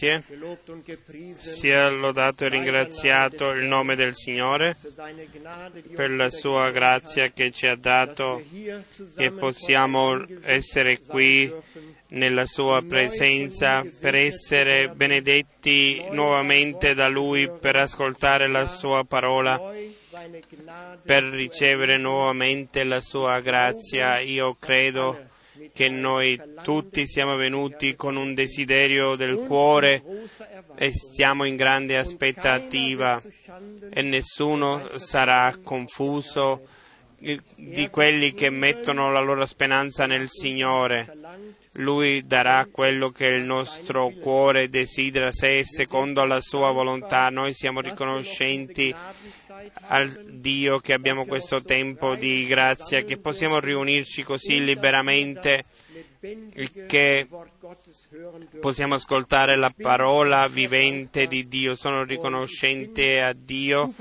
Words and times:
grazie. 0.00 0.22
Sia 1.36 1.88
lodato 1.90 2.44
e 2.44 2.48
ringraziato 2.48 3.50
il 3.50 3.64
nome 3.64 3.94
del 3.94 4.14
Signore 4.14 4.76
per 5.94 6.10
la 6.10 6.30
sua 6.30 6.70
grazia 6.70 7.30
che 7.30 7.50
ci 7.50 7.66
ha 7.66 7.76
dato 7.76 8.42
che 9.16 9.30
possiamo 9.32 10.24
essere 10.42 11.00
qui 11.00 11.52
nella 12.08 12.46
sua 12.46 12.82
presenza 12.82 13.84
per 14.00 14.14
essere 14.14 14.88
benedetti 14.88 16.04
nuovamente 16.10 16.94
da 16.94 17.08
Lui, 17.08 17.48
per 17.48 17.76
ascoltare 17.76 18.48
la 18.48 18.66
sua 18.66 19.04
parola, 19.04 19.60
per 21.04 21.22
ricevere 21.22 21.98
nuovamente 21.98 22.82
la 22.82 23.00
sua 23.00 23.38
grazia. 23.40 24.18
Io 24.18 24.56
credo 24.58 25.29
che 25.72 25.88
noi 25.88 26.40
tutti 26.62 27.06
siamo 27.06 27.36
venuti 27.36 27.94
con 27.94 28.16
un 28.16 28.34
desiderio 28.34 29.14
del 29.16 29.36
cuore 29.46 30.02
e 30.76 30.92
stiamo 30.92 31.44
in 31.44 31.56
grande 31.56 31.96
aspettativa 31.96 33.20
e 33.90 34.02
nessuno 34.02 34.96
sarà 34.96 35.56
confuso 35.62 36.66
di 37.54 37.88
quelli 37.90 38.32
che 38.32 38.48
mettono 38.48 39.12
la 39.12 39.20
loro 39.20 39.44
speranza 39.44 40.06
nel 40.06 40.28
Signore. 40.28 41.18
Lui 41.74 42.26
darà 42.26 42.66
quello 42.70 43.10
che 43.10 43.26
il 43.26 43.44
nostro 43.44 44.10
cuore 44.20 44.68
desidera 44.68 45.30
se 45.30 45.60
è 45.60 45.62
secondo 45.62 46.24
la 46.24 46.40
sua 46.40 46.70
volontà. 46.70 47.28
Noi 47.28 47.52
siamo 47.52 47.80
riconoscenti 47.80 48.94
al 49.88 50.10
Dio 50.24 50.78
che 50.78 50.92
abbiamo 50.92 51.26
questo 51.26 51.62
tempo 51.62 52.14
di 52.14 52.46
grazia, 52.46 53.02
che 53.02 53.18
possiamo 53.18 53.58
riunirci 53.58 54.22
così 54.22 54.64
liberamente, 54.64 55.64
che 56.86 57.26
possiamo 58.60 58.94
ascoltare 58.94 59.56
la 59.56 59.72
parola 59.76 60.46
vivente 60.48 61.26
di 61.26 61.48
Dio. 61.48 61.74
Sono 61.74 62.04
riconoscente 62.04 63.22
a 63.22 63.32
Dio 63.32 63.94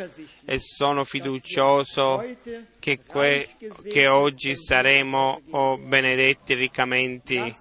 e 0.45 0.59
sono 0.59 1.03
fiducioso 1.03 2.25
che, 2.79 2.99
que- 3.05 3.49
che 3.83 4.07
oggi 4.07 4.55
saremo 4.55 5.41
oh, 5.51 5.77
benedetti 5.77 6.53
riccamente 6.53 7.55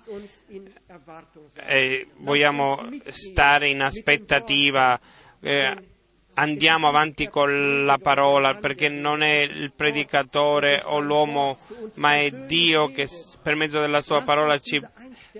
e 1.54 2.08
vogliamo 2.16 2.88
stare 3.08 3.68
in 3.68 3.82
aspettativa. 3.82 4.98
eh, 5.40 5.96
andiamo 6.38 6.86
avanti 6.86 7.28
con 7.28 7.84
la 7.84 7.98
parola 7.98 8.54
perché 8.54 8.88
non 8.88 9.22
è 9.22 9.40
il 9.40 9.72
predicatore 9.74 10.80
o 10.84 11.00
l'uomo, 11.00 11.58
ma 11.96 12.16
è 12.16 12.30
Dio 12.30 12.90
che 12.90 13.08
per 13.42 13.56
mezzo 13.56 13.80
della 13.80 14.00
sua 14.00 14.22
parola 14.22 14.58
ci 14.60 14.80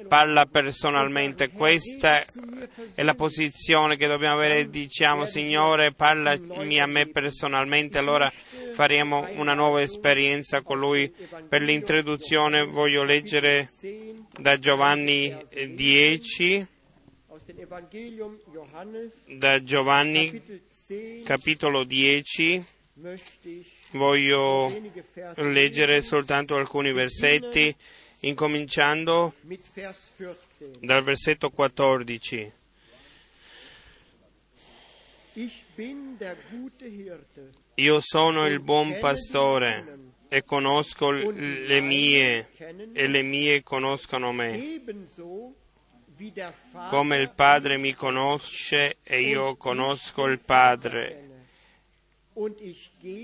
parla 0.09 0.47
personalmente. 0.47 1.51
Questa 1.51 2.25
è 2.95 3.03
la 3.03 3.15
posizione 3.15 3.97
che 3.97 4.09
dobbiamo 4.09 4.35
avere. 4.35 4.69
Diciamo, 4.69 5.25
Signore, 5.25 5.93
parlami 5.93 6.81
a 6.81 6.87
me 6.87 7.07
personalmente. 7.07 7.99
Allora 7.99 8.31
faremo 8.73 9.29
una 9.35 9.55
nuova 9.55 9.81
esperienza 9.81 10.63
con 10.63 10.79
Lui. 10.79 11.13
Per 11.49 11.63
l'introduzione 11.63 12.65
voglio 12.65 13.05
leggere 13.05 13.71
da 14.39 14.59
Giovanni 14.59 15.35
eh, 15.49 15.75
10, 15.75 16.67
Aus 17.39 17.45
dem 17.45 17.61
Evangelium 17.61 18.37
Johannes, 18.51 19.13
da 19.27 19.63
Giovanni 19.63 20.27
Kapitel 20.27 20.61
10, 20.68 20.68
capitolo 21.25 21.85
10. 21.85 22.65
möchte 22.95 23.49
ich 23.49 23.67
Voglio 23.93 24.71
leggere 25.37 26.03
soltanto 26.03 26.55
alcuni 26.55 26.93
versetti, 26.93 27.75
incominciando 28.21 29.33
mit 29.43 29.63
Vers 29.73 30.11
14. 30.17 30.81
dal 30.81 31.03
versetto 31.03 31.51
14. 31.51 32.53
Ich 35.35 35.65
bin 35.75 36.19
der 36.19 36.37
gute 36.51 36.87
Hirte. 36.87 37.53
Io 37.77 38.01
sono 38.01 38.47
il 38.47 38.61
buon 38.61 38.99
pastore 38.99 39.99
e 40.29 40.45
conosco 40.45 41.11
le 41.11 41.81
mie 41.81 42.49
e 42.93 43.07
le 43.07 43.23
mie 43.23 43.63
conoscono 43.63 44.33
me, 44.33 44.83
come 46.89 47.19
il 47.19 47.31
Padre 47.31 47.77
mi 47.77 47.95
conosce 47.95 48.97
e 49.03 49.21
io 49.21 49.57
conosco 49.57 50.27
il 50.27 50.41
Padre. 50.41 51.27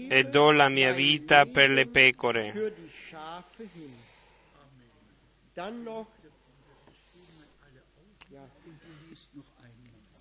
E 0.09 0.25
do 0.25 0.51
la 0.53 0.69
mia 0.69 0.93
vita 0.93 1.47
per 1.47 1.71
le 1.71 1.87
pecore. 1.87 2.73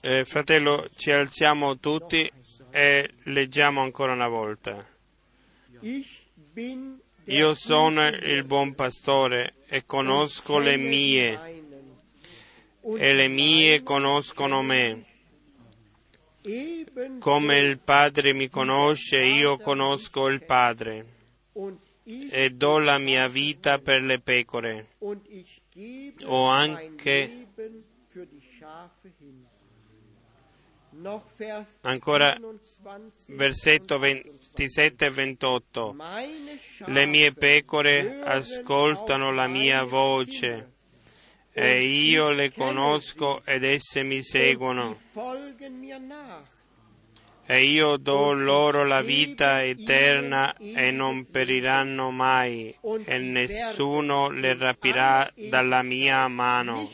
Eh, 0.01 0.25
fratello, 0.25 0.89
ci 0.95 1.11
alziamo 1.11 1.77
tutti 1.79 2.29
e 2.71 3.13
leggiamo 3.23 3.81
ancora 3.81 4.13
una 4.13 4.27
volta. 4.27 4.85
Io 7.25 7.53
sono 7.53 8.07
il 8.07 8.43
buon 8.43 8.75
pastore 8.75 9.53
e 9.67 9.85
conosco 9.85 10.59
le 10.59 10.77
mie 10.77 11.62
e 12.97 13.13
le 13.13 13.27
mie 13.27 13.81
conoscono 13.83 14.61
me. 14.61 15.03
Come 17.19 17.59
il 17.59 17.79
Padre 17.79 18.33
mi 18.33 18.49
conosce, 18.49 19.23
io 19.23 19.57
conosco 19.57 20.27
il 20.27 20.43
Padre 20.43 21.05
e 22.03 22.49
do 22.51 22.79
la 22.79 22.97
mia 22.97 23.27
vita 23.29 23.79
per 23.79 24.01
le 24.01 24.19
pecore. 24.19 24.87
O 26.25 26.45
anche- 26.47 27.47
Ancora 31.81 32.37
27 32.39 33.33
Versetto 33.35 33.95
und 33.95 34.01
27 34.01 35.05
e 35.05 35.09
28. 35.09 35.93
Meine 35.93 36.59
Schafe 36.59 36.91
Le 36.91 37.05
mie 37.07 37.31
pecore 37.33 38.19
ascoltano 38.21 39.31
la 39.31 39.47
mia 39.47 39.83
voce 39.83 40.72
e 41.55 41.83
io 41.83 42.31
le 42.31 42.51
conosco 42.51 43.43
ed 43.45 43.63
esse 43.63 44.01
mi 44.01 44.23
seguono. 44.23 44.99
E 47.45 47.63
io 47.65 47.97
do 47.97 48.31
loro 48.31 48.85
la 48.85 49.01
vita 49.01 49.63
eterna 49.63 50.55
e 50.55 50.89
non 50.91 51.29
periranno 51.29 52.09
mai 52.09 52.75
e 53.05 53.17
nessuno 53.19 54.29
le 54.29 54.57
rapirà 54.57 55.31
dalla 55.35 55.83
mia 55.83 56.27
mano. 56.27 56.89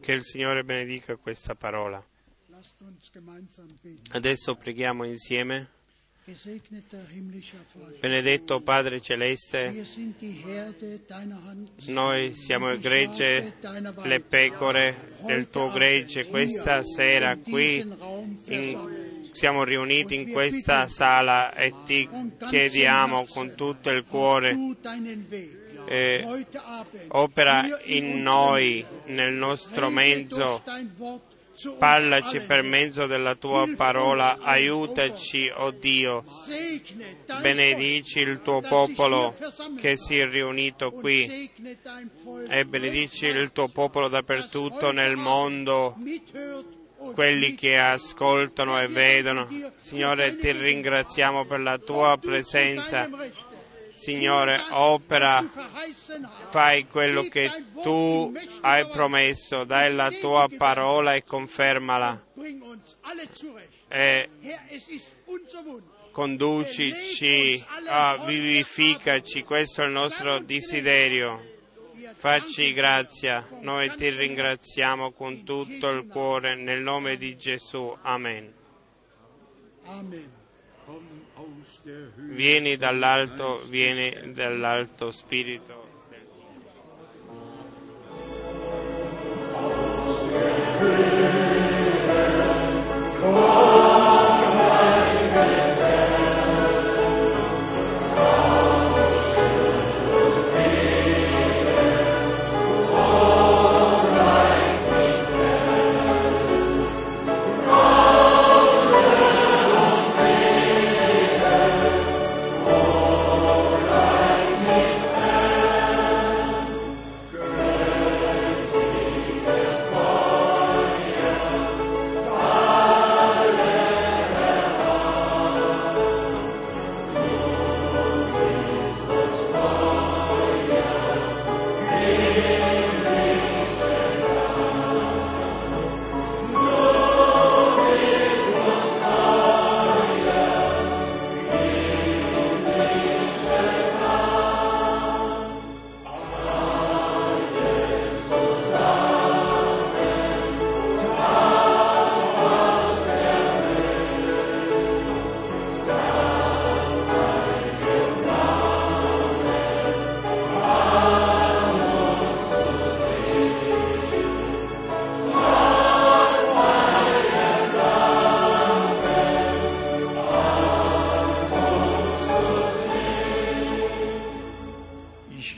Che 0.00 0.12
il 0.12 0.22
Signore 0.22 0.64
benedica 0.64 1.16
questa 1.16 1.54
parola. 1.54 2.04
Adesso 4.12 4.54
preghiamo 4.56 5.04
insieme. 5.04 5.68
Benedetto 8.00 8.60
Padre 8.60 9.00
Celeste, 9.00 9.84
noi 11.86 12.32
siamo 12.34 12.70
il 12.70 12.78
gregge, 12.78 13.54
le 14.04 14.20
pecore 14.20 15.14
del 15.26 15.50
tuo 15.50 15.70
gregge. 15.72 16.26
Questa 16.26 16.84
sera 16.84 17.36
qui 17.36 17.80
in- 18.46 19.28
siamo 19.32 19.64
riuniti 19.64 20.14
in 20.14 20.30
questa 20.30 20.86
sala 20.86 21.52
e 21.54 21.72
ti 21.84 22.08
chiediamo 22.48 23.24
con 23.26 23.54
tutto 23.56 23.90
il 23.90 24.04
cuore, 24.04 24.54
eh, 25.86 26.46
opera 27.08 27.80
in 27.86 28.22
noi, 28.22 28.86
nel 29.06 29.32
nostro 29.32 29.90
mezzo, 29.90 30.62
parlaci 31.78 32.40
per 32.40 32.62
mezzo 32.62 33.06
della 33.06 33.34
tua 33.34 33.68
parola, 33.76 34.38
aiutaci, 34.40 35.50
oh 35.54 35.70
Dio, 35.70 36.24
benedici 37.40 38.20
il 38.20 38.40
tuo 38.42 38.60
popolo 38.60 39.34
che 39.78 39.96
si 39.96 40.18
è 40.18 40.28
riunito 40.28 40.90
qui. 40.90 41.50
e 42.48 42.64
benedici 42.64 43.26
il 43.26 43.52
tuo 43.52 43.68
popolo 43.68 44.08
dappertutto 44.08 44.92
nel 44.92 45.16
mondo, 45.16 45.96
quelli 47.14 47.54
che 47.54 47.78
ascoltano 47.78 48.80
e 48.80 48.86
vedono. 48.88 49.48
Signore, 49.76 50.36
ti 50.36 50.52
ringraziamo 50.52 51.44
per 51.44 51.60
la 51.60 51.78
tua 51.78 52.16
presenza. 52.18 53.08
Signore, 54.02 54.60
opera, 54.70 55.48
fai 56.48 56.88
quello 56.88 57.22
che 57.28 57.48
tu 57.84 58.34
hai 58.62 58.84
promesso, 58.88 59.62
dai 59.62 59.94
la 59.94 60.10
tua 60.10 60.48
parola 60.58 61.14
e 61.14 61.22
confermala 61.22 62.20
e 63.86 64.28
conducici, 66.10 67.64
ah, 67.86 68.16
vivificaci, 68.26 69.44
questo 69.44 69.82
è 69.82 69.86
il 69.86 69.92
nostro 69.92 70.40
desiderio. 70.40 71.50
Facci 72.16 72.72
grazia, 72.72 73.46
noi 73.60 73.94
ti 73.94 74.10
ringraziamo 74.10 75.12
con 75.12 75.44
tutto 75.44 75.90
il 75.90 76.08
cuore, 76.08 76.56
nel 76.56 76.82
nome 76.82 77.16
di 77.16 77.36
Gesù. 77.36 77.96
Amen. 78.02 78.52
Amen. 79.84 80.40
Vieni 82.28 82.76
dall'alto, 82.76 83.62
vieni 83.68 84.32
dall'alto 84.32 85.10
Spirito. 85.10 85.81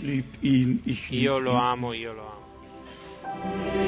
Io 0.04 1.38
lo 1.38 1.54
amo, 1.54 1.94
io 1.94 2.12
lo 2.12 2.26
amo. 2.26 3.83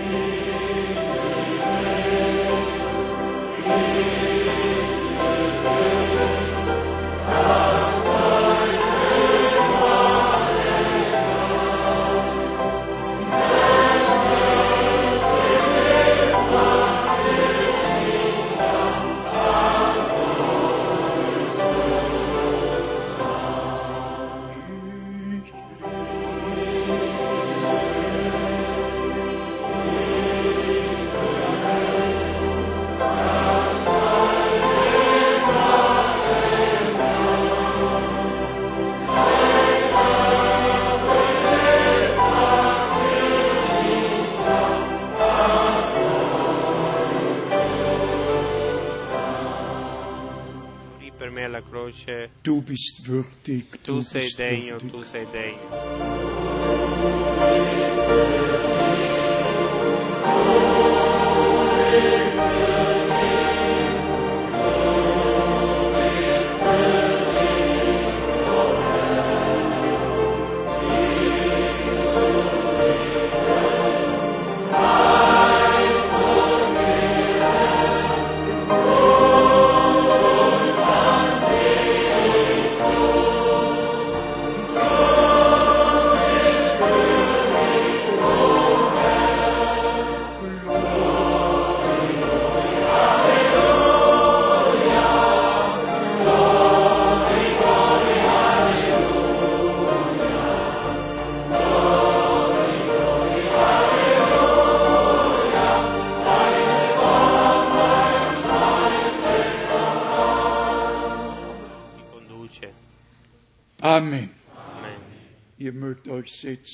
Me 51.87 51.93
alla 51.93 52.29
croce, 52.29 52.31
Du 52.43 52.63
bist 52.63 53.07
würdig, 53.07 53.65
tu 53.83 53.97
du 53.97 54.03
sei 54.03 54.21
bist 54.23 54.39
degno, 54.39 54.77
würdig. 54.81 54.91
tu 54.91 55.03
sei 55.03 55.27
degno. 55.33 56.77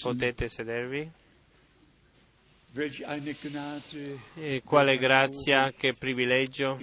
Potete 0.00 0.48
sedervi? 0.48 1.10
E 4.34 4.62
quale 4.64 4.96
grazia, 4.96 5.72
che 5.72 5.92
privilegio 5.92 6.78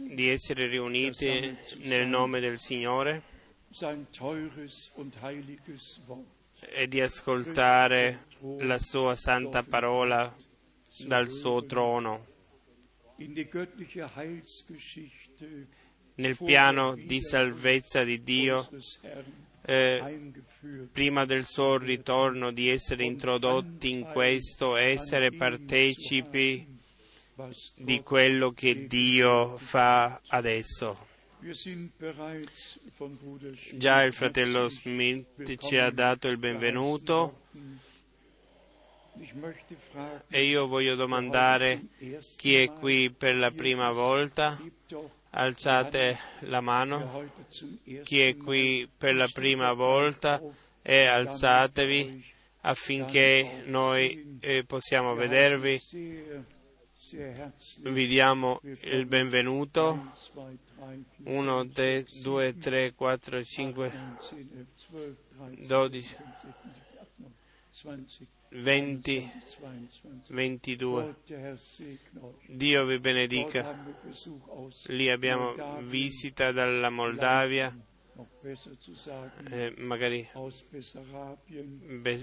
di 0.00 0.28
essere 0.28 0.66
riuniti 0.66 1.56
nel 1.82 2.08
nome 2.08 2.40
del 2.40 2.58
Signore 2.58 3.22
e 6.60 6.88
di 6.88 7.00
ascoltare 7.00 8.24
la 8.58 8.78
sua 8.78 9.14
santa 9.14 9.62
parola 9.62 10.34
dal 11.06 11.28
suo 11.28 11.64
trono. 11.64 12.26
Nel 16.14 16.36
piano 16.44 16.94
di 16.96 17.22
salvezza 17.22 18.02
di 18.02 18.22
Dio, 18.24 18.68
eh. 19.62 20.32
Prima 20.92 21.24
del 21.24 21.44
suo 21.44 21.78
ritorno, 21.78 22.50
di 22.50 22.68
essere 22.68 23.04
introdotti 23.04 23.90
in 23.90 24.02
questo, 24.02 24.76
essere 24.76 25.30
partecipi 25.30 26.66
di 27.76 28.02
quello 28.02 28.50
che 28.50 28.86
Dio 28.86 29.56
fa 29.56 30.20
adesso. 30.28 31.06
Già 33.74 34.02
il 34.02 34.12
fratello 34.12 34.68
Smith 34.68 35.56
ci 35.56 35.76
ha 35.76 35.90
dato 35.90 36.26
il 36.26 36.36
benvenuto 36.36 37.42
e 40.28 40.44
io 40.44 40.66
voglio 40.66 40.96
domandare 40.96 41.86
chi 42.36 42.56
è 42.56 42.72
qui 42.72 43.10
per 43.10 43.36
la 43.36 43.52
prima 43.52 43.92
volta. 43.92 44.58
Alzate 45.30 46.18
la 46.40 46.60
mano. 46.60 47.30
Chi 48.02 48.20
è 48.20 48.36
qui 48.36 48.88
per 48.96 49.14
la 49.14 49.28
prima 49.32 49.72
volta 49.72 50.40
e 50.82 51.04
alzatevi 51.04 52.24
affinché 52.62 53.62
noi 53.66 54.38
eh, 54.40 54.64
possiamo 54.64 55.14
vedervi. 55.14 55.80
Vi 57.80 58.06
diamo 58.06 58.60
il 58.62 59.06
benvenuto. 59.06 60.12
1, 61.24 61.64
2, 61.64 61.72
3, 61.72 61.72
4, 61.74 62.12
1, 62.14 62.22
2, 62.22 62.56
3, 62.58 62.92
4, 62.94 63.44
5, 63.44 63.90
10, 63.90 64.56
11, 65.36 65.66
12, 65.66 66.16
13, 68.50 68.60
12, 68.60 69.00
15, 69.00 69.30
16, 69.30 69.30
17, 69.30 69.30
20, 69.60 70.00
20, 70.02 70.32
22. 70.32 71.02
Gott, 71.02 71.28
der 71.28 71.38
Herr 71.40 71.56
segne 71.58 71.98
euch. 72.22 72.34
Dio 72.48 72.84
vi 72.86 72.98
benedica. 72.98 73.62
Lì 74.86 75.10
abbiamo 75.10 75.54
visita 75.82 76.50
dalla 76.52 76.88
Moldavia, 76.90 77.74
eh, 79.50 79.74
magari 79.78 80.28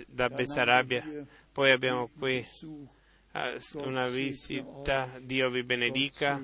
da 0.07 0.29
Bessarabia. 0.29 1.03
Poi 1.51 1.71
abbiamo 1.71 2.09
qui 2.17 2.43
s- 2.43 3.73
una 3.87 4.07
visita. 4.07 5.09
Dio 5.21 5.49
vi 5.49 5.63
benedica. 5.63 6.41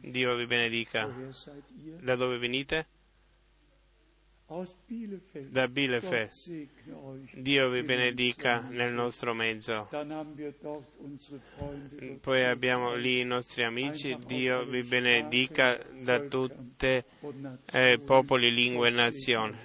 Dio 0.00 0.34
vi 0.36 0.46
benedica. 0.46 1.06
Da 2.00 2.14
dove 2.16 2.38
venite? 2.38 2.86
Da 5.48 5.66
Bielefeld. 5.66 6.30
Dio 7.32 7.70
vi 7.70 7.82
benedica 7.82 8.60
nel 8.60 8.92
nostro 8.92 9.32
mezzo. 9.32 9.88
Poi 12.20 12.42
abbiamo 12.42 12.94
lì 12.94 13.20
i 13.20 13.24
nostri 13.24 13.64
amici. 13.64 14.16
Dio 14.26 14.64
vi 14.64 14.82
benedica 14.82 15.78
da 16.02 16.18
Nationen. 16.18 16.74
eh, 17.72 17.98
popoli, 18.04 18.52
lingue 18.52 18.88
e 18.88 18.90
nazioni. 18.90 19.56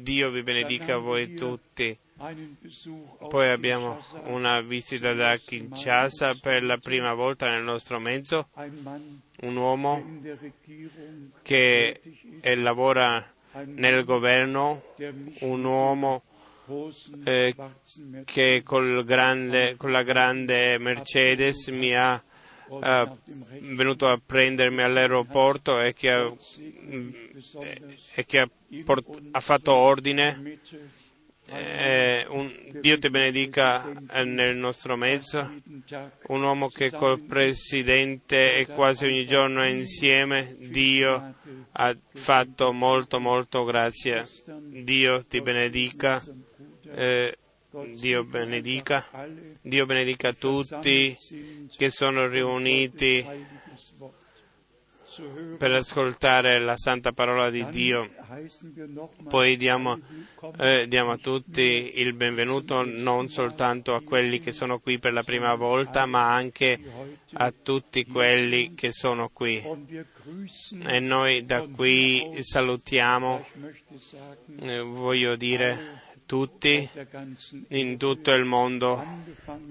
Dio 0.00 0.30
vi 0.30 0.42
benedica 0.42 0.96
voi 0.96 1.34
tutti. 1.34 1.96
Poi 3.28 3.48
abbiamo 3.48 4.04
una 4.24 4.60
visita 4.60 5.12
da 5.12 5.36
Kinshasa 5.36 6.34
per 6.34 6.62
la 6.62 6.78
prima 6.78 7.14
volta 7.14 7.50
nel 7.50 7.64
nostro 7.64 7.98
mezzo, 7.98 8.48
un 9.40 9.56
uomo 9.56 10.20
che 11.42 12.00
eh, 12.40 12.54
lavora 12.56 13.31
nel 13.66 14.04
governo, 14.04 14.82
un 15.40 15.64
uomo 15.64 16.22
eh, 17.24 17.54
che 18.24 18.62
grande- 18.64 19.76
con 19.76 19.90
la 19.90 20.02
grande 20.02 20.78
Mercedes 20.78 21.68
mi 21.68 21.94
ha 21.94 22.22
eh, 22.82 23.10
venuto 23.60 24.08
a 24.08 24.20
prendermi 24.24 24.82
all'aeroporto 24.82 25.80
e 25.80 25.92
che 25.92 26.10
ha, 26.10 26.32
besonders 27.32 28.10
e 28.14 28.24
che 28.24 28.40
ha 28.40 28.48
port- 28.84 29.20
ha 29.30 29.40
fatto 29.40 29.72
ordine. 29.72 30.58
Eh, 31.54 32.26
un- 32.28 32.50
Dio 32.80 32.98
ti 32.98 33.10
benedica 33.10 33.84
eh, 34.10 34.24
nel 34.24 34.56
nostro 34.56 34.96
mezzo. 34.96 35.40
un 36.28 36.42
uomo 36.42 36.68
che 36.68 36.90
col 36.90 37.20
Presidente 37.20 38.56
e 38.56 38.66
quasi 38.66 39.04
ogni 39.06 39.26
giorno 39.26 39.64
insieme, 39.66 40.56
Dio 40.58 41.34
ha 41.72 41.96
fatto 42.14 42.72
molto 42.72 43.20
molto 43.20 43.64
grazia. 43.64 44.26
Dio 44.68 45.24
ti 45.26 45.40
benedica, 45.42 46.22
eh, 46.94 47.36
Dio 47.94 48.24
benedica, 48.24 49.06
Dio 49.62 49.86
benedica 49.86 50.32
tutti 50.32 51.16
che 51.76 51.90
sono 51.90 52.26
riuniti 52.26 53.26
per 55.58 55.72
ascoltare 55.72 56.58
la 56.58 56.76
santa 56.76 57.12
parola 57.12 57.50
di 57.50 57.66
Dio. 57.68 58.10
Poi 59.28 59.56
diamo, 59.56 59.98
eh, 60.58 60.86
diamo 60.88 61.12
a 61.12 61.16
tutti 61.18 61.92
il 62.00 62.14
benvenuto 62.14 62.82
non 62.84 63.28
soltanto 63.28 63.94
a 63.94 64.02
quelli 64.02 64.40
che 64.40 64.52
sono 64.52 64.78
qui 64.78 64.98
per 64.98 65.12
la 65.12 65.22
prima 65.22 65.54
volta, 65.54 66.06
ma 66.06 66.32
anche 66.32 66.80
a 67.34 67.52
tutti 67.52 68.06
quelli 68.06 68.74
che 68.74 68.90
sono 68.90 69.28
qui. 69.28 69.62
E 70.84 71.00
noi 71.00 71.44
da 71.44 71.66
qui 71.66 72.38
salutiamo, 72.40 73.44
eh, 74.60 74.78
voglio 74.80 75.36
dire, 75.36 76.00
tutti 76.24 76.88
in 77.68 77.98
tutto 77.98 78.32
il 78.32 78.44
mondo, 78.44 79.04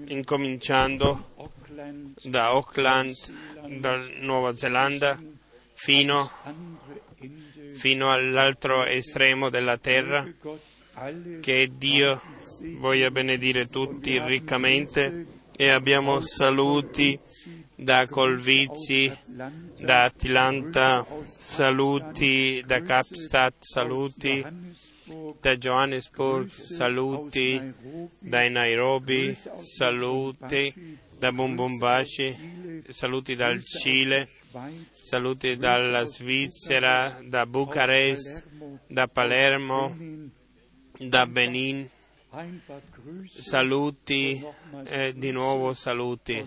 incominciando 0.06 1.30
da 2.22 2.46
Auckland, 2.46 3.16
dalla 3.80 4.04
Nuova 4.20 4.54
Zelanda, 4.54 5.18
fino, 5.82 6.30
fino 7.72 8.12
all'altro 8.12 8.84
estremo 8.84 9.48
della 9.48 9.78
terra. 9.78 10.24
Che 11.40 11.70
Dio 11.74 12.20
voglia 12.78 13.10
benedire 13.10 13.66
tutti 13.66 14.20
riccamente 14.20 15.26
e 15.56 15.70
abbiamo 15.70 16.20
saluti 16.20 17.18
da 17.74 18.06
Colvizi, 18.06 19.12
da 19.26 20.04
Atlanta, 20.04 21.04
saluti 21.24 22.62
da 22.64 22.82
Capstadt, 22.82 23.64
saluti 23.64 24.44
da 25.40 25.56
Johannesburg, 25.56 26.48
saluti 26.48 27.60
da 28.20 28.48
Nairobi, 28.48 29.36
saluti 29.58 31.00
da 31.22 31.30
Bumbumbashi, 31.30 32.82
saluti 32.88 33.36
dal 33.36 33.62
Cile, 33.62 34.28
saluti 34.90 35.56
dalla 35.56 36.02
Svizzera, 36.02 37.16
da 37.22 37.46
Bucarest, 37.46 38.42
da 38.88 39.06
Palermo, 39.06 39.96
da 40.98 41.24
Benin, 41.28 41.88
saluti, 43.38 44.44
eh, 44.86 45.12
di 45.14 45.30
nuovo 45.30 45.74
saluti 45.74 46.44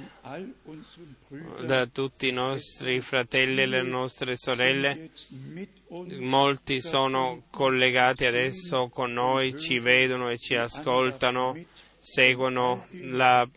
da 1.63 1.85
tutti 1.85 2.27
i 2.27 2.33
nostri 2.33 2.99
fratelli 2.99 3.61
e 3.61 3.67
le 3.67 3.81
nostre 3.81 4.35
sorelle. 4.35 5.09
Molti 6.19 6.81
sono 6.81 7.43
collegati 7.49 8.25
adesso 8.25 8.89
con 8.89 9.13
noi, 9.13 9.57
ci 9.57 9.79
vedono 9.79 10.29
e 10.29 10.37
ci 10.37 10.55
ascoltano, 10.55 11.57
seguono 11.97 12.87
la 13.03 13.47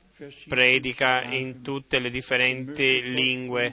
predica 0.48 1.22
in 1.22 1.62
tutte 1.62 1.98
le 1.98 2.10
differenti 2.10 3.12
lingue, 3.12 3.72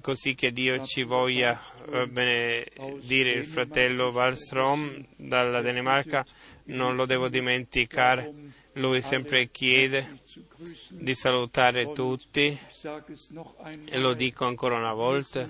così 0.00 0.34
che 0.34 0.52
Dio 0.52 0.84
ci 0.84 1.02
voglia 1.02 1.60
eh, 1.90 2.06
benedire 2.06 3.30
il 3.32 3.44
fratello 3.44 4.10
Wallström 4.10 5.04
dalla 5.16 5.60
Danimarca, 5.60 6.24
non 6.64 6.96
lo 6.96 7.06
devo 7.06 7.28
dimenticare, 7.28 8.32
lui 8.74 9.02
sempre 9.02 9.50
chiede 9.50 10.20
di 10.88 11.14
salutare 11.14 11.92
tutti 11.92 12.58
e 13.84 13.98
lo 13.98 14.14
dico 14.14 14.46
ancora 14.46 14.76
una 14.76 14.92
volta, 14.92 15.48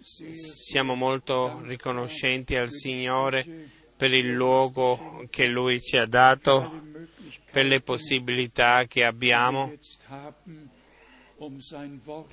siamo 0.00 0.94
molto 0.94 1.60
riconoscenti 1.64 2.56
al 2.56 2.70
Signore 2.70 3.82
per 3.96 4.12
il 4.12 4.32
luogo 4.32 5.24
che 5.30 5.46
Lui 5.46 5.80
ci 5.80 5.96
ha 5.96 6.06
dato, 6.06 6.82
per 7.54 7.66
le 7.66 7.80
possibilità 7.80 8.84
che 8.86 9.04
abbiamo 9.04 9.72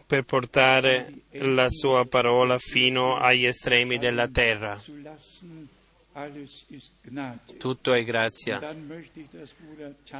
per 0.07 0.23
portare 0.23 1.13
la 1.33 1.69
Sua 1.69 2.05
parola 2.05 2.57
fino 2.57 3.17
agli 3.17 3.45
estremi 3.45 3.99
della 3.99 4.27
terra. 4.27 4.81
Tutto 7.59 7.93
è 7.93 8.03
grazia. 8.03 8.75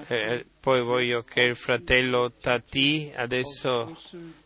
Eh, 0.08 0.46
poi 0.60 0.81
voglio 0.84 1.24
che 1.24 1.41
il 1.41 1.55
fratello 1.55 2.34
Tati 2.39 3.12
adesso 3.15 3.98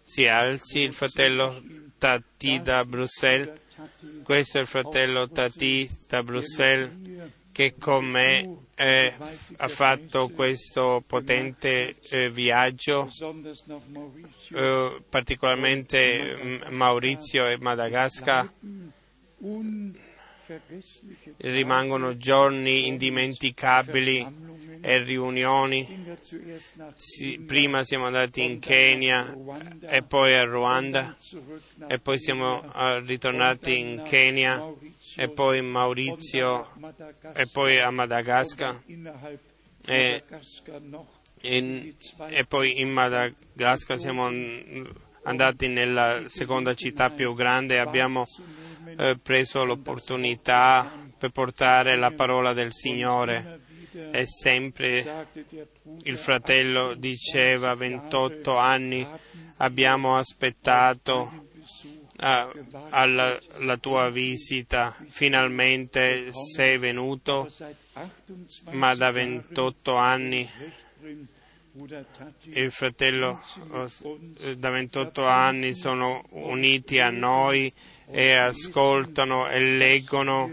si 0.01 0.25
alzi, 0.25 0.79
il 0.79 0.93
fratello 0.93 1.61
Tati 1.97 2.61
da 2.61 2.85
Bruxelles. 2.85 3.59
Questo 4.23 4.59
è 4.59 4.61
il 4.61 4.67
fratello 4.67 5.27
Tati 5.27 5.89
da 6.07 6.23
Bruxelles 6.23 7.43
che 7.55 7.75
con 7.79 8.03
me 8.03 8.57
eh, 8.75 9.13
ha 9.55 9.67
fatto 9.69 10.27
questo 10.27 11.01
potente 11.07 11.95
eh, 12.09 12.29
viaggio, 12.29 13.09
eh, 14.53 15.01
particolarmente 15.07 16.35
mm, 16.35 16.75
Maurizio 16.75 17.47
e 17.47 17.57
Madagascar. 17.57 18.51
Rimangono 21.37 22.17
giorni 22.17 22.87
indimenticabili 22.87 24.27
e 24.81 24.97
riunioni. 25.01 26.05
Kenia, 26.93 27.39
prima 27.39 27.85
siamo 27.85 28.05
andati 28.05 28.43
in 28.43 28.59
Kenya 28.59 29.33
e 29.79 30.03
poi 30.03 30.35
a 30.35 30.43
Ruanda 30.43 31.15
e 31.87 31.99
poi 31.99 32.19
siamo 32.19 32.61
eh, 32.73 32.99
ritornati 32.99 33.79
in 33.79 34.01
Kenya 34.03 34.61
e 35.15 35.29
poi 35.29 35.61
Maurizio 35.61 36.67
e 37.33 37.47
poi 37.51 37.79
a 37.79 37.89
Madagascar 37.91 38.81
e, 39.85 40.23
in- 41.41 41.93
e 42.29 42.45
poi 42.45 42.79
in 42.81 42.91
Madagascar 42.91 43.97
siamo 43.97 44.29
andati 45.23 45.67
nella 45.67 46.23
seconda 46.27 46.73
città 46.73 47.09
più 47.11 47.33
grande. 47.33 47.75
E 47.75 47.77
abbiamo 47.77 48.25
eh, 48.97 49.17
preso 49.21 49.63
l'opportunità 49.63 50.91
per 51.17 51.29
portare 51.31 51.95
la 51.95 52.11
parola 52.11 52.53
del 52.53 52.73
Signore. 52.73 53.59
E 54.11 54.25
sempre 54.25 55.27
il 56.03 56.17
fratello 56.17 56.95
diceva 56.95 57.73
28 57.75 58.57
anni 58.57 59.07
abbiamo 59.57 60.17
aspettato 60.17 61.44
alla 62.17 63.37
la 63.59 63.77
tua 63.77 64.09
visita, 64.09 64.95
finalmente 65.07 66.31
sei 66.31 66.77
venuto, 66.77 67.49
seit 67.49 67.75
28 67.93 68.71
ma 68.71 68.95
da 68.95 69.11
28 69.11 69.95
anni 69.95 70.49
il 72.51 72.71
fratello 72.71 73.41
da 74.55 74.69
28 74.69 75.25
anni 75.25 75.73
sono 75.73 76.23
uniti 76.29 76.99
a 76.99 77.09
noi 77.09 77.71
e 78.09 78.31
ascoltano 78.33 79.49
e 79.49 79.59
leggono 79.59 80.49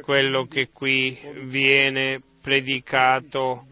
quello 0.00 0.46
che 0.46 0.70
qui 0.72 1.16
viene 1.44 2.20
predicato 2.40 3.66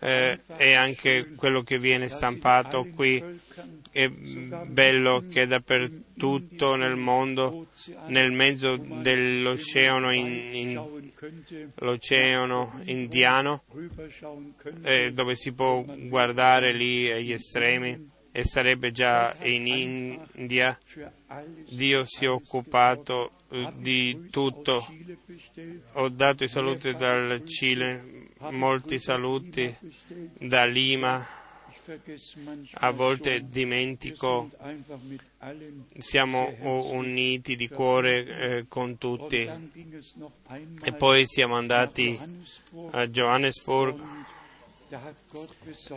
eh, 0.00 0.40
e 0.56 0.74
anche 0.74 1.32
quello 1.34 1.62
che 1.62 1.78
viene 1.78 2.08
stampato 2.08 2.86
qui. 2.94 3.46
È 3.98 4.08
bello 4.08 5.24
che 5.28 5.44
dappertutto 5.44 6.76
nel 6.76 6.94
mondo, 6.94 7.66
nel 8.06 8.30
mezzo 8.30 8.76
dell'oceano, 8.76 10.12
in, 10.12 10.26
in, 10.52 10.88
indiano, 12.84 13.64
eh, 14.82 15.12
dove 15.12 15.34
si 15.34 15.52
può 15.52 15.82
guardare 15.82 16.70
lì 16.70 17.10
agli 17.10 17.32
estremi, 17.32 18.08
e 18.30 18.44
sarebbe 18.44 18.92
già 18.92 19.34
in 19.42 19.66
India, 19.66 20.78
Dio 21.68 22.04
si 22.04 22.24
è 22.24 22.30
occupato 22.30 23.32
eh, 23.50 23.72
di 23.78 24.28
tutto. 24.30 24.86
Ho 25.94 26.08
dato 26.08 26.44
i 26.44 26.48
saluti 26.48 26.94
dal 26.94 27.44
Cile, 27.46 28.28
molti 28.50 29.00
saluti 29.00 29.76
da 30.38 30.66
Lima. 30.66 31.37
A 32.72 32.90
volte 32.90 33.48
dimentico, 33.48 34.50
siamo 35.96 36.54
uniti 36.60 37.56
di 37.56 37.68
cuore 37.68 38.26
eh, 38.26 38.64
con 38.68 38.98
tutti. 38.98 39.50
E 40.82 40.92
poi 40.92 41.26
siamo 41.26 41.56
andati 41.56 42.18
a 42.90 43.06
Johannesburg 43.06 44.26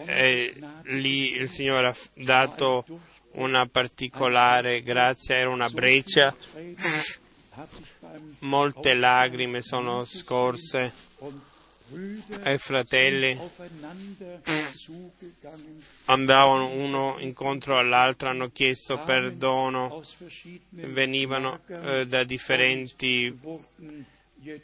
e 0.06 0.54
lì 0.84 1.36
il 1.36 1.50
Signore 1.50 1.88
ha 1.88 1.96
dato 2.14 2.86
una 3.32 3.66
particolare 3.66 4.84
grazia, 4.84 5.36
era 5.36 5.50
una 5.50 5.70
breccia, 5.70 6.36
molte 8.40 8.94
lacrime 8.94 9.62
sono 9.62 10.04
scorse 10.06 10.92
e 12.44 12.58
fratelli 12.58 13.38
andavano 16.06 16.68
uno 16.70 17.16
incontro 17.20 17.78
all'altro, 17.78 18.30
hanno 18.30 18.50
chiesto 18.52 19.00
perdono, 19.00 20.02
venivano 20.72 21.60
eh, 21.68 22.06
da 22.06 22.24
differenti 22.24 23.38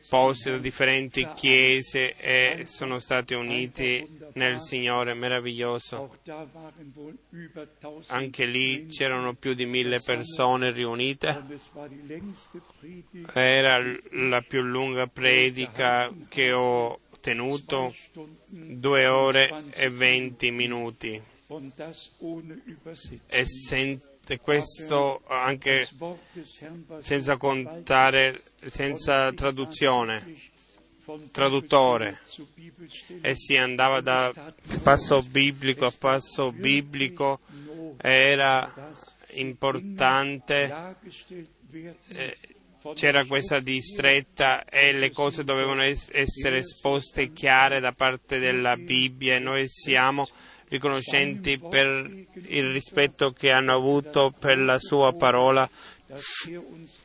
posti, 0.10 0.50
da 0.50 0.58
differenti 0.58 1.28
chiese 1.36 2.16
e 2.16 2.64
sono 2.66 3.00
stati 3.00 3.34
uniti 3.34 4.06
nel 4.34 4.60
Signore, 4.60 5.14
meraviglioso. 5.14 6.18
Anche 8.08 8.46
lì 8.46 8.88
c'erano 8.88 9.34
più 9.34 9.54
di 9.54 9.66
mille 9.66 10.00
persone 10.00 10.72
riunite. 10.72 11.44
Era 13.34 13.82
la 14.12 14.42
più 14.42 14.62
lunga 14.62 15.08
predica 15.08 16.12
che 16.28 16.52
ho 16.52 17.00
tenuto, 17.28 17.94
due 18.50 19.06
ore 19.06 19.52
e 19.74 19.90
venti 19.90 20.50
minuti. 20.50 21.22
E 23.28 23.46
sen- 23.46 24.02
questo 24.42 25.22
anche 25.28 25.88
senza 27.00 27.36
contare, 27.36 28.42
senza 28.68 29.34
traduzione, 29.34 30.40
traduttore. 31.32 32.20
E 33.22 33.36
si 33.36 33.58
andava 33.58 34.00
da 34.00 34.54
passo 34.84 35.22
biblico 35.22 35.86
a 35.86 35.92
passo 35.92 36.54
biblico, 36.54 37.40
era 37.98 38.74
importante. 39.32 40.96
C'era 42.94 43.26
questa 43.26 43.60
distretta 43.60 44.66
e 44.66 44.92
le 44.92 45.12
cose 45.12 45.44
dovevano 45.44 45.82
essere 45.82 46.58
esposte 46.58 47.32
chiare 47.32 47.80
da 47.80 47.92
parte 47.92 48.40
della 48.40 48.76
Bibbia 48.76 49.36
e 49.36 49.40
noi 49.40 49.68
siamo 49.68 50.28
riconoscenti 50.70 51.58
per 51.58 52.26
il 52.48 52.72
rispetto 52.72 53.32
che 53.32 53.52
hanno 53.52 53.74
avuto 53.74 54.34
per 54.38 54.58
la 54.58 54.78
sua 54.80 55.14
parola 55.14 55.70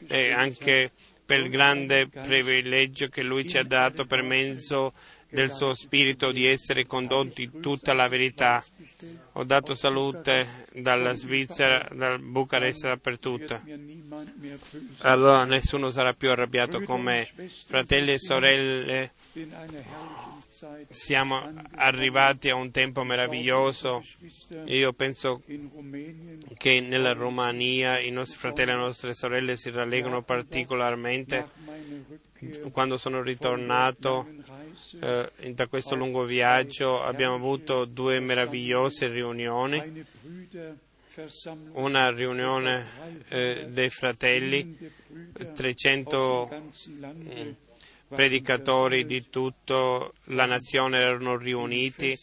e 0.09 0.30
anche 0.30 0.90
per 1.24 1.40
il 1.40 1.50
grande 1.50 2.09
privilegio 2.09 3.09
che 3.09 3.22
lui 3.22 3.48
ci 3.48 3.56
ha 3.56 3.64
dato 3.64 4.04
per 4.04 4.22
mezzo 4.22 4.92
del 5.32 5.50
suo 5.50 5.74
spirito 5.74 6.30
di 6.30 6.46
essere 6.46 6.86
condotti 6.86 7.50
tutta 7.60 7.94
la 7.94 8.06
verità. 8.06 8.62
Ho 9.32 9.44
dato 9.44 9.74
salute 9.74 10.66
dalla 10.74 11.14
Svizzera, 11.14 11.88
dal 11.90 12.20
Bucarest, 12.20 12.82
dappertutto. 12.82 13.60
Allora 14.98 15.44
nessuno 15.44 15.90
sarà 15.90 16.12
più 16.12 16.30
arrabbiato 16.30 16.82
con 16.82 17.00
me. 17.00 17.28
Fratelli 17.66 18.12
e 18.12 18.18
sorelle, 18.18 19.12
siamo 20.90 21.50
arrivati 21.76 22.50
a 22.50 22.54
un 22.54 22.70
tempo 22.70 23.02
meraviglioso. 23.02 24.04
Io 24.66 24.92
penso 24.92 25.42
che 26.58 26.80
nella 26.80 27.14
Romania 27.14 27.98
i 27.98 28.10
nostri 28.10 28.38
fratelli 28.38 28.70
e 28.70 28.74
le 28.74 28.80
nostre 28.80 29.14
sorelle 29.14 29.56
si 29.56 29.70
rallegrano 29.70 30.22
particolarmente 30.22 31.48
quando 32.72 32.96
sono 32.96 33.22
ritornato 33.22 34.28
eh, 35.00 35.52
da 35.54 35.66
questo 35.66 35.94
lungo 35.94 36.24
viaggio. 36.24 37.02
Abbiamo 37.02 37.35
avuto 37.35 37.85
due 37.85 38.20
meravigliose 38.20 39.08
riunioni 39.08 40.04
una 41.72 42.11
riunione 42.11 42.87
eh, 43.28 43.66
dei 43.68 43.90
fratelli, 43.90 44.76
300 45.54 46.70
predicatori 48.08 49.04
di 49.04 49.28
tutta 49.28 50.11
la 50.24 50.46
nazione 50.46 50.98
erano 50.98 51.37
riuniti 51.37 52.18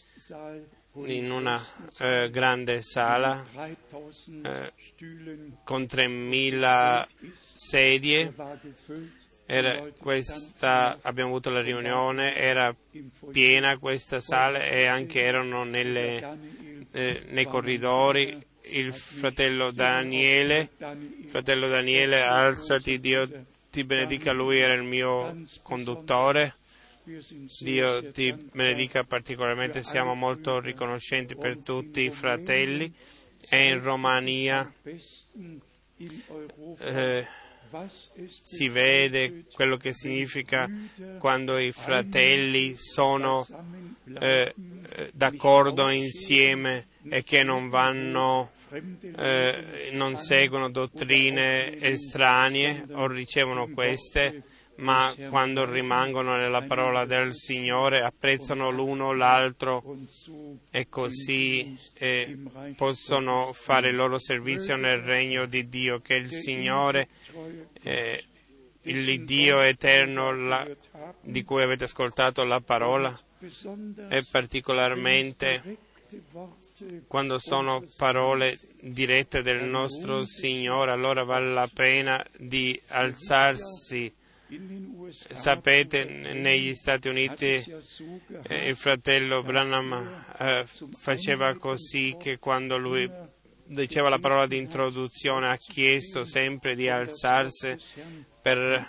in 1.06 1.30
una 1.30 1.60
eh, 1.98 2.28
grande 2.30 2.82
sala 2.82 3.44
eh, 3.54 4.72
con 5.62 5.82
3.000 5.82 7.06
sedie. 7.54 8.34
Era 9.52 9.84
questa, 9.98 10.96
abbiamo 11.02 11.30
avuto 11.30 11.50
la 11.50 11.60
riunione, 11.60 12.36
era 12.36 12.72
piena 13.32 13.78
questa 13.78 14.20
sala 14.20 14.62
e 14.62 14.84
anche 14.84 15.22
erano 15.22 15.64
nelle, 15.64 16.38
eh, 16.92 17.24
nei 17.30 17.46
corridori. 17.46 18.40
Il 18.60 18.92
fratello 18.92 19.72
Daniele, 19.72 20.68
fratello 21.26 21.66
Daniele, 21.66 22.22
alzati 22.22 23.00
Dio 23.00 23.28
ti 23.72 23.82
benedica, 23.82 24.30
lui 24.30 24.58
era 24.58 24.74
il 24.74 24.84
mio 24.84 25.42
conduttore. 25.62 26.54
Dio 27.58 28.08
ti 28.12 28.32
benedica 28.32 29.02
particolarmente, 29.02 29.82
siamo 29.82 30.14
molto 30.14 30.60
riconoscenti 30.60 31.34
per 31.34 31.56
tutti 31.56 32.02
i 32.02 32.10
fratelli. 32.10 32.94
E 33.48 33.68
in 33.68 33.82
Romania. 33.82 34.72
Eh, 36.78 37.26
si 38.28 38.68
vede 38.68 39.44
quello 39.52 39.76
che 39.76 39.92
significa 39.92 40.68
quando 41.18 41.58
i 41.58 41.72
fratelli 41.72 42.74
sono 42.76 43.46
eh, 44.18 44.54
d'accordo 45.12 45.88
insieme 45.88 46.86
e 47.08 47.22
che 47.22 47.42
non 47.42 47.68
vanno 47.68 48.50
eh, 48.72 49.90
non 49.92 50.16
seguono 50.16 50.70
dottrine 50.70 51.74
estranee 51.80 52.84
o 52.92 53.06
ricevono 53.08 53.68
queste, 53.68 54.44
ma 54.80 55.14
quando 55.28 55.70
rimangono 55.70 56.36
nella 56.36 56.62
parola 56.62 57.04
del 57.04 57.34
Signore 57.34 58.02
apprezzano 58.02 58.70
l'uno 58.70 59.12
l'altro 59.12 59.96
e 60.70 60.88
così 60.88 61.78
eh, 61.94 62.38
possono 62.76 63.52
fare 63.52 63.90
il 63.90 63.96
loro 63.96 64.18
servizio 64.18 64.76
nel 64.76 65.00
regno 65.00 65.46
di 65.46 65.68
Dio, 65.68 66.00
che 66.00 66.14
il 66.14 66.30
Signore, 66.30 67.08
eh, 67.82 68.24
il 68.82 69.24
Dio 69.24 69.60
eterno 69.60 70.32
la, 70.32 70.66
di 71.20 71.42
cui 71.44 71.62
avete 71.62 71.84
ascoltato 71.84 72.44
la 72.44 72.60
parola, 72.60 73.18
e 74.08 74.24
particolarmente 74.30 75.78
quando 77.06 77.38
sono 77.38 77.84
parole 77.96 78.58
dirette 78.80 79.42
del 79.42 79.64
nostro 79.64 80.24
Signore, 80.24 80.90
allora 80.90 81.22
vale 81.22 81.52
la 81.52 81.68
pena 81.72 82.24
di 82.38 82.80
alzarsi. 82.88 84.12
Sapete, 85.10 86.04
negli 86.04 86.74
Stati 86.74 87.08
Uniti 87.08 87.64
eh, 88.42 88.68
il 88.68 88.76
fratello 88.76 89.42
Branham 89.42 90.24
eh, 90.38 90.64
faceva 90.96 91.54
così 91.56 92.16
che 92.18 92.38
quando 92.38 92.76
lui 92.76 93.08
diceva 93.64 94.08
la 94.08 94.18
parola 94.18 94.46
di 94.46 94.56
introduzione 94.56 95.48
ha 95.48 95.56
chiesto 95.56 96.24
sempre 96.24 96.74
di 96.74 96.88
alzarsi 96.88 97.76
per, 98.42 98.88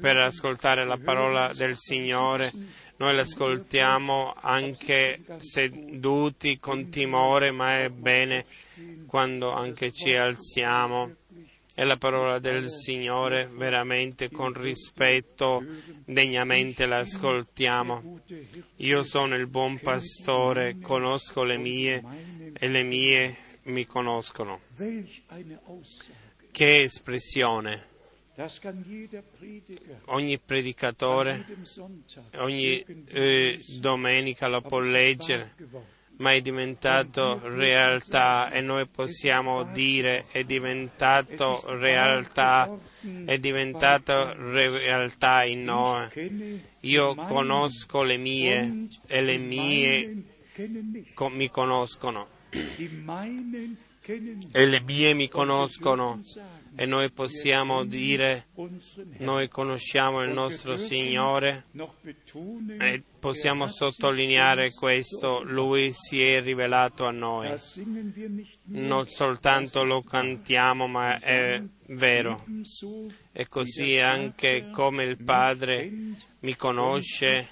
per 0.00 0.16
ascoltare 0.18 0.84
la 0.84 0.98
parola 0.98 1.52
del 1.52 1.76
Signore. 1.76 2.52
Noi 2.96 3.16
l'ascoltiamo 3.16 4.34
anche 4.36 5.22
seduti 5.38 6.58
con 6.58 6.90
timore, 6.90 7.50
ma 7.50 7.80
è 7.80 7.88
bene 7.88 8.44
quando 9.06 9.52
anche 9.52 9.92
ci 9.92 10.14
alziamo 10.14 11.16
e 11.80 11.84
la 11.84 11.96
parola 11.96 12.38
del 12.38 12.68
Signore 12.68 13.48
veramente 13.50 14.28
con 14.28 14.52
rispetto 14.52 15.64
degnamente 16.04 16.84
l'ascoltiamo. 16.84 18.20
Io 18.76 19.02
sono 19.02 19.34
il 19.34 19.46
buon 19.46 19.78
pastore, 19.78 20.76
conosco 20.78 21.42
le 21.42 21.56
mie 21.56 22.52
e 22.52 22.68
le 22.68 22.82
mie 22.82 23.38
mi 23.62 23.86
conoscono. 23.86 24.60
Che 26.50 26.82
espressione! 26.82 27.86
Ogni 30.04 30.38
predicatore 30.38 31.46
ogni 32.36 32.84
eh, 33.06 33.64
domenica 33.78 34.48
lo 34.48 34.60
può 34.60 34.80
leggere. 34.80 35.54
Ma 36.20 36.32
è 36.32 36.40
diventato 36.40 37.40
realtà 37.42 38.50
e 38.50 38.60
noi 38.60 38.86
possiamo 38.86 39.64
dire 39.64 40.26
è 40.30 40.44
diventato 40.44 41.62
realtà, 41.78 42.70
è 43.24 43.38
diventato 43.38 44.34
realtà 44.36 45.44
in 45.44 45.64
noi. 45.64 46.60
Io 46.80 47.14
conosco 47.14 48.02
le 48.02 48.16
mie 48.18 48.88
e 49.06 49.22
le 49.22 49.36
mie 49.38 50.22
mi 51.30 51.50
conoscono. 51.50 52.28
E 54.52 54.66
le 54.66 54.80
mie 54.80 55.14
mi 55.14 55.28
conoscono 55.28 56.20
e 56.76 56.86
noi 56.86 57.10
possiamo 57.10 57.84
dire 57.84 58.46
noi 59.18 59.48
conosciamo 59.48 60.22
il 60.22 60.30
nostro 60.30 60.76
Signore 60.76 61.64
e 62.78 63.02
possiamo 63.18 63.66
sottolineare 63.66 64.72
questo, 64.72 65.42
Lui 65.42 65.90
si 65.92 66.22
è 66.22 66.40
rivelato 66.40 67.06
a 67.06 67.10
noi. 67.10 67.52
Non 68.64 69.06
soltanto 69.06 69.84
lo 69.84 70.02
cantiamo, 70.02 70.86
ma 70.86 71.18
è 71.18 71.62
vero. 71.88 72.44
E 73.32 73.48
così 73.48 73.98
anche 73.98 74.70
come 74.72 75.04
il 75.04 75.22
Padre 75.22 75.92
mi 76.40 76.56
conosce 76.56 77.48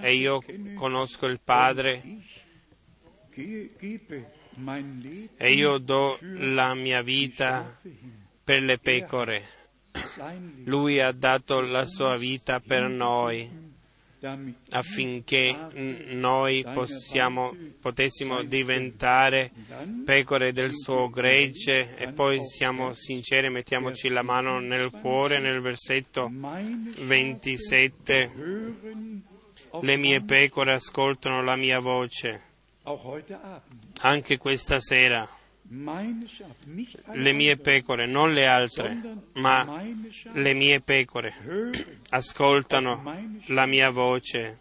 e 0.00 0.14
io 0.14 0.42
conosco 0.74 1.26
il 1.26 1.40
Padre 1.42 2.02
e 5.36 5.52
io 5.52 5.78
do 5.78 6.18
la 6.20 6.74
mia 6.74 7.02
vita. 7.02 7.78
Per 8.42 8.62
le 8.62 8.78
pecore. 8.78 9.60
Lui 10.64 11.00
ha 11.00 11.12
dato 11.12 11.60
la 11.60 11.84
sua 11.84 12.16
vita 12.16 12.60
per 12.60 12.88
noi 12.88 13.70
affinché 14.70 15.56
noi 16.10 16.64
possiamo, 16.72 17.56
potessimo 17.80 18.42
diventare 18.42 19.50
pecore 20.04 20.52
del 20.52 20.72
suo 20.72 21.10
gregge 21.10 21.96
e 21.96 22.12
poi 22.12 22.40
siamo 22.46 22.92
sinceri, 22.92 23.50
mettiamoci 23.50 24.08
la 24.08 24.22
mano 24.22 24.60
nel 24.60 24.90
cuore 24.90 25.40
nel 25.40 25.60
versetto 25.60 26.28
meine 26.28 26.92
27. 27.00 28.30
hören 28.36 29.22
auf 29.70 29.82
Le 29.82 29.96
mie 29.96 30.20
pecore 30.20 30.74
ascoltano 30.74 31.42
la 31.42 31.56
mia 31.56 31.80
voce. 31.80 32.50
Anche 34.02 34.36
questa 34.36 34.80
sera 34.80 35.26
Le 37.12 37.32
mie 37.32 37.56
pecore, 37.56 38.04
non 38.04 38.34
le 38.34 38.46
altre, 38.46 39.00
ma 39.34 39.82
le 40.32 40.52
mie 40.52 40.80
pecore 40.80 41.34
ascoltano 42.10 43.02
la 43.46 43.64
mia 43.64 43.88
voce 43.88 44.58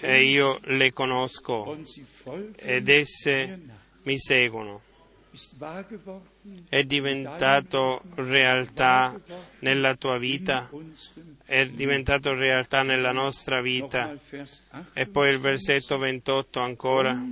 e 0.00 0.22
io 0.24 0.58
le 0.64 0.92
conosco 0.92 1.78
ed 2.56 2.88
esse 2.88 3.60
mi 4.02 4.18
seguono. 4.18 4.82
È 6.68 6.82
diventato 6.84 8.02
realtà 8.16 9.18
nella 9.60 9.94
tua 9.94 10.18
vita, 10.18 10.68
è 11.44 11.66
diventato 11.66 12.34
realtà 12.34 12.82
nella 12.82 13.12
nostra 13.12 13.62
vita. 13.62 14.08
Nochmal 14.08 14.20
Vers 14.28 14.60
8. 14.70 14.86
E 14.92 15.06
poi 15.06 15.30
il 15.30 15.38
versetto 15.38 15.98
28 15.98 16.60
ancora. 16.60 17.24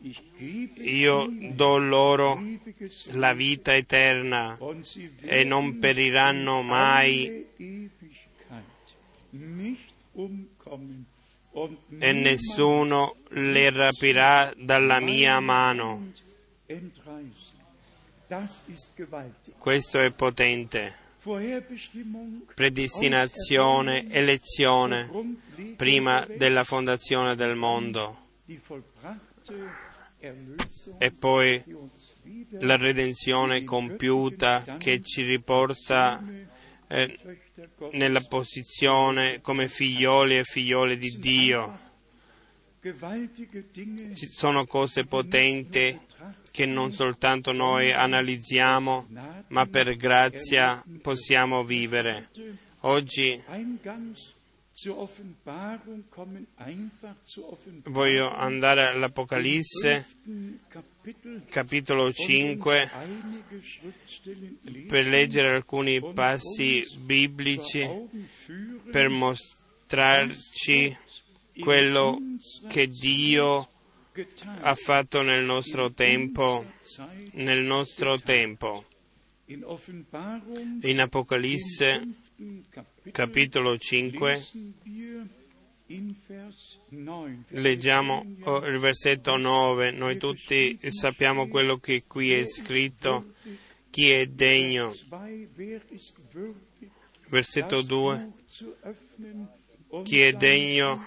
Io 0.00 1.26
do 1.28 1.76
loro 1.76 2.40
la 3.12 3.32
vita 3.32 3.74
eterna 3.74 4.56
e 5.20 5.42
non 5.42 5.78
periranno 5.80 6.62
mai 6.62 7.46
e 11.98 12.12
nessuno 12.12 13.16
le 13.30 13.70
rapirà 13.70 14.52
dalla 14.56 15.00
mia 15.00 15.40
mano. 15.40 16.12
Questo 19.58 19.98
è 20.00 20.12
potente. 20.12 21.06
Predestinazione, 22.54 24.08
elezione 24.10 25.10
prima 25.76 26.24
della 26.36 26.62
fondazione 26.62 27.34
del 27.34 27.56
mondo 27.56 28.26
e 30.20 31.10
poi 31.12 31.62
la 32.60 32.76
redenzione 32.76 33.62
compiuta 33.64 34.76
che 34.78 35.00
ci 35.02 35.22
riporta 35.22 36.22
eh, 36.88 37.18
nella 37.92 38.20
posizione 38.22 39.40
come 39.40 39.68
figlioli 39.68 40.38
e 40.38 40.44
figliole 40.44 40.96
di 40.96 41.18
Dio. 41.18 41.86
Ci 42.80 44.26
sono 44.26 44.66
cose 44.66 45.04
potenti 45.04 45.98
che 46.50 46.66
non 46.66 46.92
soltanto 46.92 47.52
noi 47.52 47.92
analizziamo, 47.92 49.06
ma 49.48 49.66
per 49.66 49.94
grazia 49.96 50.82
possiamo 51.00 51.64
vivere. 51.64 52.30
Oggi 52.82 53.42
Voglio 57.84 58.32
andare 58.32 58.86
all'Apocalisse, 58.86 60.06
capitolo 61.48 62.04
und 62.04 62.16
uns 62.16 62.26
5, 62.26 62.90
einige 62.92 63.60
Schriftstellen 63.60 64.58
lesen 64.62 64.86
per 64.86 65.06
leggere 65.06 65.54
alcuni 65.56 66.00
passi 66.00 66.84
biblici, 66.96 67.88
per 68.92 69.08
mostrarci 69.08 70.96
quello 71.58 72.20
che 72.68 72.86
Dio 72.86 73.68
ha 74.60 74.74
fatto 74.76 75.22
nel 75.22 75.44
nostro 75.44 75.92
tempo, 75.92 76.64
nel 77.32 77.64
nostro 77.64 78.20
tempo. 78.20 78.84
in 79.48 81.00
Apocalisse, 81.00 82.06
capitolo 83.12 83.76
5, 83.76 84.32
lesen 84.32 84.74
wir 84.84 85.26
in 85.86 86.14
Vers 86.26 86.78
9. 86.90 87.44
leggiamo 87.48 88.24
oh, 88.42 88.64
il 88.66 88.78
versetto 88.78 89.36
9. 89.36 89.90
Noi 89.92 90.18
tutti 90.18 90.78
sappiamo 90.88 91.48
quello 91.48 91.78
che 91.78 92.04
qui 92.06 92.32
è 92.32 92.44
scritto. 92.44 93.34
Chi 93.90 94.10
è 94.10 94.26
degno? 94.26 94.94
Versetto 97.28 97.76
das 97.76 97.86
2. 97.86 98.16
Buch 98.16 98.34
zu 98.46 98.74
öffnen 98.82 99.48
und 99.88 100.06
Chi 100.06 100.20
è 100.20 100.32
degno 100.32 101.02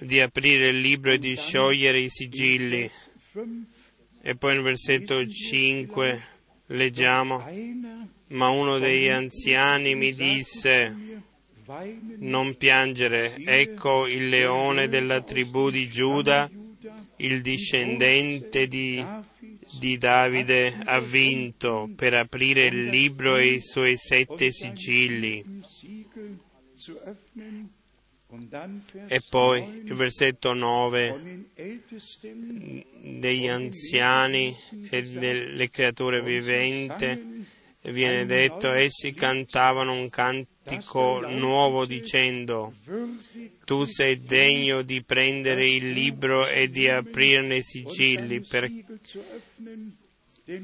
di 0.00 0.20
aprire 0.20 0.68
il 0.68 0.80
libro 0.80 1.12
e 1.12 1.18
di 1.18 1.36
sciogliere 1.36 1.98
i 1.98 2.08
sigilli. 2.08 2.90
Vers 3.32 3.46
5 3.46 3.76
E 4.20 4.34
poi 4.34 4.54
nel 4.54 4.62
versetto 4.62 5.26
5 5.26 6.22
leggiamo, 6.66 7.44
ma 8.28 8.48
uno 8.48 8.78
degli 8.78 9.08
anziani 9.08 9.94
mi 9.94 10.12
disse, 10.12 11.22
non 12.18 12.56
piangere, 12.56 13.34
ecco 13.44 14.06
il 14.06 14.28
leone 14.28 14.88
della 14.88 15.20
tribù 15.20 15.70
di 15.70 15.88
Giuda, 15.88 16.50
il 17.16 17.40
discendente 17.40 18.66
di, 18.66 19.04
di 19.78 19.98
Davide, 19.98 20.80
ha 20.84 21.00
vinto 21.00 21.90
per 21.94 22.14
aprire 22.14 22.66
il 22.66 22.86
libro 22.86 23.36
e 23.36 23.54
i 23.54 23.60
suoi 23.60 23.96
sette 23.96 24.50
sigilli. 24.50 25.44
E 29.06 29.22
poi 29.28 29.60
9, 29.60 29.82
il 29.86 29.94
versetto 29.94 30.52
9 30.52 31.08
von 31.08 31.22
den 31.22 31.48
Ältesten 31.54 32.84
degli 33.20 33.48
anziani 33.48 34.54
e 34.90 35.02
delle 35.02 35.70
creature 35.70 36.20
viventi 36.20 37.37
viene 37.90 38.26
detto, 38.26 38.70
essi 38.72 39.14
cantavano 39.14 39.92
un 39.92 40.08
cantico 40.08 41.20
nuovo 41.20 41.86
dicendo, 41.86 42.72
tu 43.64 43.84
sei 43.84 44.22
degno 44.22 44.82
di 44.82 45.02
prendere 45.02 45.68
il 45.68 45.90
libro 45.90 46.46
e 46.46 46.68
di 46.68 46.88
aprirne 46.88 47.56
i 47.56 47.62
sigilli 47.62 48.40
per- 48.40 48.70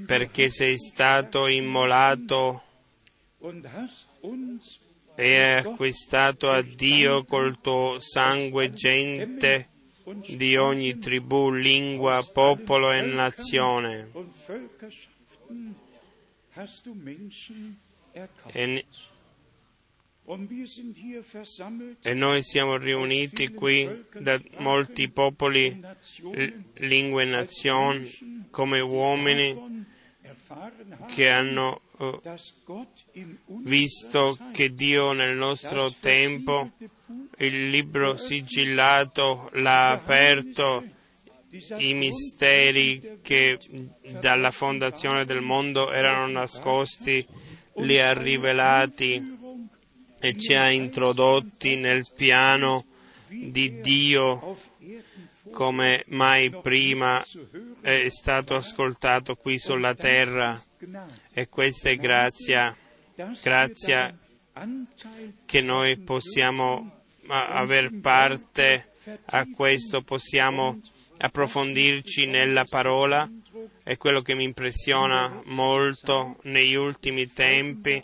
perché 0.06 0.50
sei 0.50 0.76
stato 0.78 1.46
immolato 1.46 2.62
e 5.16 5.36
hai 5.36 5.58
acquistato 5.58 6.50
a 6.50 6.62
Dio 6.62 7.24
col 7.24 7.60
tuo 7.60 7.96
sangue 8.00 8.72
gente 8.72 9.68
di 10.26 10.56
ogni 10.56 10.98
tribù, 10.98 11.50
lingua, 11.50 12.22
popolo 12.32 12.92
e 12.92 13.00
nazione. 13.02 14.10
E, 18.52 18.84
e 22.00 22.14
noi 22.14 22.42
siamo 22.42 22.76
riuniti 22.76 23.48
qui 23.48 24.06
da 24.18 24.40
molti 24.58 25.08
popoli, 25.08 25.80
lingue 26.74 27.22
e 27.22 27.26
nazioni, 27.26 28.46
come 28.50 28.80
uomini 28.80 29.84
che 31.08 31.28
hanno 31.28 31.80
in 33.12 33.36
visto 33.46 34.38
che 34.52 34.74
Dio 34.74 35.12
nel 35.12 35.36
nostro 35.36 35.92
tempo 35.92 36.70
il 37.38 37.68
libro 37.70 38.16
sigillato 38.16 39.50
l'ha 39.54 39.90
aperto 39.90 40.84
i 41.78 41.94
misteri 41.94 43.18
che 43.22 43.58
dalla 44.20 44.50
fondazione 44.50 45.24
del 45.24 45.40
mondo 45.40 45.92
erano 45.92 46.26
nascosti, 46.26 47.26
li 47.76 48.00
ha 48.00 48.12
rivelati 48.12 49.38
e 50.18 50.38
ci 50.38 50.54
ha 50.54 50.70
introdotti 50.70 51.76
nel 51.76 52.06
piano 52.14 52.86
di 53.28 53.80
Dio 53.80 54.56
come 55.50 56.04
mai 56.08 56.50
prima 56.50 57.24
è 57.80 58.08
stato 58.08 58.56
ascoltato 58.56 59.36
qui 59.36 59.58
sulla 59.58 59.94
terra. 59.94 60.60
E 61.32 61.48
questa 61.48 61.90
è 61.90 61.96
grazia, 61.96 62.76
grazia 63.40 64.16
che 65.46 65.60
noi 65.60 65.96
possiamo 65.98 67.02
aver 67.28 67.92
parte 68.00 68.92
a 69.26 69.46
questo, 69.54 70.02
possiamo 70.02 70.80
approfondirci 71.24 72.26
nella 72.26 72.64
parola. 72.64 73.28
È 73.82 73.96
quello 73.96 74.22
che 74.22 74.34
mi 74.34 74.44
impressiona 74.44 75.42
molto 75.46 76.38
negli 76.42 76.74
ultimi 76.74 77.32
tempi, 77.32 78.02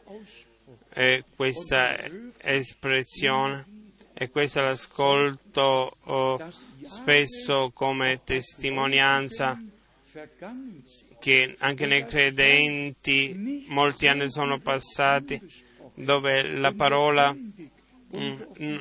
è 0.89 1.23
questa 1.37 1.97
espressione 2.39 3.79
e 4.15 4.31
questo 4.31 4.61
l'ascolto 4.61 5.97
oh, 6.05 6.51
spesso 6.83 7.71
come 7.73 8.21
testimonianza 8.25 9.59
che 11.19 11.55
anche 11.59 11.87
nei 11.87 12.05
credenti 12.05 13.65
molti 13.69 14.09
anni 14.09 14.31
sono 14.31 14.59
passati 14.59 15.41
dove 15.95 16.43
la 16.55 16.73
parola 16.73 17.33
mm, 17.33 18.43
mm, 18.63 18.79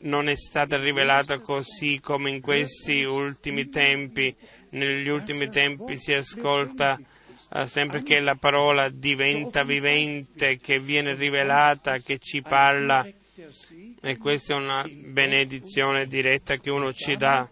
non 0.00 0.28
è 0.28 0.36
stata 0.36 0.76
rivelata 0.76 1.38
così 1.38 2.00
come 2.00 2.30
in 2.30 2.40
questi 2.40 3.02
ultimi 3.02 3.68
tempi. 3.68 4.34
Negli 4.70 5.08
ultimi 5.08 5.48
tempi 5.48 5.98
si 5.98 6.12
ascolta 6.12 7.00
eh, 7.52 7.66
sempre 7.66 8.02
che 8.02 8.20
la 8.20 8.36
parola 8.36 8.88
diventa 8.88 9.64
vivente, 9.64 10.58
che 10.58 10.78
viene 10.78 11.14
rivelata, 11.14 11.98
che 11.98 12.18
ci 12.18 12.42
parla 12.42 13.06
e 14.02 14.16
questa 14.18 14.54
è 14.54 14.56
una 14.56 14.86
benedizione 14.88 16.06
diretta 16.06 16.56
che 16.56 16.70
uno 16.70 16.92
ci 16.92 17.16
dà. 17.16 17.48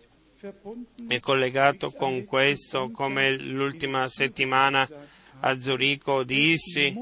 È 1.09 1.19
collegato 1.19 1.91
con 1.91 2.25
questo, 2.25 2.91
come 2.91 3.37
l'ultima 3.37 4.09
settimana 4.09 4.89
a 5.41 5.59
Zurigo 5.59 6.23
dissi, 6.23 6.95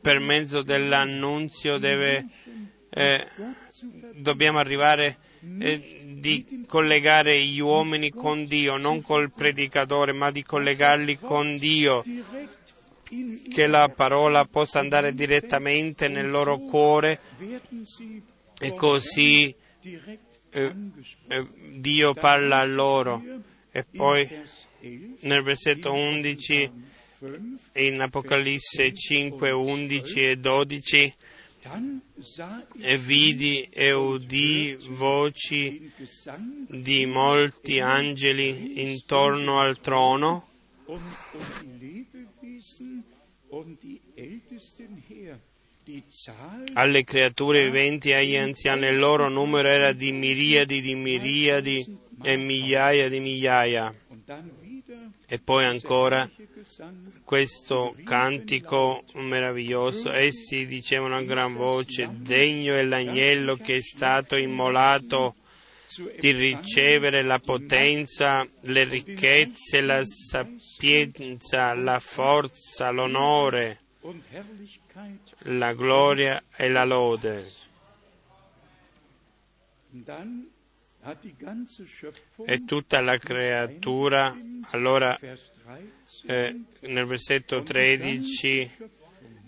per 0.00 0.18
mezzo 0.18 0.62
dell'annunzio 0.62 1.78
deve, 1.78 2.26
eh, 2.94 3.26
dobbiamo 4.14 4.58
arrivare 4.58 5.16
eh, 5.58 6.00
di 6.04 6.64
collegare 6.66 7.40
gli 7.40 7.58
uomini 7.58 8.10
con 8.10 8.44
Dio, 8.44 8.76
non 8.76 9.02
col 9.02 9.32
predicatore, 9.32 10.12
ma 10.12 10.30
di 10.30 10.42
collegarli 10.42 11.18
con 11.18 11.56
Dio, 11.56 12.04
che 13.48 13.66
la 13.66 13.88
parola 13.88 14.44
possa 14.44 14.78
andare 14.78 15.14
direttamente 15.14 16.08
nel 16.08 16.30
loro 16.30 16.58
cuore 16.58 17.20
e 18.58 18.74
così 18.74 19.54
eh, 20.50 20.74
eh, 21.28 21.46
Dio 21.70 22.14
parla 22.14 22.58
a 22.58 22.64
loro. 22.64 23.22
E 23.70 23.84
poi 23.84 24.26
Vers 24.26 24.68
11, 24.80 25.16
nel 25.20 25.42
versetto 25.42 25.92
11 25.92 26.70
5, 27.18 27.82
in 27.86 28.00
Apocalisse 28.00 28.92
5, 28.92 29.50
11 29.50 30.28
e 30.28 30.36
12 30.36 30.40
dann 30.42 30.80
sah 30.82 30.98
ich 30.98 31.21
e 32.78 32.98
vidi 32.98 33.68
e 33.70 33.92
udì 33.92 34.76
voci 34.90 35.92
di 36.68 37.06
molti 37.06 37.78
angeli 37.78 38.82
intorno 38.90 39.60
al 39.60 39.78
trono 39.78 40.48
alle 46.74 47.04
creature 47.04 47.64
viventi 47.64 48.10
e 48.10 48.14
agli 48.14 48.36
anziani. 48.36 48.86
Il 48.86 48.98
loro 48.98 49.28
numero 49.28 49.68
era 49.68 49.92
di 49.92 50.12
miriadi 50.12 50.80
di 50.80 50.94
miriadi 50.94 51.98
e 52.22 52.36
migliaia 52.36 53.08
di 53.08 53.20
migliaia. 53.20 53.94
E 55.32 55.38
poi 55.38 55.64
ancora 55.64 56.28
questo 57.24 57.96
cantico 58.04 59.02
meraviglioso. 59.14 60.12
Essi 60.12 60.66
dicevano 60.66 61.16
a 61.16 61.22
gran 61.22 61.54
voce, 61.54 62.06
degno 62.12 62.74
è 62.74 62.82
l'agnello 62.82 63.56
che 63.56 63.76
è 63.76 63.80
stato 63.80 64.36
immolato 64.36 65.36
di 66.18 66.32
ricevere 66.32 67.22
la 67.22 67.38
potenza, 67.38 68.46
le 68.60 68.84
ricchezze, 68.84 69.80
la 69.80 70.02
sapienza, 70.04 71.72
la 71.72 71.98
forza, 71.98 72.90
l'onore, 72.90 73.80
la 75.44 75.72
gloria 75.72 76.42
e 76.54 76.68
la 76.68 76.84
lode. 76.84 77.50
E 82.44 82.64
tutta 82.66 83.00
la 83.00 83.16
creatura, 83.16 84.38
allora 84.70 85.16
Vers 85.20 85.50
13 85.64 86.02
eh, 86.26 86.60
nel 86.80 87.04
versetto 87.04 87.62
13, 87.62 88.70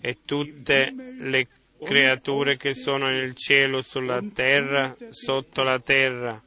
e 0.01 0.17
tutte 0.25 0.93
le 1.17 1.47
creature 1.83 2.57
che 2.57 2.73
sono 2.73 3.07
nel 3.07 3.35
cielo, 3.35 3.81
sulla 3.81 4.23
terra, 4.33 4.95
sotto 5.09 5.63
la 5.63 5.79
terra 5.79 6.41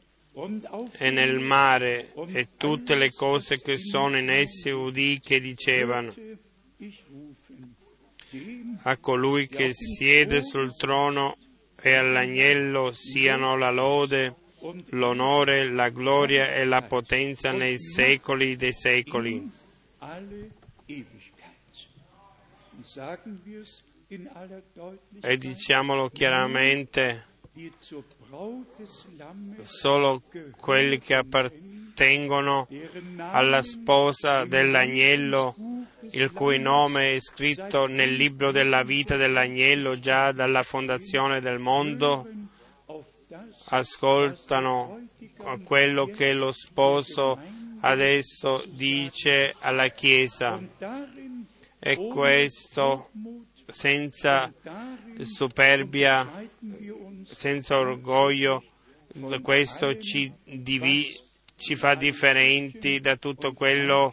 e 0.99 1.11
nel 1.11 1.39
mare, 1.41 2.13
e 2.29 2.49
tutte 2.57 2.95
le 2.95 3.13
cose 3.13 3.61
che 3.61 3.77
sono 3.79 4.17
in 4.19 4.31
esse 4.31 4.71
udì 4.71 5.21
che 5.23 5.41
dicevano 5.41 6.13
a 8.83 8.97
colui 8.99 9.49
che 9.49 9.71
siede 9.73 10.43
sul 10.43 10.77
trono 10.77 11.37
e 11.81 11.95
all'agnello 11.95 12.93
siano 12.93 13.57
la 13.57 13.71
lode, 13.71 14.35
l'onore, 14.91 15.71
la 15.71 15.89
gloria 15.89 16.55
e 16.55 16.65
la 16.65 16.83
potenza 16.83 17.53
nei 17.53 17.79
secoli 17.79 18.57
dei 18.57 18.73
secoli. 18.73 19.51
E 25.21 25.37
diciamolo 25.37 26.09
chiaramente, 26.09 27.27
solo 29.63 30.23
quelli 30.57 30.99
che 30.99 31.15
appartengono 31.15 32.69
alla 33.17 33.63
sposa 33.63 34.45
dell'agnello, 34.45 35.55
il 36.13 36.33
cui 36.33 36.59
nome 36.59 37.17
è 37.17 37.21
scritto 37.21 37.87
nel 37.87 38.15
libro 38.15 38.51
della 38.51 38.83
vita 38.83 39.17
dell'agnello 39.17 39.99
già 39.99 40.33
dalla 40.33 40.63
fondazione 40.63 41.41
del 41.41 41.59
mondo, 41.59 42.27
ascoltano 43.67 45.09
quello 45.65 46.07
che 46.07 46.33
lo 46.33 46.53
sposo 46.53 47.39
adesso 47.81 48.65
dice 48.69 49.55
alla 49.61 49.89
Chiesa. 49.89 50.61
E 51.79 52.09
questo 52.09 53.11
senza 53.67 54.53
superbia, 55.21 56.49
senza 57.25 57.79
orgoglio, 57.79 58.65
questo 59.43 59.99
ci, 59.99 60.33
divi- 60.45 61.19
ci 61.57 61.77
fa 61.77 61.95
differenti 61.95 63.01
da 63.01 63.17
tutto 63.17 63.53
quello 63.53 64.13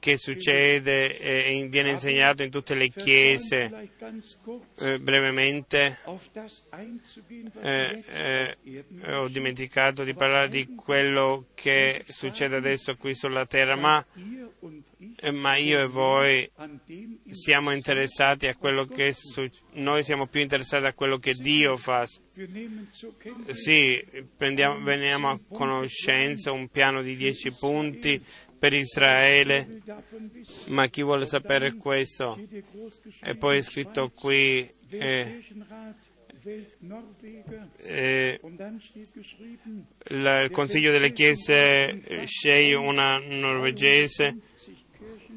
che 0.00 0.16
succede 0.16 1.16
e 1.18 1.68
viene 1.70 1.90
insegnato 1.90 2.42
in 2.42 2.50
tutte 2.50 2.74
le 2.74 2.88
chiese. 2.88 3.90
Eh, 4.80 4.98
brevemente 4.98 5.98
eh, 7.60 8.02
eh, 8.06 8.56
ho 9.12 9.28
dimenticato 9.28 10.02
di 10.02 10.14
parlare 10.14 10.48
di 10.48 10.74
quello 10.74 11.46
che 11.54 12.02
succede 12.08 12.56
adesso 12.56 12.96
qui 12.96 13.14
sulla 13.14 13.46
terra, 13.46 13.76
ma, 13.76 14.04
eh, 15.16 15.30
ma 15.30 15.56
io 15.56 15.80
e 15.80 15.86
voi 15.86 16.50
siamo 17.28 17.70
interessati 17.70 18.48
a 18.48 18.56
quello 18.56 18.86
che 18.86 19.12
su- 19.12 19.48
noi 19.74 20.02
siamo 20.02 20.26
più 20.26 20.40
interessati 20.40 20.86
a 20.86 20.94
quello 20.94 21.18
che 21.18 21.34
Dio 21.34 21.76
fa. 21.76 22.06
Sì, 23.50 24.02
veniamo 24.36 25.28
a 25.30 25.38
conoscenza 25.48 26.52
un 26.52 26.68
piano 26.68 27.02
di 27.02 27.14
dieci 27.16 27.52
punti 27.52 28.20
per 28.60 28.72
Israele, 28.74 29.82
ma 30.66 30.86
chi 30.86 31.02
vuole 31.02 31.26
sapere 31.26 31.74
questo? 31.74 32.38
E 33.22 33.34
poi 33.34 33.58
è 33.58 33.62
scritto 33.62 34.10
qui 34.10 34.70
eh, 34.90 35.44
eh, 37.78 38.40
il 40.08 40.48
Consiglio 40.52 40.92
delle 40.92 41.12
Chiese 41.12 42.02
eh, 42.02 42.26
sceglie 42.26 42.74
una 42.74 43.18
norvegese 43.18 44.36
50 44.36 44.48
Kirchen 44.60 44.88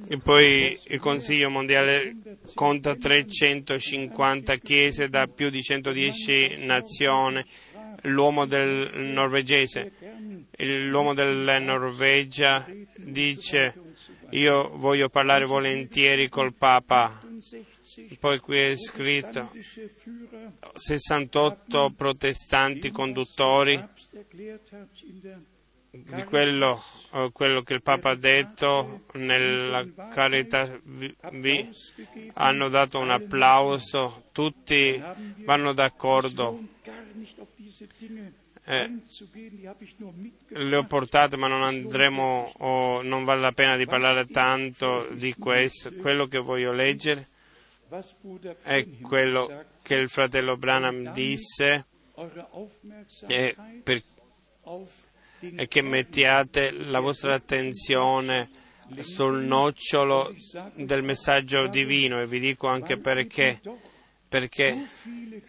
e 0.07 0.17
poi 0.17 0.77
il 0.88 0.99
Consiglio 0.99 1.49
mondiale 1.49 2.15
conta 2.53 2.95
350 2.95 4.55
chiese 4.57 5.09
da 5.09 5.27
più 5.27 5.49
di 5.49 5.62
110 5.62 6.65
nazioni. 6.65 7.43
L'uomo 8.07 8.45
del 8.45 8.91
norvegese, 8.95 9.93
l'uomo 10.57 11.13
della 11.13 11.57
Norvegia 11.59 12.65
dice 13.13 13.73
io 14.32 14.69
voglio 14.78 15.10
parlare 15.10 15.45
volentieri 15.45 16.28
col 16.28 16.54
Papa. 16.54 17.21
68 17.39 18.17
Poi 18.19 18.39
qui 18.39 18.58
è 18.58 18.76
scritto 18.76 19.49
protestantische 19.52 19.93
Führer 19.95 20.52
68 20.76 21.93
protestanti 21.95 22.89
conduttori 22.91 23.82
di 25.91 26.23
quello, 26.23 26.82
eh, 27.12 27.30
quello 27.32 27.62
che 27.62 27.76
il 27.76 27.84
Papa 27.84 28.12
ha 28.12 28.15
detto 28.15 29.04
nella 29.13 29.86
carità 30.10 30.67
vi- 30.84 31.15
hanno 32.34 32.69
dato 32.69 32.97
un 32.97 33.12
applauso, 33.12 34.23
tutti 34.32 34.99
vanno 35.45 35.73
d'accordo. 35.73 36.60
Eh, 38.65 38.89
le 40.47 40.76
ho 40.78 40.84
portate 40.86 41.36
ma 41.36 41.47
non 41.47 41.63
andremo, 41.63 42.54
o 42.60 43.02
non 43.02 43.26
vale 43.26 43.41
la 43.41 43.52
pena 43.52 43.76
di 43.76 43.86
parlare 43.86 44.26
tanto 44.28 45.08
di 45.12 45.34
questo. 45.34 45.91
Quello 45.93 46.28
che 46.28 46.38
voglio 46.39 46.71
leggere 46.71 47.28
è 48.63 48.88
quello 49.02 49.65
che 49.82 49.95
il 49.95 50.08
fratello 50.10 50.56
Branham 50.56 51.12
disse 51.12 51.86
e, 53.28 53.56
per- 53.84 54.02
e 55.56 55.67
che 55.67 55.82
mettiate 55.82 56.71
la 56.71 56.99
vostra 57.02 57.34
attenzione 57.36 58.49
sul 58.99 59.41
nocciolo 59.41 60.34
del 60.76 61.04
messaggio 61.04 61.67
divino 61.67 62.21
e 62.21 62.28
vi 62.28 62.39
dico 62.39 62.67
anche 62.67 62.97
perché. 62.97 63.60
Perché 64.34 64.88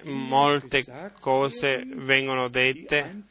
molte 0.03 0.85
cose 1.21 1.85
vengono 1.87 2.49
dette 2.49 3.23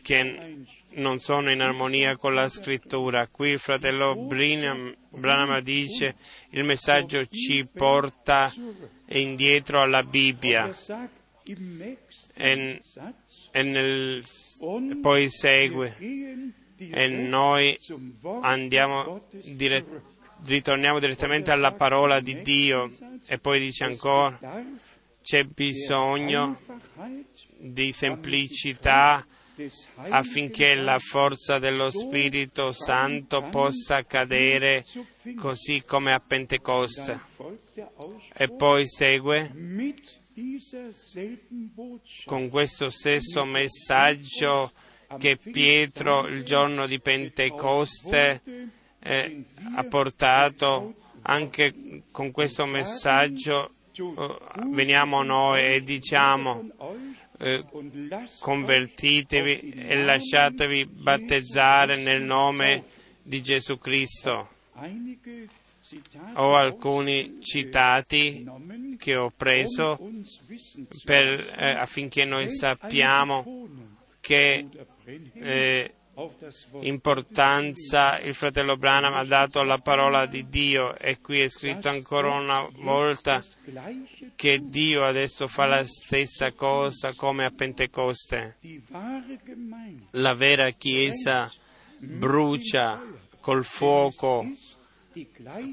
che 0.00 0.56
non 0.92 1.18
sono 1.18 1.50
in 1.50 1.60
armonia 1.60 2.16
con 2.16 2.32
la 2.32 2.48
scrittura. 2.48 3.26
Qui 3.26 3.50
il 3.50 3.58
fratello 3.58 4.14
Branham, 4.16 5.60
dice 5.60 6.14
il 6.52 6.64
messaggio 6.64 7.26
ci 7.26 7.66
porta 7.70 8.50
indietro 9.08 9.82
alla 9.82 10.02
Bibbia. 10.02 10.74
E, 11.44 12.80
e 13.50 13.62
nel- 13.62 14.24
poi 15.02 15.28
segue. 15.28 15.94
E 16.78 17.06
noi 17.06 17.76
andiamo 18.40 19.26
dire- 19.30 19.84
ritorniamo 20.46 20.98
direttamente 20.98 21.50
alla 21.50 21.72
parola 21.72 22.18
di 22.20 22.40
Dio 22.40 22.90
e 23.26 23.38
poi 23.38 23.60
dice 23.60 23.84
ancora 23.84 24.38
c'è 25.22 25.44
bisogno 25.44 26.58
di 27.58 27.92
semplicità 27.92 29.24
affinché 30.08 30.74
la 30.74 30.98
forza 30.98 31.58
dello 31.58 31.90
Spirito 31.90 32.72
Santo 32.72 33.42
possa 33.48 34.04
cadere 34.04 34.84
così 35.36 35.82
come 35.84 36.12
a 36.12 36.20
Pentecoste. 36.20 37.20
E 38.34 38.48
poi 38.48 38.88
segue 38.88 39.52
con 42.24 42.48
questo 42.48 42.88
stesso 42.88 43.44
messaggio 43.44 44.72
che 45.18 45.36
Pietro 45.36 46.26
il 46.26 46.44
giorno 46.44 46.86
di 46.86 47.00
Pentecoste 47.00 48.40
eh, 49.00 49.44
ha 49.74 49.84
portato, 49.84 50.94
anche 51.22 52.02
con 52.10 52.30
questo 52.30 52.66
messaggio 52.66 53.74
eh, 53.92 54.36
veniamo 54.72 55.22
noi 55.22 55.74
e 55.74 55.82
diciamo 55.82 56.70
eh, 57.38 57.64
convertitevi 58.38 59.72
e 59.74 60.02
lasciatevi 60.02 60.86
battezzare 60.86 61.96
nel 61.96 62.22
nome 62.22 62.84
di 63.22 63.42
Gesù 63.42 63.78
Cristo. 63.78 64.48
Ho 66.34 66.54
alcuni 66.54 67.38
citati 67.40 68.46
che 68.96 69.16
ho 69.16 69.32
preso 69.34 69.98
per, 71.04 71.54
eh, 71.56 71.70
affinché 71.70 72.24
noi 72.24 72.48
sappiamo 72.48 73.68
che 74.20 74.68
eh, 75.34 75.94
importanza 76.80 78.18
il 78.20 78.34
fratello 78.34 78.76
Branham 78.76 79.14
ha 79.14 79.24
dato 79.24 79.60
alla 79.60 79.78
parola 79.78 80.26
di 80.26 80.48
Dio 80.48 80.96
e 80.96 81.20
qui 81.20 81.40
è 81.40 81.48
scritto 81.48 81.88
ancora 81.88 82.30
una 82.30 82.66
volta 82.78 83.42
che 84.34 84.60
Dio 84.62 85.04
adesso 85.04 85.46
fa 85.46 85.66
la 85.66 85.84
stessa 85.84 86.52
cosa 86.52 87.12
come 87.14 87.44
a 87.44 87.50
Pentecoste. 87.50 88.56
La 90.12 90.34
vera 90.34 90.70
Chiesa 90.70 91.50
brucia 91.98 93.02
col 93.40 93.64
fuoco 93.64 94.46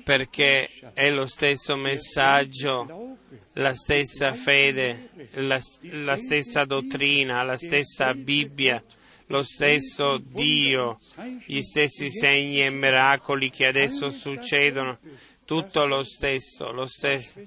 perché 0.04 0.70
è 0.94 1.12
lo 1.12 1.28
stesso 1.28 1.76
messaggio, 1.76 3.18
la 3.54 3.74
stessa 3.74 4.34
fede, 4.34 5.10
la, 5.34 5.60
la 5.92 6.18
stessa 6.18 6.66
dottrina, 6.66 7.44
la 7.44 7.58
stessa 7.58 8.14
Bibbia, 8.14 8.84
lo 9.28 9.44
stesso 9.44 10.18
Dio, 10.18 11.00
gli 11.46 11.62
stessi 11.62 12.10
segni 12.10 12.64
e 12.64 12.70
miracoli 12.70 13.50
che 13.50 13.68
adesso 13.68 14.10
succedono, 14.12 15.00
tutto 15.46 15.86
lo 15.86 16.04
stesso, 16.04 16.72
lo 16.72 16.86
stesso. 16.86 17.42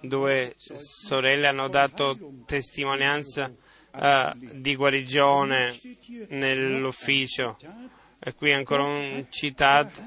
Due 0.00 0.54
sorelle 0.56 1.48
hanno 1.48 1.68
dato 1.68 2.16
testimonianza 2.46 3.52
eh, 3.94 4.32
di 4.36 4.76
guarigione 4.76 5.78
nell'ufficio. 6.28 7.56
E 8.24 8.34
qui 8.34 8.52
ancora 8.52 8.84
un 8.84 9.26
citato. 9.30 10.00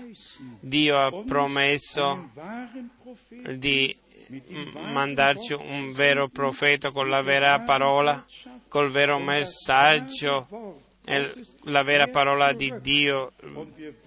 Dio 0.62 0.98
ha 0.98 1.12
promesso 1.24 2.32
di 3.56 3.96
mandarci 4.74 5.54
un 5.54 5.92
vero 5.92 6.30
profeta 6.30 6.92
con 6.92 7.10
la 7.10 7.22
vera 7.22 7.60
parola, 7.60 8.26
col 8.68 8.90
vero 8.90 9.20
messaggio 9.20 10.84
e 11.06 11.34
la 11.64 11.84
vera 11.84 12.08
parola 12.08 12.52
di 12.54 12.74
Dio 12.82 13.34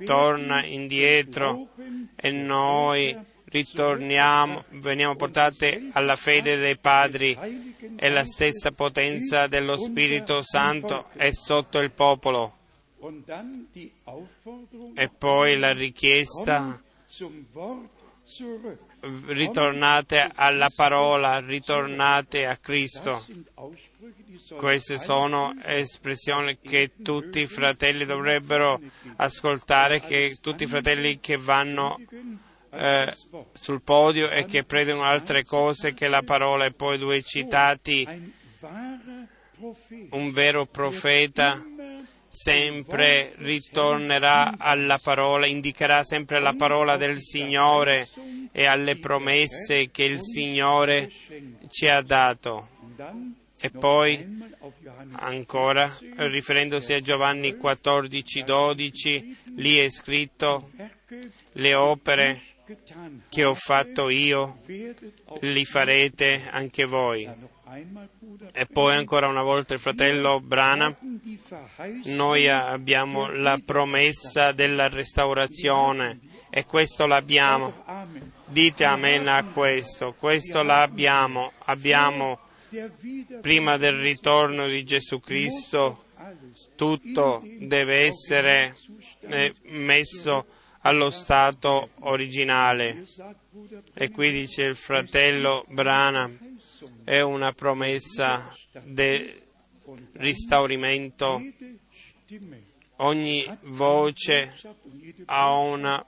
torna 0.04 0.64
indietro 0.64 1.68
e 2.16 2.30
noi 2.30 3.16
ritorniamo, 3.44 4.64
veniamo 4.70 5.16
portati 5.16 5.88
alla 5.92 6.16
fede 6.16 6.56
dei 6.56 6.76
padri 6.76 7.36
e 7.96 8.10
la 8.10 8.24
stessa 8.24 8.72
potenza 8.72 9.46
dello 9.46 9.76
Spirito 9.76 10.42
Santo 10.42 11.08
è 11.14 11.30
sotto 11.32 11.78
il 11.78 11.90
popolo. 11.90 12.56
E 14.94 15.08
poi 15.08 15.58
la 15.58 15.72
richiesta 15.72 16.80
ritornate 19.26 20.30
alla 20.34 20.68
parola, 20.74 21.38
ritornate 21.38 22.46
a 22.46 22.56
Cristo. 22.56 23.24
Queste 24.56 24.98
sono 24.98 25.54
espressioni 25.62 26.58
che 26.58 26.92
tutti 27.02 27.40
i 27.40 27.46
fratelli 27.46 28.04
dovrebbero 28.04 28.80
ascoltare, 29.16 30.00
che 30.00 30.38
tutti 30.40 30.64
i 30.64 30.66
fratelli 30.66 31.20
che 31.20 31.36
vanno 31.36 32.00
eh, 32.70 33.14
sul 33.52 33.82
podio 33.82 34.30
e 34.30 34.44
che 34.44 34.64
predicano 34.64 35.04
altre 35.04 35.44
cose 35.44 35.94
che 35.94 36.08
la 36.08 36.22
parola 36.22 36.64
e 36.64 36.72
poi 36.72 36.98
due 36.98 37.22
citati, 37.22 38.06
un 40.10 40.32
vero 40.32 40.66
profeta 40.66 41.62
sempre 42.28 43.32
ritornerà 43.36 44.54
alla 44.58 44.98
parola, 44.98 45.46
indicherà 45.46 46.04
sempre 46.04 46.40
la 46.40 46.54
parola 46.54 46.96
del 46.96 47.20
Signore 47.20 48.06
e 48.52 48.66
alle 48.66 48.96
promesse 48.96 49.90
che 49.90 50.04
il 50.04 50.20
Signore 50.20 51.10
ci 51.68 51.88
ha 51.88 52.02
dato. 52.02 52.68
E 53.60 53.70
poi 53.70 54.46
ancora, 55.12 55.92
riferendosi 56.16 56.92
a 56.92 57.00
Giovanni 57.00 57.56
14, 57.56 58.44
12, 58.44 59.36
lì 59.56 59.78
è 59.78 59.88
scritto 59.90 60.70
le 61.52 61.74
opere 61.74 62.40
che 63.28 63.44
ho 63.44 63.54
fatto 63.54 64.08
io, 64.10 64.60
li 65.40 65.64
farete 65.64 66.48
anche 66.50 66.84
voi. 66.84 67.28
E 68.52 68.66
poi 68.66 68.94
ancora 68.94 69.26
una 69.26 69.42
volta 69.42 69.74
il 69.74 69.80
fratello 69.80 70.40
Brana, 70.40 70.96
noi 72.04 72.48
abbiamo 72.48 73.28
la 73.28 73.60
promessa 73.64 74.52
della 74.52 74.88
restaurazione 74.88 76.20
e 76.50 76.64
questo 76.64 77.06
l'abbiamo. 77.06 77.84
Dite 78.46 78.84
amen 78.84 79.28
a 79.28 79.44
questo, 79.44 80.14
questo 80.14 80.62
l'abbiamo, 80.62 81.52
abbiamo 81.64 82.46
prima 83.40 83.76
del 83.76 84.00
ritorno 84.00 84.66
di 84.66 84.84
Gesù 84.84 85.20
Cristo, 85.20 86.04
tutto 86.76 87.42
deve 87.58 88.06
essere 88.06 88.74
eh, 89.20 89.54
messo 89.64 90.46
allo 90.80 91.10
stato 91.10 91.90
originale. 92.00 93.04
E 93.94 94.10
qui 94.10 94.30
dice 94.30 94.64
il 94.64 94.76
fratello 94.76 95.64
Brana, 95.68 96.30
è 97.04 97.20
una 97.20 97.52
promessa 97.52 98.52
del 98.82 99.42
ristauramento. 100.12 101.42
Ogni 103.00 103.46
voce 103.62 104.52
ha 105.26 105.52
un 105.52 106.04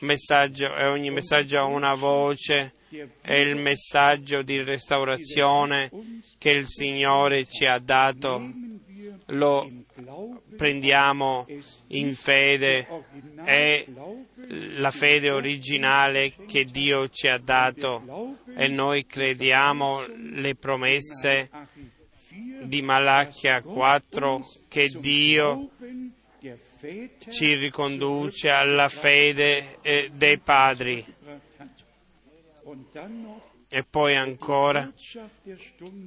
messaggio 0.00 0.74
e 0.74 0.86
ogni 0.86 1.10
messaggio 1.10 1.58
ha 1.58 1.64
una 1.64 1.94
voce. 1.94 2.72
È 3.20 3.34
il 3.34 3.56
messaggio 3.56 4.42
di 4.42 4.62
restaurazione 4.62 5.90
che 6.38 6.50
il 6.50 6.66
Signore 6.66 7.46
ci 7.46 7.66
ha 7.66 7.78
dato. 7.78 8.52
Lo 9.28 9.70
prendiamo 10.56 11.46
in 11.88 12.14
fede, 12.14 12.86
è 13.42 13.84
la 14.76 14.90
fede 14.90 15.30
originale 15.30 16.34
che 16.46 16.64
Dio 16.64 17.08
ci 17.08 17.26
ha 17.26 17.38
dato 17.38 18.36
e 18.54 18.68
noi 18.68 19.06
crediamo 19.06 20.02
le 20.34 20.54
promesse 20.54 21.50
di 22.62 22.82
Malachia 22.82 23.62
4 23.62 24.46
che 24.68 24.88
Dio 24.98 25.70
ci 27.30 27.54
riconduce 27.54 28.50
alla 28.50 28.88
fede 28.88 29.78
eh, 29.80 30.10
dei 30.12 30.38
padri. 30.38 31.04
E 33.68 33.84
poi 33.84 34.14
ancora 34.14 34.92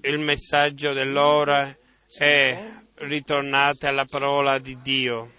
il 0.01 0.19
messaggio 0.19 0.93
dell'ora 0.93 1.75
è 2.17 2.71
ritornate 2.95 3.87
alla 3.87 4.05
parola 4.05 4.57
di 4.59 4.77
Dio. 4.81 5.31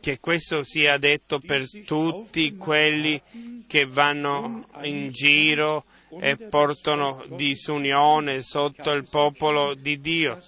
Che 0.00 0.18
questo 0.18 0.64
sia 0.64 0.96
detto 0.98 1.38
per 1.38 1.64
tutti 1.84 2.56
quelli 2.56 3.22
che 3.68 3.86
vanno 3.86 4.66
in 4.82 5.12
giro 5.12 5.84
e 6.20 6.36
portano 6.36 7.24
disunione 7.28 8.42
sotto 8.42 8.90
il 8.90 9.08
popolo 9.08 9.74
di 9.74 10.00
Dio. 10.00 10.38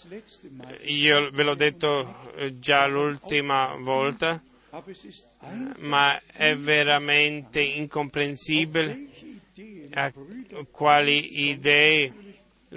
Io 0.87 1.31
ve 1.31 1.43
l'ho 1.45 1.55
detto 1.55 2.33
già 2.59 2.87
l'ultima 2.87 3.77
volta, 3.79 4.43
ma 5.79 6.21
è 6.33 6.57
veramente 6.57 7.61
incomprensibile 7.61 9.07
a 9.93 10.13
quali 10.71 11.49
idee, 11.49 12.13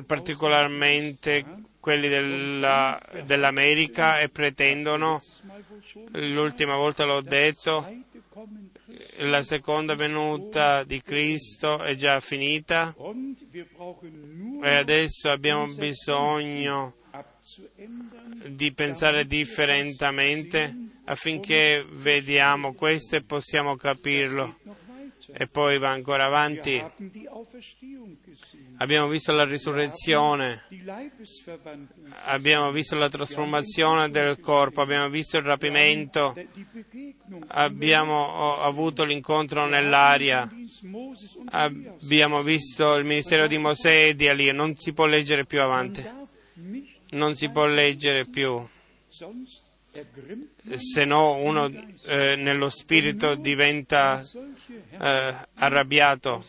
particolarmente 0.05 1.63
quelli 1.79 2.07
della, 2.07 3.01
dell'America, 3.25 4.19
e 4.19 4.29
pretendono, 4.29 5.21
l'ultima 6.11 6.75
volta 6.75 7.05
l'ho 7.05 7.21
detto, 7.21 8.03
la 9.19 9.41
seconda 9.41 9.95
venuta 9.95 10.83
di 10.83 11.01
Cristo 11.01 11.81
è 11.81 11.95
già 11.95 12.19
finita 12.19 12.93
e 14.61 14.75
adesso 14.75 15.29
abbiamo 15.29 15.65
bisogno 15.73 16.95
di 18.47 18.71
pensare 18.73 19.25
differentemente 19.25 20.86
affinché 21.07 21.85
vediamo 21.89 22.73
questo 22.73 23.15
e 23.15 23.21
possiamo 23.21 23.75
capirlo. 23.75 24.57
E 25.33 25.47
poi 25.47 25.77
va 25.77 25.89
ancora 25.89 26.25
avanti. 26.25 26.81
Abbiamo 28.77 29.07
visto 29.07 29.33
la 29.33 29.43
risurrezione, 29.43 30.63
abbiamo 32.25 32.71
visto 32.71 32.95
la 32.95 33.09
trasformazione 33.09 34.09
del 34.09 34.39
corpo, 34.39 34.81
abbiamo 34.81 35.09
visto 35.09 35.37
il 35.37 35.43
rapimento, 35.43 36.33
abbiamo 37.47 38.61
avuto 38.61 39.03
l'incontro 39.03 39.67
nell'aria, 39.67 40.47
abbiamo 41.49 42.41
visto 42.41 42.95
il 42.95 43.03
ministero 43.03 43.47
di 43.47 43.57
Mosè 43.57 44.07
e 44.07 44.15
di 44.15 44.27
Elia. 44.27 44.53
Non 44.53 44.75
si 44.75 44.93
può 44.93 45.05
leggere 45.05 45.45
più 45.45 45.61
avanti, 45.61 46.05
non 47.11 47.35
si 47.35 47.49
può 47.49 47.65
leggere 47.65 48.25
più 48.25 48.65
se 50.75 51.05
no 51.05 51.35
uno 51.35 51.71
eh, 52.05 52.35
nello 52.35 52.69
spirito 52.69 53.35
diventa 53.35 54.21
eh, 54.99 55.35
arrabbiato. 55.55 56.43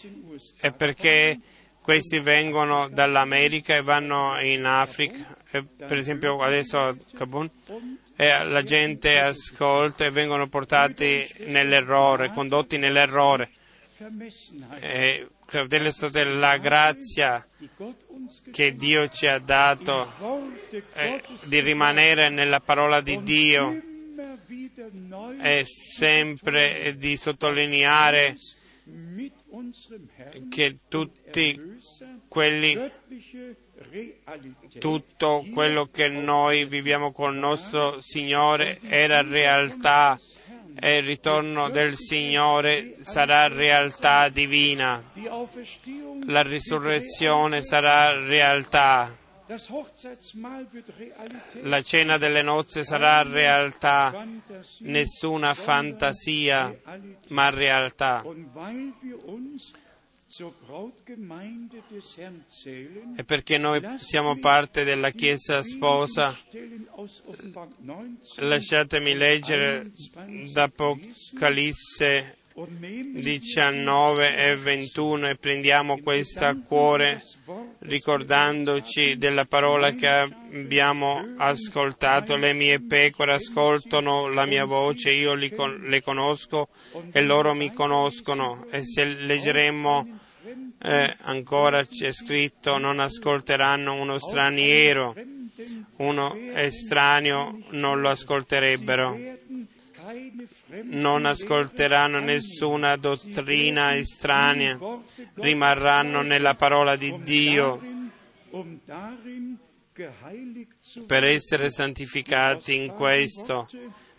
È 0.58 0.72
perché 0.72 1.38
questi 1.80 2.18
vengono 2.18 2.88
dall'America 2.88 3.74
e 3.74 3.82
vanno 3.82 4.38
in 4.40 4.64
Africa, 4.64 5.36
e 5.50 5.62
per 5.62 5.96
esempio 5.96 6.40
adesso 6.40 6.78
a 6.78 6.96
Kabul, 7.14 7.50
e 8.14 8.44
la 8.44 8.62
gente 8.62 9.18
ascolta 9.18 10.04
e 10.04 10.10
vengono 10.10 10.48
portati 10.48 11.26
nell'errore, 11.46 12.32
condotti 12.32 12.76
nell'errore. 12.76 13.50
E, 14.80 15.28
fratelli 15.46 15.90
e 16.12 16.24
la 16.24 16.58
grazia 16.58 17.44
che 18.50 18.74
Dio 18.76 19.08
ci 19.08 19.26
ha 19.26 19.38
dato 19.38 20.12
eh, 20.92 21.22
di 21.46 21.60
rimanere 21.60 22.28
nella 22.28 22.60
parola 22.60 23.00
di 23.00 23.22
Dio 23.22 23.87
è 25.40 25.62
sempre 25.64 26.94
di 26.96 27.16
sottolineare 27.16 28.36
che 30.48 30.78
tutti 30.88 31.60
quelli 32.28 32.90
tutto 34.78 35.44
quello 35.52 35.86
che 35.86 36.08
noi 36.08 36.64
viviamo 36.64 37.12
con 37.12 37.34
il 37.34 37.38
nostro 37.38 38.00
Signore 38.00 38.78
era 38.82 39.22
realtà 39.22 40.18
e 40.80 40.98
il 40.98 41.04
ritorno 41.04 41.68
del 41.70 41.96
Signore 41.96 42.98
sarà 43.00 43.48
realtà 43.48 44.28
divina. 44.28 45.02
La 46.26 46.42
risurrezione 46.42 47.62
sarà 47.62 48.12
realtà. 48.12 49.17
La 51.62 51.82
cena 51.82 52.18
delle 52.18 52.42
nozze 52.42 52.84
sarà 52.84 53.22
realtà, 53.22 54.26
nessuna 54.80 55.54
fantasia, 55.54 56.78
ma 57.28 57.48
realtà. 57.48 58.22
E 63.16 63.24
perché 63.24 63.56
noi 63.56 63.82
siamo 63.96 64.36
parte 64.36 64.84
della 64.84 65.10
Chiesa 65.12 65.62
sposa, 65.62 66.36
lasciatemi 68.36 69.14
leggere 69.14 69.90
da 70.52 70.64
Apocalisse 70.64 72.36
19 72.66 74.36
e 74.36 74.56
21 74.56 75.28
e 75.28 75.36
prendiamo 75.36 76.00
questa 76.00 76.48
a 76.48 76.56
cuore 76.56 77.22
ricordandoci 77.80 79.16
della 79.18 79.44
parola 79.44 79.92
che 79.92 80.08
abbiamo 80.08 81.34
ascoltato. 81.36 82.36
Le 82.36 82.52
mie 82.52 82.80
pecore 82.80 83.32
ascoltano 83.32 84.28
la 84.28 84.46
mia 84.46 84.64
voce, 84.64 85.10
io 85.10 85.34
le 85.34 86.02
conosco 86.02 86.68
e 87.12 87.22
loro 87.22 87.54
mi 87.54 87.72
conoscono. 87.72 88.66
E 88.70 88.82
se 88.82 89.04
leggeremo 89.04 90.18
eh, 90.80 91.16
ancora 91.22 91.84
c'è 91.84 92.12
scritto 92.12 92.78
non 92.78 93.00
ascolteranno 93.00 93.94
uno 93.94 94.18
straniero, 94.18 95.14
uno 95.96 96.36
estraneo 96.54 97.58
non 97.70 98.00
lo 98.00 98.10
ascolterebbero, 98.10 99.18
non 100.84 101.26
ascolteranno 101.26 102.20
nessuna 102.20 102.96
dottrina 102.96 103.96
estranea, 103.96 104.78
rimarranno 105.40 106.22
nella 106.22 106.54
parola 106.54 106.96
di 106.96 107.14
Dio 107.22 107.80
per 111.06 111.24
essere 111.24 111.70
santificati 111.70 112.74
in 112.74 112.88
questo. 112.94 113.68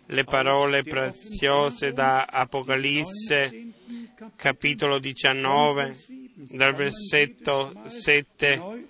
Le 0.07 0.24
parole 0.24 0.84
preziose 0.84 1.93
da 1.93 2.26
Apocalisse, 2.26 3.72
capitolo 4.36 4.97
19, 4.97 5.95
dal 6.51 6.74
versetto 6.74 7.74
7, 7.86 8.88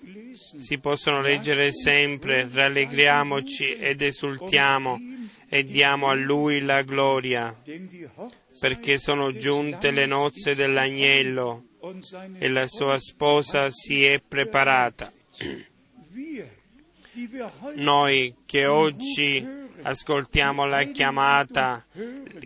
si 0.56 0.78
possono 0.78 1.20
leggere 1.20 1.72
sempre. 1.72 2.48
Rallegriamoci 2.50 3.74
ed 3.74 4.00
esultiamo 4.00 4.98
e 5.46 5.64
diamo 5.64 6.08
a 6.08 6.14
Lui 6.14 6.60
la 6.60 6.82
gloria, 6.82 7.54
perché 8.58 8.98
sono 8.98 9.30
giunte 9.32 9.90
le 9.90 10.06
nozze 10.06 10.54
dell'agnello 10.54 11.64
e 12.38 12.48
la 12.48 12.66
sua 12.66 12.98
sposa 12.98 13.70
si 13.70 14.04
è 14.04 14.20
preparata. 14.20 15.12
Noi 17.74 18.34
che 18.46 18.66
oggi 18.66 19.46
ascoltiamo 19.82 20.66
la 20.66 20.84
chiamata, 20.84 21.84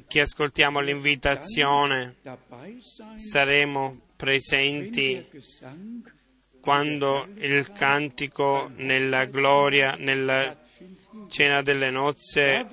che 0.07 0.21
ascoltiamo 0.21 0.81
l'invitazione, 0.81 2.17
saremo 3.17 4.01
presenti 4.17 5.27
quando 6.61 7.29
il 7.37 7.73
cantico 7.73 8.71
nella 8.77 9.27
gloria, 9.27 9.97
nella 9.97 10.64
cena 11.35 11.63
delle 11.63 11.91
nozze 11.91 12.65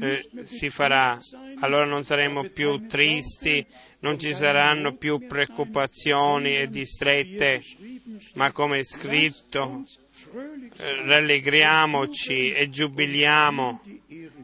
eh, 0.00 0.30
si 0.44 0.70
farà. 0.70 1.18
Allora 1.60 1.84
non 1.84 2.02
saremo 2.02 2.48
più 2.48 2.86
tristi, 2.86 3.64
non 3.98 4.18
ci 4.18 4.32
saranno 4.32 4.94
più 4.94 5.26
preoccupazioni 5.26 6.56
e 6.56 6.70
distrette, 6.70 7.62
ma 8.34 8.52
come 8.52 8.78
è 8.78 8.84
scritto, 8.84 9.84
eh, 10.78 11.02
rallegriamoci 11.04 12.52
e 12.52 12.70
giubiliamo 12.70 13.82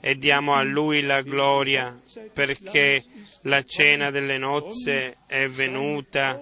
e 0.00 0.18
diamo 0.18 0.52
a 0.52 0.62
Lui 0.62 1.00
la 1.00 1.22
gloria 1.22 1.98
perché 2.30 3.02
la 3.42 3.64
cena 3.64 4.10
delle 4.10 4.36
nozze 4.36 5.16
è 5.26 5.48
venuta 5.48 6.38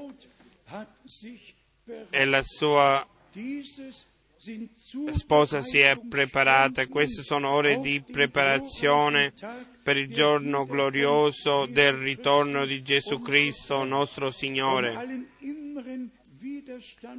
e 2.10 2.24
la 2.24 2.42
sua 2.42 3.06
sposa 5.12 5.60
si 5.60 5.80
è 5.80 5.98
preparata. 6.08 6.86
Queste 6.86 7.22
sono 7.22 7.50
ore 7.50 7.78
di 7.80 8.00
preparazione 8.00 9.32
per 9.82 9.98
il 9.98 10.10
giorno 10.12 10.64
glorioso 10.64 11.66
del 11.66 11.92
ritorno 11.92 12.64
di 12.64 12.82
Gesù 12.82 13.20
Cristo, 13.20 13.84
nostro 13.84 14.30
Signore. 14.30 15.26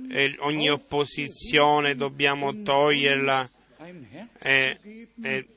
E 0.10 0.36
ogni 0.40 0.70
opposizione 0.70 1.96
dobbiamo 1.96 2.62
toglierla 2.64 3.50
e, 4.40 5.08
e 5.22 5.48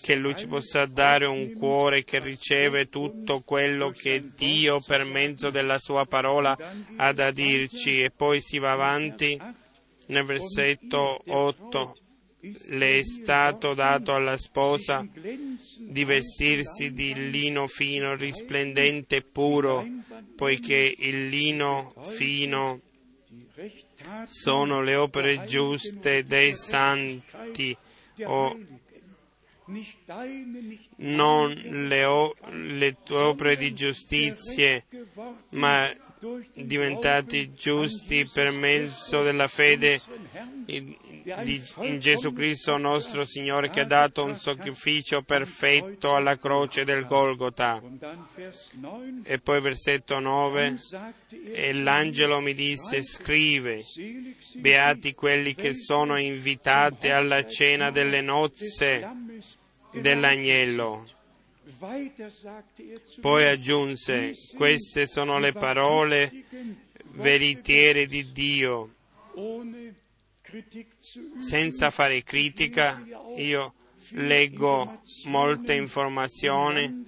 che 0.00 0.14
Lui 0.14 0.34
ci 0.36 0.46
possa 0.46 0.86
dare 0.86 1.26
un 1.26 1.52
cuore 1.52 2.02
che 2.04 2.18
riceve 2.18 2.88
tutto 2.88 3.40
quello 3.40 3.90
che 3.90 4.32
Dio 4.34 4.80
per 4.80 5.04
mezzo 5.04 5.50
della 5.50 5.78
Sua 5.78 6.04
parola 6.06 6.56
ha 6.96 7.12
da 7.12 7.30
dirci. 7.30 8.02
E 8.02 8.10
poi 8.10 8.40
si 8.40 8.58
va 8.58 8.72
avanti 8.72 9.38
nel 10.06 10.24
versetto 10.24 11.22
8. 11.26 11.96
Le 12.68 12.98
è 12.98 13.02
stato 13.02 13.74
dato 13.74 14.14
alla 14.14 14.36
sposa 14.36 15.04
di 15.80 16.04
vestirsi 16.04 16.92
di 16.92 17.30
lino 17.30 17.66
fino, 17.66 18.14
risplendente 18.14 19.16
e 19.16 19.22
puro, 19.22 19.84
poiché 20.36 20.94
il 20.96 21.28
lino 21.28 21.92
fino 22.02 22.80
sono 24.24 24.80
le 24.80 24.94
opere 24.94 25.44
giuste 25.44 26.22
dei 26.24 26.54
santi, 26.54 27.76
o 28.24 28.56
non 30.96 31.52
le, 31.52 32.04
o, 32.04 32.34
le 32.50 32.96
tue 33.02 33.18
opere 33.18 33.56
di 33.56 33.74
giustizia, 33.74 34.82
ma 35.50 35.90
diventati 36.54 37.52
giusti 37.54 38.28
per 38.32 38.50
mezzo 38.52 39.22
della 39.22 39.48
fede 39.48 40.00
in, 40.66 40.94
Gesù 41.98 42.32
Cristo 42.32 42.76
nostro 42.76 43.24
Signore 43.24 43.68
che 43.68 43.80
ha 43.80 43.84
dato 43.84 44.22
un 44.22 44.36
sacrificio 44.36 45.22
perfetto 45.22 46.14
alla 46.14 46.36
croce 46.36 46.84
del 46.84 47.06
Golgota. 47.06 47.82
E 49.24 49.38
poi 49.40 49.60
versetto 49.60 50.20
9, 50.20 50.76
e 51.52 51.72
l'angelo 51.72 52.40
mi 52.40 52.54
disse, 52.54 53.02
scrive, 53.02 53.82
beati 54.54 55.14
quelli 55.14 55.54
che 55.54 55.74
sono 55.74 56.16
invitati 56.16 57.08
alla 57.08 57.44
cena 57.44 57.90
delle 57.90 58.20
nozze 58.20 59.04
dell'agnello. 59.92 61.06
Poi 63.20 63.46
aggiunse, 63.46 64.32
queste 64.54 65.06
sono 65.06 65.38
le 65.38 65.52
parole 65.52 66.44
veritiere 67.12 68.06
di 68.06 68.32
Dio. 68.32 68.94
Senza 71.38 71.90
fare 71.90 72.22
critica, 72.22 73.04
io 73.36 73.74
leggo 74.10 75.00
molte 75.24 75.74
informazioni 75.74 77.04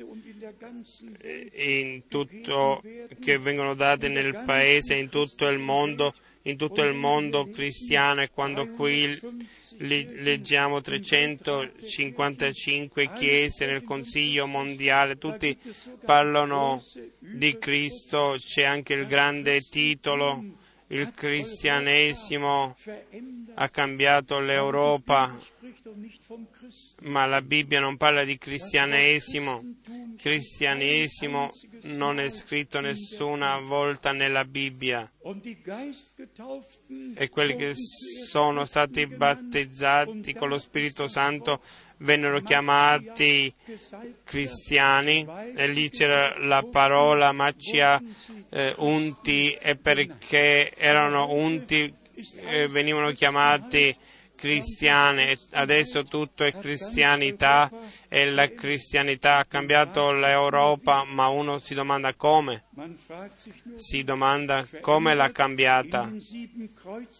in 1.52 2.02
tutto, 2.08 2.82
che 3.20 3.38
vengono 3.38 3.74
date 3.74 4.08
nel 4.08 4.42
paese, 4.44 4.94
in 4.94 5.08
tutto 5.08 5.46
il 5.48 5.58
mondo, 5.58 6.14
in 6.48 6.56
tutto 6.56 6.82
il 6.82 6.94
mondo 6.94 7.50
cristiano 7.50 8.22
e 8.22 8.30
quando 8.30 8.68
qui 8.68 9.20
leggiamo 9.76 10.80
355 10.80 13.12
chiese 13.12 13.66
nel 13.66 13.84
Consiglio 13.84 14.46
mondiale, 14.46 15.18
tutti 15.18 15.54
parlano 16.04 16.82
di 17.18 17.58
Cristo, 17.58 18.36
c'è 18.38 18.62
anche 18.62 18.94
il 18.94 19.06
grande 19.06 19.60
titolo, 19.60 20.42
il 20.88 21.12
cristianesimo 21.14 22.74
ha 23.54 23.68
cambiato 23.68 24.40
l'Europa, 24.40 25.38
ma 27.02 27.26
la 27.26 27.42
Bibbia 27.42 27.80
non 27.80 27.98
parla 27.98 28.24
di 28.24 28.38
cristianesimo. 28.38 29.74
Cristianesimo 30.18 31.50
non 31.82 32.18
è 32.18 32.28
scritto 32.28 32.80
nessuna 32.80 33.60
volta 33.60 34.12
nella 34.12 34.44
Bibbia. 34.44 35.10
E 37.14 37.28
quelli 37.28 37.54
che 37.54 37.72
sono 38.26 38.64
stati 38.64 39.06
battezzati 39.06 40.34
con 40.34 40.48
lo 40.48 40.58
Spirito 40.58 41.06
Santo 41.06 41.62
vennero 41.98 42.40
chiamati 42.40 43.52
cristiani 44.24 45.26
e 45.54 45.68
lì 45.68 45.88
c'era 45.88 46.38
la 46.38 46.62
parola 46.62 47.32
maccia 47.32 48.00
eh, 48.50 48.74
unti 48.78 49.52
e 49.54 49.76
perché 49.76 50.74
erano 50.74 51.32
unti 51.32 51.92
eh, 52.36 52.68
venivano 52.68 53.12
chiamati 53.12 53.96
cristiane, 54.38 55.36
adesso 55.50 56.04
tutto 56.04 56.44
è 56.44 56.52
cristianità 56.52 57.68
e 58.08 58.30
la 58.30 58.48
cristianità 58.48 59.38
ha 59.38 59.44
cambiato 59.44 60.12
l'Europa, 60.12 61.02
ma 61.04 61.26
uno 61.26 61.58
si 61.58 61.74
domanda 61.74 62.14
come? 62.14 62.66
Si 63.74 64.04
domanda 64.04 64.64
come 64.80 65.14
l'ha 65.14 65.32
cambiata? 65.32 66.08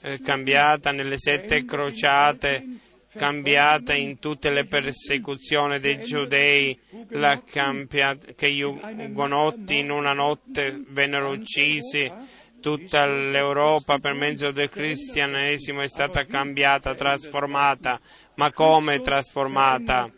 È 0.01 0.21
cambiata 0.21 0.93
nelle 0.93 1.19
sette 1.19 1.65
crociate, 1.65 2.65
cambiata 3.13 3.95
in 3.95 4.21
tutte 4.21 4.51
le 4.51 4.65
persecuzioni 4.65 5.81
dei 5.81 6.01
giudei, 6.03 6.79
la 7.09 7.43
cambiata, 7.45 8.33
che 8.37 8.53
gli 8.53 8.63
ugonotti 8.63 9.79
in 9.79 9.91
una 9.91 10.13
notte 10.13 10.85
vennero 10.91 11.31
uccisi 11.31 12.37
tutta 12.61 13.07
l'Europa 13.07 13.99
per 13.99 14.15
mezzo 14.15 14.51
del 14.51 14.69
cristianesimo 14.69 15.81
è 15.81 15.89
stata 15.89 16.25
cambiata, 16.25 16.95
trasformata. 16.95 18.01
Ma 18.35 18.53
come 18.53 19.01
trasformata? 19.01 20.11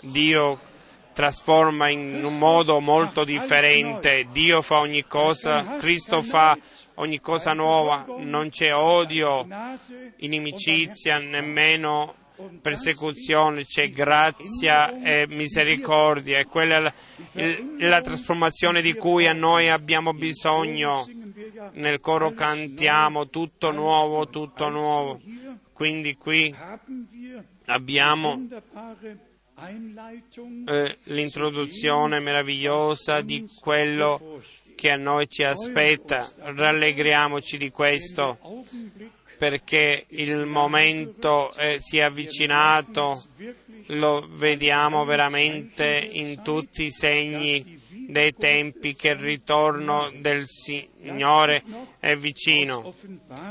Dio 0.00 0.60
trasforma 1.12 1.88
in 1.88 2.22
un 2.24 2.38
modo 2.38 2.78
molto 2.80 3.24
differente. 3.24 4.28
Dio 4.30 4.60
fa 4.62 4.80
ogni 4.80 5.06
cosa, 5.06 5.76
Cristo 5.78 6.22
fa 6.22 6.56
ogni 6.94 7.20
cosa 7.20 7.52
nuova. 7.54 8.04
Non 8.18 8.50
c'è 8.50 8.74
odio, 8.74 9.46
inimicizia, 10.18 11.18
nemmeno 11.18 12.14
persecuzione, 12.60 13.64
c'è 13.64 13.90
grazia 13.90 15.00
e 15.02 15.26
misericordia. 15.26 16.38
E 16.38 16.44
quella 16.44 16.76
è 16.76 16.80
la, 16.80 17.88
la 17.88 18.00
trasformazione 18.02 18.82
di 18.82 18.92
cui 18.94 19.26
a 19.26 19.32
noi 19.32 19.68
abbiamo 19.70 20.12
bisogno 20.12 21.06
nel 21.72 22.00
coro 22.00 22.32
cantiamo 22.32 23.28
tutto 23.28 23.70
nuovo, 23.70 24.28
tutto 24.28 24.68
nuovo. 24.68 25.20
Quindi 25.72 26.16
qui 26.16 26.54
abbiamo 27.66 28.48
eh, 30.66 30.98
l'introduzione 31.04 32.20
meravigliosa 32.20 33.20
di 33.20 33.48
quello 33.60 34.42
che 34.74 34.90
a 34.90 34.96
noi 34.96 35.28
ci 35.28 35.42
aspetta. 35.42 36.28
Rallegriamoci 36.38 37.56
di 37.56 37.70
questo. 37.70 38.38
perché 39.38 40.06
il 40.08 40.46
momento 40.46 41.54
eh, 41.56 41.76
si 41.78 41.98
è 41.98 42.02
avvicinato, 42.02 43.22
lo 43.88 44.26
vediamo 44.30 45.04
veramente 45.04 46.08
in 46.10 46.42
tutti 46.42 46.84
i 46.84 46.90
segni 46.90 47.80
dei 48.06 48.34
tempi 48.34 48.94
che 48.94 49.08
il 49.08 49.16
ritorno 49.16 50.12
del 50.18 50.44
Signore 50.46 51.62
è 51.98 52.16
vicino. 52.16 52.94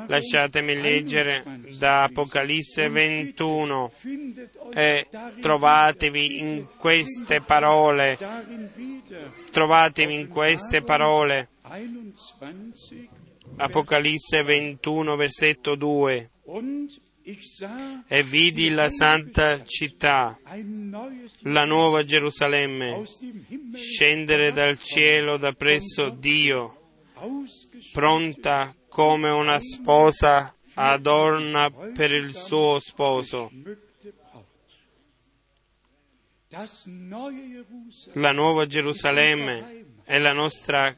Lasciatemi 0.08 0.80
leggere 0.80 1.44
da 1.78 2.04
Apocalisse 2.04 2.90
21 2.90 3.92
e 4.74 5.08
trovatevi 5.40 6.40
in 6.40 6.68
queste 6.78 7.42
parole, 7.42 8.18
trovatevi 9.52 10.14
in 10.14 10.28
queste 10.28 10.82
parole. 10.82 11.50
Apocalisse 13.58 14.44
21, 14.44 15.16
versetto 15.16 15.76
2. 15.76 16.30
E 18.08 18.22
vidi 18.22 18.70
la 18.70 18.88
santa 18.88 19.64
città, 19.64 20.38
la 21.40 21.66
nuova 21.66 22.04
Gerusalemme, 22.04 23.04
scendere 23.74 24.52
dal 24.52 24.80
cielo 24.80 25.36
da 25.38 25.52
presso 25.54 26.10
Dio, 26.10 27.00
pronta 27.92 28.76
come 28.88 29.30
una 29.32 29.60
sposa 29.60 30.54
adorna 30.76 31.72
per 31.72 32.12
il 32.12 32.32
suo 32.36 32.78
sposo. 32.80 33.50
La 38.14 38.32
nuova 38.34 38.68
Gerusalemme 38.68 39.86
è 40.04 40.20
la 40.20 40.32
nostra 40.32 40.96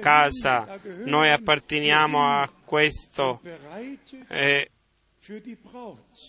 casa, 0.00 0.80
noi 1.04 1.30
apparteniamo 1.30 2.26
a 2.26 2.52
questo, 2.64 3.40
è 4.26 4.68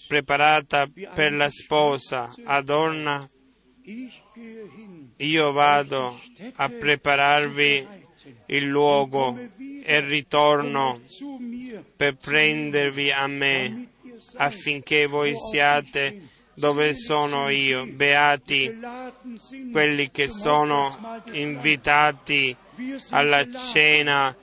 preparata 0.08 0.88
per 1.14 1.34
la 1.34 1.50
sposa, 1.50 2.34
adorna. 2.44 3.30
Io 5.18 5.52
vado 5.52 6.20
a 6.56 6.70
prepararvi 6.70 7.88
il 8.48 8.66
luogo 8.66 9.38
e 9.84 10.00
ritorno 10.02 11.00
per 11.96 12.18
prendervi 12.18 13.12
a 13.12 13.28
me 13.28 13.90
affinché 14.36 15.06
voi 15.06 15.36
siate 15.38 16.30
dove 16.54 16.94
sono 16.94 17.50
io. 17.50 17.86
Beati 17.86 18.80
quelli 19.72 20.10
che 20.12 20.28
sono 20.28 21.22
invitati 21.32 22.56
alla 23.12 23.46
cena 23.72 24.36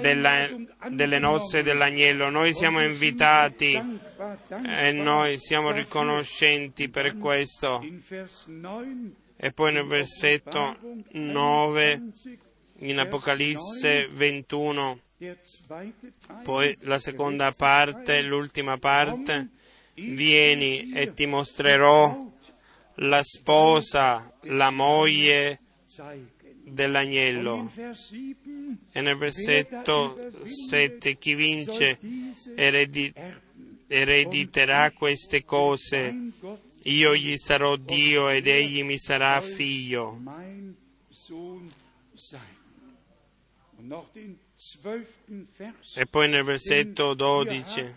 della, 0.00 0.48
delle 0.90 1.18
nozze 1.18 1.62
dell'agnello. 1.62 2.28
Noi 2.30 2.54
siamo 2.54 2.82
invitati 2.82 3.74
e 4.66 4.92
noi 4.92 5.38
siamo 5.38 5.70
riconoscenti 5.70 6.88
per 6.88 7.16
questo. 7.16 7.84
E 9.36 9.52
poi 9.52 9.72
nel 9.72 9.86
versetto 9.86 10.76
9 11.12 12.02
in 12.80 12.98
Apocalisse 12.98 14.08
21, 14.08 15.00
poi 16.42 16.76
la 16.80 16.98
seconda 16.98 17.52
parte, 17.52 18.22
l'ultima 18.22 18.78
parte, 18.78 19.48
vieni 19.94 20.92
e 20.92 21.12
ti 21.14 21.26
mostrerò 21.26 22.28
la 22.96 23.22
sposa, 23.22 24.32
la 24.42 24.70
moglie 24.70 25.60
dell'agnello. 26.70 27.70
E 28.92 29.00
nel 29.00 29.16
versetto 29.16 30.32
7 30.68 31.16
chi 31.18 31.34
vince 31.34 31.98
eredi- 32.56 33.12
erediterà 33.86 34.90
queste 34.92 35.44
cose. 35.44 36.32
Io 36.84 37.14
gli 37.14 37.36
sarò 37.36 37.76
Dio 37.76 38.28
ed 38.28 38.46
egli 38.46 38.82
mi 38.82 38.98
sarà 38.98 39.40
figlio. 39.40 40.20
E 45.94 46.06
poi 46.06 46.28
nel 46.28 46.44
versetto 46.44 47.14
12, 47.14 47.94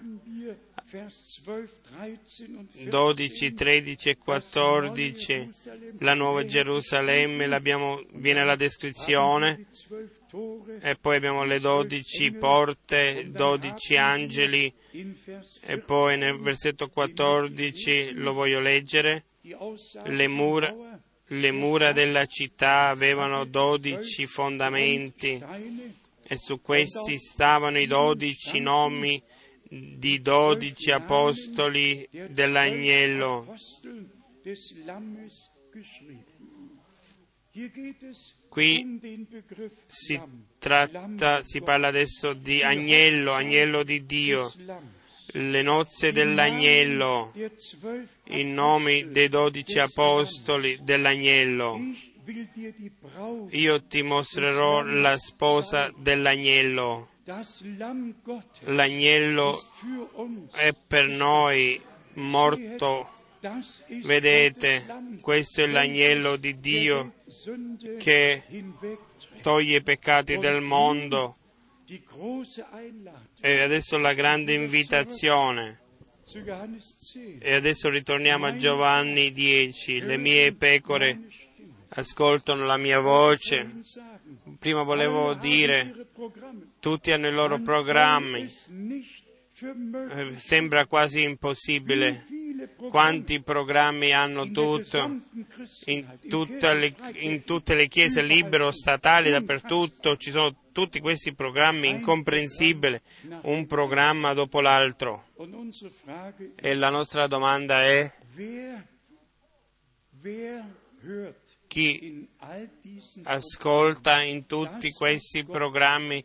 12, 2.89 3.53
13 3.53 4.09
e 4.09 4.17
14, 4.17 5.49
la 5.99 6.13
nuova 6.13 6.45
Gerusalemme, 6.45 7.47
viene 8.13 8.43
la 8.43 8.55
descrizione, 8.55 9.67
e 10.81 10.95
poi 10.95 11.15
abbiamo 11.15 11.43
le 11.43 11.59
dodici 11.59 12.31
porte, 12.31 13.29
dodici 13.29 13.95
angeli, 13.95 14.73
e 15.61 15.77
poi 15.79 16.17
nel 16.17 16.39
versetto 16.39 16.89
14 16.89 18.13
lo 18.13 18.33
voglio 18.33 18.59
leggere, 18.59 19.25
le 20.05 20.27
mura, 20.27 20.99
le 21.27 21.51
mura 21.51 21.91
della 21.91 22.25
città 22.25 22.89
avevano 22.89 23.45
dodici 23.45 24.25
fondamenti. 24.25 25.41
E 26.25 26.37
su 26.37 26.61
questi 26.61 27.17
stavano 27.17 27.77
i 27.77 27.85
dodici 27.85 28.59
nomi 28.59 29.21
di 29.73 30.21
dodici 30.21 30.91
apostoli 30.91 32.07
dell'agnello. 32.29 33.55
Qui 38.49 38.99
si 39.87 40.21
tratta, 40.59 41.41
si 41.41 41.61
parla 41.61 41.87
adesso 41.87 42.33
di 42.33 42.61
agnello, 42.61 43.33
agnello 43.33 43.83
di 43.83 44.05
Dio, 44.05 44.51
le 45.33 45.61
nozze 45.63 46.11
dell'agnello, 46.11 47.31
i 48.25 48.43
nomi 48.43 49.09
dei 49.09 49.29
dodici 49.29 49.79
apostoli 49.79 50.77
dell'agnello. 50.83 51.79
Io 53.49 53.83
ti 53.85 54.01
mostrerò 54.03 54.83
la 54.83 55.17
sposa 55.17 55.91
dell'agnello. 55.97 57.09
L'agnello 58.65 59.57
è 60.51 60.73
per 60.73 61.07
noi 61.07 61.81
morto. 62.15 63.09
Vedete, 64.03 64.85
questo 65.21 65.61
è 65.61 65.67
l'agnello 65.67 66.35
di 66.35 66.59
Dio 66.59 67.13
che 67.97 68.43
toglie 69.41 69.77
i 69.77 69.81
peccati 69.83 70.37
del 70.37 70.61
mondo. 70.61 71.37
E 73.39 73.61
adesso 73.61 73.97
la 73.97 74.13
grande 74.13 74.53
invitazione. 74.53 75.79
E 77.39 77.53
adesso 77.53 77.89
ritorniamo 77.89 78.47
a 78.47 78.57
Giovanni 78.57 79.31
10. 79.31 80.01
Le 80.01 80.17
mie 80.17 80.53
pecore 80.53 81.21
ascoltano 81.89 82.65
la 82.65 82.77
mia 82.77 82.99
voce. 82.99 83.81
Prima 84.57 84.83
volevo 84.83 85.33
dire, 85.33 86.07
tutti 86.83 87.13
hanno 87.13 87.29
i 87.29 87.31
loro 87.31 87.61
programmi. 87.61 88.41
Eh, 88.41 90.35
Sembra 90.35 90.85
quasi 90.85 91.23
impossibile. 91.23 92.25
Quanti 92.89 93.41
programmi 93.41 94.11
hanno 94.11 94.51
tutto? 94.51 95.21
In, 95.85 96.05
le, 96.59 96.95
in 97.13 97.43
tutte 97.45 97.75
le 97.75 97.87
chiese 97.87 98.21
libero, 98.21 98.69
statali, 98.71 99.31
dappertutto 99.31 100.17
ci 100.17 100.29
sono 100.29 100.53
tutti 100.73 100.99
questi 100.99 101.33
programmi 101.33 101.87
incomprensibili, 101.87 102.99
un 103.43 103.65
programma 103.65 104.33
dopo 104.33 104.59
l'altro. 104.59 105.27
E 106.55 106.73
la 106.75 106.89
nostra 106.89 107.27
domanda 107.27 107.83
è 107.85 108.11
chi 111.67 112.29
ascolta 113.23 114.21
in 114.21 114.45
tutti 114.45 114.89
questi 114.91 115.43
programmi 115.43 116.23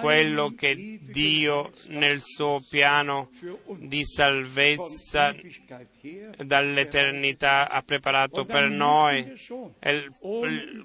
quello 0.00 0.54
che 0.56 0.98
Dio 1.00 1.70
nel 1.88 2.20
suo 2.20 2.62
piano 2.68 3.30
di 3.78 4.04
salvezza 4.04 5.34
dall'eternità 6.44 7.70
ha 7.70 7.82
preparato 7.82 8.44
per 8.44 8.68
noi. 8.68 9.24
E 9.78 10.10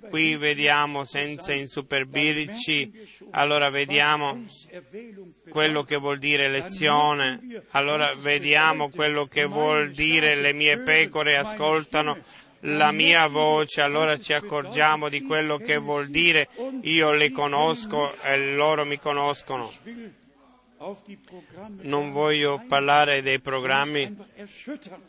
qui 0.09 0.36
vediamo 0.36 1.03
senza 1.03 1.53
insuperbirci, 1.53 2.91
allora 3.32 3.70
vediamo 3.70 4.43
quello 5.49 5.84
che 5.84 5.97
vuol 5.97 6.18
dire 6.18 6.45
elezione, 6.45 7.64
allora 7.72 8.14
vediamo 8.16 8.89
quello 8.89 9.26
che 9.26 9.45
vuol 9.45 9.91
dire 9.91 10.36
le 10.36 10.53
mie 10.53 10.80
pecore 10.80 11.36
ascoltano 11.36 12.18
la 12.62 12.91
mia 12.91 13.28
voce, 13.28 13.82
allora 13.82 14.20
ci 14.20 14.34
accorgiamo 14.34 15.09
di 15.09 15.22
quello 15.22 15.57
che 15.57 15.78
vuol 15.78 16.09
dire 16.09 16.49
io 16.82 17.12
le 17.12 17.32
conosco 17.32 18.14
e 18.22 18.53
loro 18.53 18.86
mi 18.86 18.99
conoscono. 18.99 19.72
Non 21.82 22.12
voglio 22.12 22.64
parlare 22.68 23.22
dei 23.22 23.39
programmi, 23.39 24.16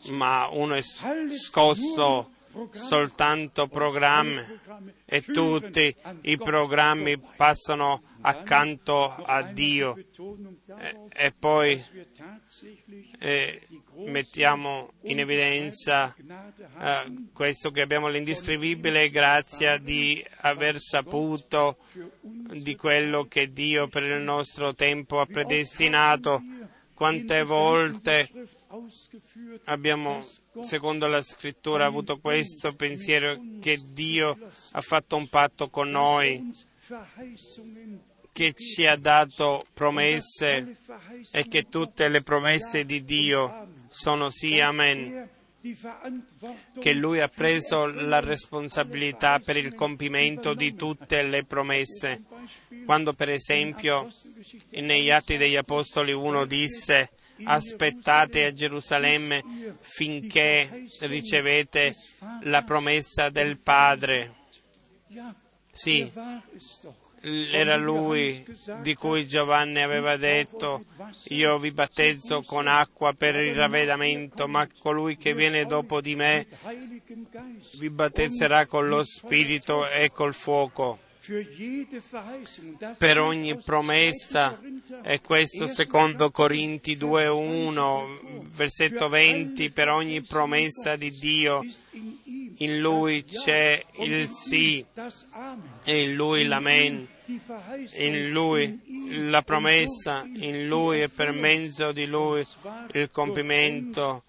ma 0.09 0.47
uno 0.51 0.75
è 0.75 0.81
scosso 0.81 2.31
soltanto 2.71 3.67
programmi 3.67 4.59
e 5.05 5.21
tutti 5.21 5.95
i 6.21 6.37
programmi 6.37 7.19
passano 7.35 8.03
accanto 8.21 9.05
a 9.05 9.41
Dio 9.41 9.95
e, 9.97 10.99
e 11.09 11.31
poi 11.31 11.83
eh, 13.19 13.67
mettiamo 14.05 14.93
in 15.03 15.19
evidenza 15.19 16.15
eh, 16.79 17.27
questo 17.33 17.71
che 17.71 17.81
abbiamo 17.81 18.07
l'indescrivibile 18.07 19.09
grazia 19.09 19.77
di 19.77 20.23
aver 20.41 20.79
saputo 20.79 21.77
di 22.21 22.75
quello 22.75 23.25
che 23.25 23.51
Dio 23.51 23.87
per 23.87 24.03
il 24.03 24.21
nostro 24.21 24.73
tempo 24.73 25.19
ha 25.19 25.25
predestinato. 25.25 26.41
Quante 26.93 27.43
volte 27.43 28.29
abbiamo, 29.65 30.25
secondo 30.61 31.07
la 31.07 31.21
scrittura, 31.21 31.85
avuto 31.85 32.19
questo 32.19 32.73
pensiero 32.75 33.39
che 33.59 33.79
Dio 33.91 34.37
ha 34.71 34.81
fatto 34.81 35.15
un 35.15 35.27
patto 35.27 35.69
con 35.69 35.89
noi, 35.89 36.53
che 38.31 38.53
ci 38.53 38.85
ha 38.85 38.95
dato 38.95 39.65
promesse 39.73 40.77
e 41.31 41.47
che 41.47 41.67
tutte 41.69 42.07
le 42.09 42.21
promesse 42.21 42.83
di 42.83 43.03
Dio 43.03 43.72
sono 43.93 44.29
sì, 44.29 44.59
amen 44.59 45.29
che 46.77 46.93
lui 46.93 47.21
ha 47.21 47.29
preso 47.29 47.85
la 47.85 48.19
responsabilità 48.19 49.39
per 49.39 49.55
il 49.55 49.73
compimento 49.73 50.53
di 50.53 50.75
tutte 50.75 51.21
le 51.23 51.45
promesse. 51.45 52.23
Quando 52.83 53.13
per 53.13 53.29
esempio 53.29 54.09
negli 54.71 55.09
Atti 55.09 55.37
degli 55.37 55.55
Apostoli 55.55 56.11
uno 56.11 56.43
disse 56.45 57.11
aspettate 57.45 58.45
a 58.45 58.53
Gerusalemme 58.53 59.77
finché 59.79 60.85
ricevete 61.01 61.93
la 62.41 62.63
promessa 62.63 63.29
del 63.29 63.57
Padre. 63.57 64.33
Sì, 65.71 66.11
era 67.23 67.77
lui 67.77 68.43
di 68.81 68.95
cui 68.95 69.25
Giovanni 69.25 69.81
aveva 69.81 70.17
detto 70.17 70.83
io 71.29 71.57
vi 71.57 71.71
battezzo 71.71 72.41
con 72.41 72.67
acqua 72.67 73.13
per 73.13 73.35
il 73.35 73.55
ravvedimento, 73.55 74.47
ma 74.47 74.67
colui 74.79 75.15
che 75.15 75.33
viene 75.33 75.65
dopo 75.65 76.01
di 76.01 76.15
me 76.15 76.45
vi 77.77 77.89
battezzerà 77.89 78.65
con 78.65 78.87
lo 78.87 79.03
Spirito 79.03 79.89
e 79.89 80.11
col 80.11 80.33
fuoco. 80.33 80.99
Per 82.97 83.17
ogni 83.17 83.57
promessa, 83.63 84.59
e 85.01 85.21
questo 85.21 85.67
secondo 85.67 86.31
Corinti 86.31 86.97
2.1, 86.97 88.49
versetto 88.49 89.07
20, 89.07 89.71
per 89.71 89.87
ogni 89.87 90.21
promessa 90.21 90.97
di 90.97 91.11
Dio 91.11 91.61
in 92.57 92.79
lui 92.79 93.23
c'è 93.23 93.83
il 93.99 94.27
sì 94.27 94.85
e 95.83 96.01
in 96.01 96.13
lui 96.13 96.45
l'amen 96.45 97.07
in 97.25 98.29
Lui 98.31 98.79
la 99.29 99.41
promessa, 99.41 100.23
in 100.35 100.67
Lui 100.67 101.01
e 101.01 101.09
per 101.09 101.31
mezzo 101.31 101.91
di 101.91 102.05
Lui 102.05 102.45
il 102.93 103.09
compimento 103.11 104.23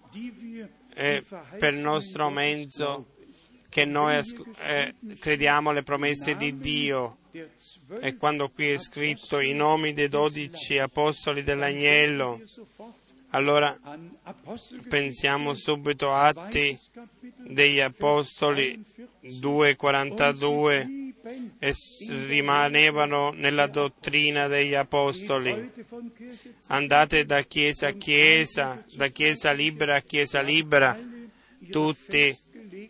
e 0.93 1.23
per 1.57 1.73
nostro 1.73 2.29
mezzo 2.29 3.07
che 3.69 3.83
noi 3.83 4.21
eh, 4.59 4.95
crediamo 5.19 5.71
alle 5.71 5.83
promesse 5.83 6.35
di 6.35 6.57
Dio. 6.57 7.17
E 7.99 8.15
quando 8.15 8.49
qui 8.49 8.69
è 8.69 8.77
scritto 8.77 9.41
i 9.41 9.53
nomi 9.53 9.91
dei 9.91 10.07
dodici 10.07 10.79
apostoli 10.79 11.43
dell'agnello, 11.43 12.39
allora 13.31 13.77
pensiamo 14.87 15.53
subito 15.53 16.09
a 16.09 16.27
Atti 16.27 16.79
degli 17.45 17.81
Apostoli 17.81 18.81
2,42 19.21 21.04
e 21.59 21.73
rimanevano 22.27 23.31
nella 23.31 23.67
dottrina 23.67 24.47
degli 24.47 24.75
Apostoli. 24.75 25.71
Andate 26.67 27.25
da 27.25 27.41
chiesa 27.41 27.87
a 27.87 27.91
chiesa, 27.91 28.83
da 28.93 29.07
chiesa 29.07 29.51
libera 29.51 29.95
a 29.95 30.01
chiesa 30.01 30.41
libera, 30.41 30.97
tutti 31.69 32.37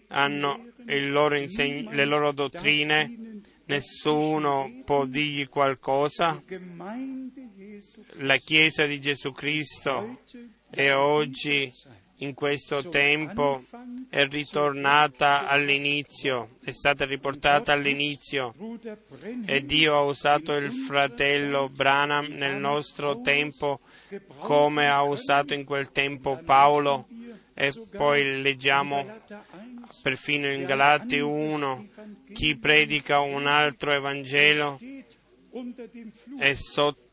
hanno 0.09 0.73
loro 0.85 1.37
inseg- 1.37 1.91
le 1.91 2.05
loro 2.05 2.31
dottrine, 2.31 3.41
nessuno 3.65 4.81
può 4.83 5.05
dirgli 5.05 5.47
qualcosa. 5.47 6.41
La 8.19 8.37
Chiesa 8.37 8.85
di 8.85 8.99
Gesù 8.99 9.31
Cristo 9.31 10.21
è 10.69 10.93
oggi 10.93 11.71
in 12.19 12.33
questo 12.33 12.87
tempo 12.87 13.63
è 14.09 14.25
ritornata 14.27 15.47
all'inizio, 15.47 16.51
è 16.63 16.71
stata 16.71 17.05
riportata 17.05 17.73
all'inizio. 17.73 18.53
E 19.45 19.65
Dio 19.65 19.95
ha 19.95 20.01
usato 20.01 20.53
il 20.53 20.71
fratello 20.71 21.69
Branham 21.69 22.27
nel 22.27 22.55
nostro 22.55 23.19
tempo 23.21 23.81
come 24.39 24.89
ha 24.89 25.01
usato 25.03 25.53
in 25.53 25.65
quel 25.65 25.91
tempo 25.91 26.37
Paolo. 26.37 27.07
e 27.57 27.73
poi 27.95 28.41
leggiamo 28.41 29.21
perfino 30.01 30.51
in 30.51 30.65
Galati 30.65 31.19
1 31.19 31.87
chi 32.33 32.57
predica 32.57 33.19
un 33.21 33.47
altro 33.47 33.91
Evangelo 33.93 34.77
è 36.37 36.53
sotto, 36.53 37.11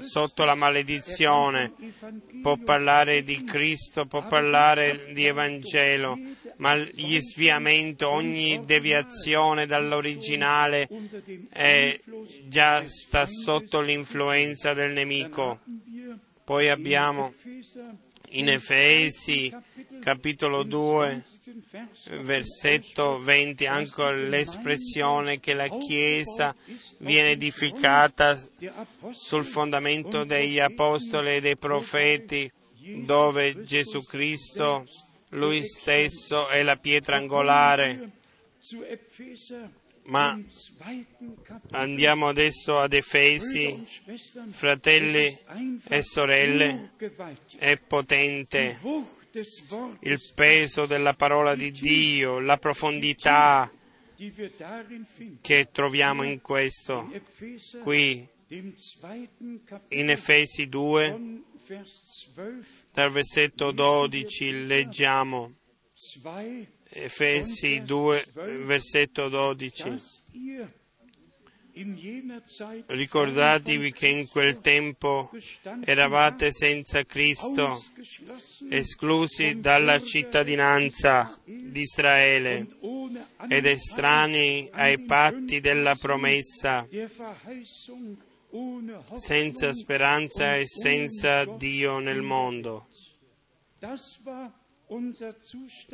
sotto 0.00 0.44
la 0.44 0.56
maledizione, 0.56 1.72
può 2.44 2.58
parlare 2.58 3.22
di 3.22 3.42
Cristo, 3.42 4.04
può 4.04 4.26
parlare 4.26 5.14
di 5.14 5.24
Evangelo, 5.24 6.18
ma 6.58 6.76
gli 6.76 7.18
sviamenti, 7.18 8.04
ogni 8.04 8.60
deviazione 8.66 9.64
dall'originale 9.64 10.86
è, 11.48 11.98
già 12.46 12.84
sta 12.86 13.24
sotto 13.24 13.80
l'influenza 13.80 14.74
del 14.74 14.92
nemico. 14.92 15.60
Poi 16.44 16.68
abbiamo 16.68 17.32
in 18.32 18.50
Efesi 18.50 19.50
capitolo 20.00 20.64
2 20.64 21.22
versetto 22.20 23.18
20 23.20 23.66
anche 23.66 24.12
l'espressione 24.12 25.40
che 25.40 25.54
la 25.54 25.68
Chiesa 25.68 26.54
viene 27.04 27.32
edificata 27.32 28.40
sul 29.10 29.44
fondamento 29.44 30.24
degli 30.24 30.58
apostoli 30.58 31.36
e 31.36 31.40
dei 31.40 31.56
profeti, 31.56 32.50
dove 33.04 33.64
Gesù 33.64 34.02
Cristo, 34.04 34.84
lui 35.30 35.62
stesso, 35.62 36.48
è 36.48 36.62
la 36.62 36.76
pietra 36.76 37.16
angolare. 37.16 38.10
Ma 40.06 40.38
andiamo 41.70 42.28
adesso 42.28 42.78
ad 42.78 42.92
Efesi, 42.92 43.86
fratelli 44.50 45.34
e 45.88 46.02
sorelle, 46.02 46.90
è 47.58 47.76
potente 47.76 48.78
il 50.00 50.20
peso 50.34 50.86
della 50.86 51.14
parola 51.14 51.54
di 51.54 51.70
Dio, 51.70 52.38
la 52.38 52.58
profondità 52.58 53.70
che 55.40 55.68
troviamo 55.70 56.22
in 56.22 56.40
questo. 56.40 57.10
Qui 57.82 58.28
in 59.88 60.10
Efesi 60.10 60.68
2, 60.68 61.42
dal 62.92 63.10
versetto 63.10 63.70
12, 63.70 64.66
leggiamo 64.66 65.54
Efesi 66.88 67.82
2, 67.82 68.26
versetto 68.32 69.28
12. 69.28 69.98
Ricordatevi 72.86 73.90
che 73.90 74.06
in 74.06 74.28
quel 74.28 74.60
tempo 74.60 75.30
eravate 75.84 76.52
senza 76.52 77.02
Cristo, 77.04 77.82
esclusi 78.70 79.58
dalla 79.58 80.00
cittadinanza 80.00 81.36
di 81.44 81.80
Israele 81.80 82.68
ed 83.48 83.66
estranei 83.66 84.68
ai 84.72 85.00
patti 85.00 85.58
della 85.58 85.96
promessa, 85.96 86.86
senza 89.16 89.72
speranza 89.72 90.56
e 90.56 90.66
senza 90.66 91.44
Dio 91.44 91.98
nel 91.98 92.22
mondo. 92.22 92.86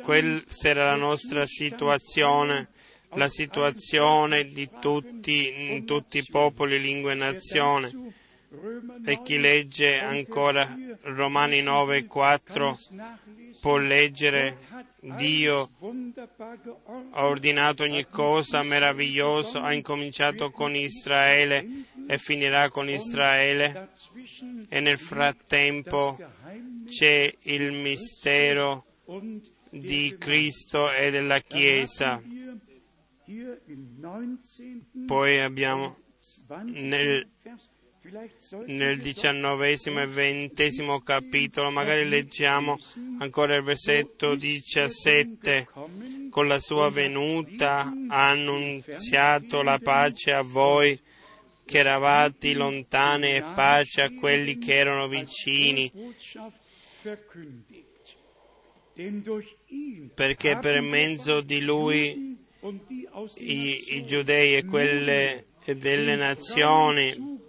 Questa 0.03 0.67
era 0.67 0.91
la 0.91 0.95
nostra 0.95 1.47
situazione 1.47 2.69
la 3.15 3.27
situazione 3.27 4.49
di 4.49 4.69
tutti, 4.79 5.83
tutti 5.85 6.17
i 6.19 6.25
popoli, 6.29 6.79
lingue 6.79 7.13
e 7.13 7.15
nazioni. 7.15 8.13
E 9.05 9.21
chi 9.21 9.39
legge 9.39 9.99
ancora 9.99 10.77
Romani 11.03 11.61
9 11.61 11.97
e 11.97 12.05
4 12.05 12.77
può 13.61 13.77
leggere 13.77 14.57
Dio 15.03 15.69
ha 17.11 17.25
ordinato 17.25 17.81
ogni 17.83 18.05
cosa 18.07 18.61
meravigliosa, 18.61 19.63
ha 19.63 19.73
incominciato 19.73 20.51
con 20.51 20.75
Israele 20.75 21.85
e 22.07 22.19
finirà 22.19 22.69
con 22.69 22.87
Israele 22.87 23.89
e 24.69 24.79
nel 24.79 24.99
frattempo 24.99 26.17
c'è 26.87 27.33
il 27.43 27.71
mistero 27.71 28.85
di 29.71 30.15
Cristo 30.19 30.91
e 30.91 31.09
della 31.09 31.39
Chiesa. 31.39 32.21
Hier 33.31 33.61
im 33.67 34.01
19. 34.01 35.07
Poi 35.07 35.39
abbiamo 35.39 35.95
20. 36.49 36.81
nel, 36.81 37.29
nel 38.65 38.99
diciannovesimo 38.99 40.01
e 40.01 40.05
ventesimo 40.05 40.99
capitolo, 40.99 41.71
magari 41.71 42.09
leggiamo 42.09 42.77
ancora 43.19 43.55
il 43.55 43.63
versetto 43.63 44.35
17. 44.35 45.65
kommen, 45.71 46.29
Con 46.29 46.49
la 46.49 46.59
sua 46.59 46.89
venuta 46.89 47.89
ha 48.09 48.29
annunziato 48.31 49.61
la 49.61 49.79
pace 49.79 50.33
a 50.33 50.41
voi 50.41 50.99
che 51.63 51.77
eravate 51.77 52.53
lontani 52.53 53.35
e 53.35 53.45
pace 53.55 54.01
a 54.01 54.13
quelli 54.13 54.57
che 54.57 54.75
erano 54.75 55.07
vicini, 55.07 55.89
perché 60.13 60.57
per 60.57 60.81
mezzo 60.81 61.39
di 61.39 61.61
lui 61.61 62.30
i, 63.35 63.95
i 63.95 64.05
giudei 64.05 64.55
e 64.55 64.65
quelle 64.65 65.45
delle 65.65 66.15
nazioni, 66.15 67.39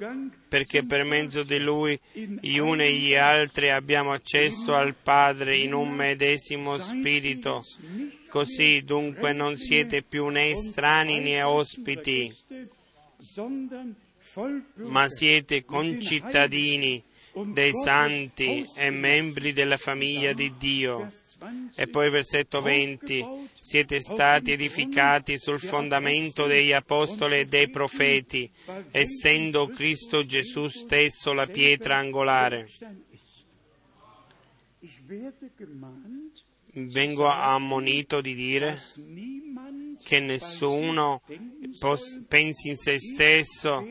perché 0.48 0.84
per 0.84 1.04
mezzo 1.04 1.42
di 1.42 1.58
lui 1.58 1.98
gli 2.12 2.58
uni 2.58 2.84
e 2.84 2.92
gli 2.92 3.14
altri 3.14 3.70
abbiamo 3.70 4.12
accesso 4.12 4.74
al 4.74 4.94
Padre 4.94 5.56
in 5.56 5.72
un 5.72 5.88
medesimo 5.90 6.78
spirito. 6.78 7.64
Così 8.28 8.82
dunque 8.82 9.32
non 9.32 9.56
siete 9.56 10.02
più 10.02 10.28
né 10.28 10.50
estranei 10.50 11.20
né 11.20 11.42
ospiti, 11.42 12.34
ma 14.76 15.08
siete 15.08 15.64
concittadini 15.64 17.02
dei 17.46 17.72
santi 17.72 18.64
e 18.76 18.90
membri 18.90 19.52
della 19.52 19.76
famiglia 19.76 20.32
di 20.32 20.52
Dio. 20.58 21.08
Vers 21.42 21.74
20. 21.74 21.80
E 21.80 21.86
poi 21.88 22.10
versetto 22.10 22.60
20, 22.60 23.48
siete 23.58 24.00
stati 24.00 24.52
edificati 24.52 25.38
sul 25.38 25.58
fondamento 25.58 26.46
degli 26.46 26.72
apostoli 26.72 27.40
e 27.40 27.46
dei 27.46 27.68
profeti, 27.68 28.50
essendo 28.90 29.66
Cristo 29.66 30.24
Gesù 30.24 30.68
stesso 30.68 31.32
la 31.32 31.46
pietra 31.46 31.96
angolare. 31.96 32.68
Vengo 36.74 37.26
ammonito 37.26 38.22
di 38.22 38.34
dire 38.34 38.80
che 40.02 40.20
nessuno 40.20 41.20
pensi 42.28 42.68
in 42.70 42.76
se 42.76 42.98
stesso, 42.98 43.86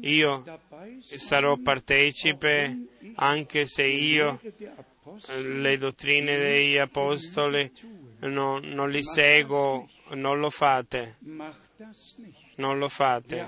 io 0.00 0.60
sarò 1.00 1.56
partecipe 1.56 2.86
anche 3.16 3.66
se 3.66 3.86
io 3.86 4.40
le 5.42 5.76
dottrine 5.76 6.36
degli 6.36 6.76
apostoli 6.76 7.70
no- 8.20 8.58
non 8.58 8.90
li 8.90 9.02
seguo, 9.02 9.88
non 10.10 10.38
lo 10.40 10.50
fate, 10.50 11.16
non 12.56 12.78
lo 12.78 12.88
fate. 12.88 13.44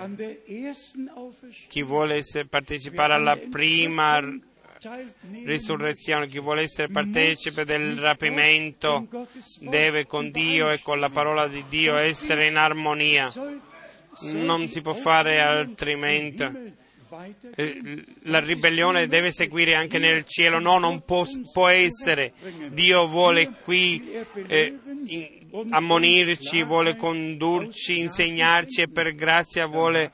Chi 1.69 1.83
vuole 1.83 2.23
partecipare 2.49 3.15
alla 3.15 3.37
prima 3.37 4.21
risurrezione, 5.45 6.27
chi 6.27 6.41
vuole 6.41 6.63
essere 6.63 6.89
partecipe 6.89 7.65
del 7.65 7.99
rapimento, 7.99 9.07
deve 9.61 10.07
con 10.07 10.31
Dio 10.31 10.71
e 10.71 10.81
con 10.81 10.99
la 10.99 11.11
parola 11.11 11.47
di 11.47 11.65
Dio 11.69 11.97
essere 11.97 12.49
in 12.49 12.57
armonia. 12.57 13.31
Non 14.33 14.69
si 14.69 14.81
può 14.83 14.93
fare 14.93 15.41
altrimenti. 15.41 16.81
Eh, 17.55 18.05
La 18.23 18.41
ribellione 18.41 19.07
deve 19.07 19.33
seguire 19.33 19.75
anche 19.75 19.99
nel 19.99 20.25
cielo, 20.27 20.59
no, 20.59 20.79
non 20.79 21.05
può, 21.05 21.27
può 21.53 21.69
essere. 21.69 22.33
Dio 22.71 23.07
vuole 23.07 23.51
qui 23.63 24.11
eh, 24.47 24.79
ammonirci, 25.71 26.63
vuole 26.63 26.97
condurci, 26.97 27.99
insegnarci 27.99 28.83
e 28.83 28.89
per 28.89 29.15
grazia 29.15 29.67
vuole 29.67 30.13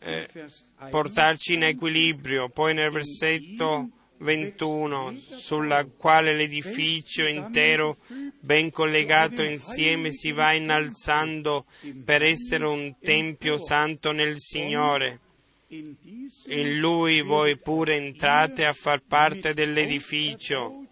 eh, 0.00 0.28
Vers 0.32 0.64
1 0.78 0.88
portarci 0.88 1.54
in 1.54 1.64
equilibrio. 1.64 2.48
Poi 2.48 2.74
nel 2.74 2.90
versetto 2.90 3.90
21, 4.18 5.14
sulla 5.32 5.84
quale 5.84 6.34
l'edificio 6.34 7.26
intero, 7.26 7.98
ben 8.40 8.70
collegato 8.70 9.42
insieme, 9.42 10.12
si 10.12 10.32
va 10.32 10.52
innalzando 10.52 11.66
per 12.04 12.22
essere 12.22 12.66
un 12.66 12.94
tempio 13.00 13.58
santo 13.58 14.12
nel 14.12 14.38
Signore. 14.38 15.20
In 15.68 16.78
lui 16.78 17.22
voi 17.22 17.58
pure 17.58 17.96
entrate 17.96 18.64
a 18.64 18.72
far 18.72 19.02
parte 19.06 19.52
dell'edificio 19.52 20.84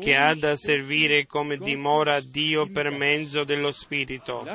che 0.00 0.16
ha 0.16 0.34
da 0.34 0.56
servire 0.56 1.26
come 1.26 1.56
dimora 1.56 2.14
a 2.14 2.20
Dio 2.20 2.70
per 2.70 2.90
mezzo 2.90 3.44
dello 3.44 3.72
Spirito. 3.72 4.46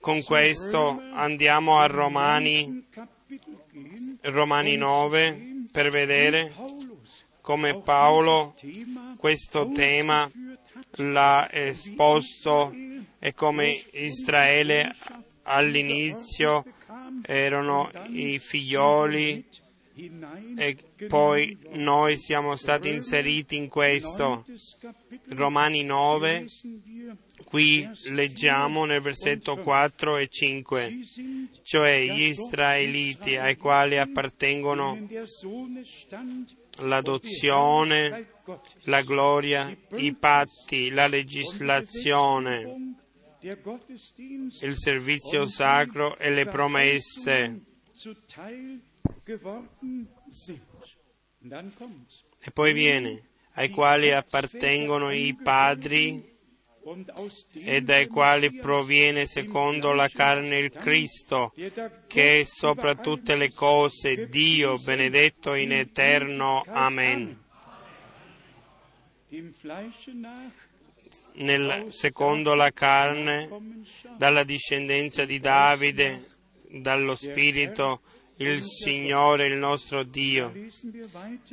Con 0.00 0.22
questo 0.22 1.02
andiamo 1.12 1.78
a 1.78 1.86
Romani. 1.86 2.86
Romani 4.22 4.76
9 4.76 5.66
per 5.70 5.90
vedere 5.90 6.52
come 7.42 7.80
Paolo 7.80 8.54
questo 9.18 9.70
tema 9.72 10.30
l'ha 10.96 11.48
esposto 11.50 12.74
e 13.18 13.34
come 13.34 13.84
Israele 13.92 14.94
all'inizio 15.42 16.64
erano 17.22 17.90
i 18.10 18.38
figlioli 18.38 19.44
e 20.56 20.76
poi 21.08 21.58
noi 21.72 22.18
siamo 22.18 22.54
stati 22.54 22.88
inseriti 22.88 23.56
in 23.56 23.68
questo. 23.68 24.44
Romani 25.30 25.82
9, 25.82 26.40
lesen 26.40 26.82
wir, 26.84 27.16
qui 27.44 27.88
leggiamo 28.10 28.84
nel 28.84 29.00
versetto 29.00 29.56
4 29.56 30.18
e 30.18 30.28
5, 30.28 30.88
sie 30.88 31.04
sind 31.04 31.48
cioè 31.62 32.02
gli 32.02 32.22
israeliti 32.22 33.36
ai 33.36 33.56
quali 33.56 33.98
appartengono 33.98 34.98
l'adozione, 36.78 38.28
la 38.84 39.02
gloria, 39.02 39.76
i 39.96 40.14
patti, 40.14 40.90
la 40.90 41.06
legislazione, 41.06 42.96
il 43.40 44.76
servizio 44.76 45.46
sacro 45.46 46.16
e 46.18 46.30
le 46.30 46.46
promesse. 46.46 47.60
E 52.40 52.50
poi 52.52 52.72
viene, 52.72 53.28
ai 53.52 53.70
quali 53.70 54.12
appartengono 54.12 55.10
i 55.12 55.34
padri 55.34 56.36
e 57.52 57.82
dai 57.82 58.06
quali 58.06 58.52
proviene 58.52 59.26
secondo 59.26 59.92
la 59.92 60.08
carne 60.08 60.58
il 60.58 60.70
Cristo, 60.70 61.52
che 62.06 62.40
è 62.40 62.44
sopra 62.44 62.94
tutte 62.94 63.36
le 63.36 63.52
cose, 63.52 64.28
Dio 64.28 64.78
benedetto 64.78 65.54
in 65.54 65.72
eterno. 65.72 66.64
Amen. 66.66 67.46
Nel- 71.38 71.86
secondo 71.92 72.54
la 72.54 72.72
carne, 72.72 73.48
dalla 74.16 74.44
discendenza 74.44 75.24
di 75.24 75.38
Davide, 75.38 76.24
dallo 76.68 77.14
Spirito, 77.14 78.00
il 78.38 78.62
Signore, 78.62 79.46
il 79.46 79.56
nostro 79.56 80.02
Dio. 80.02 80.52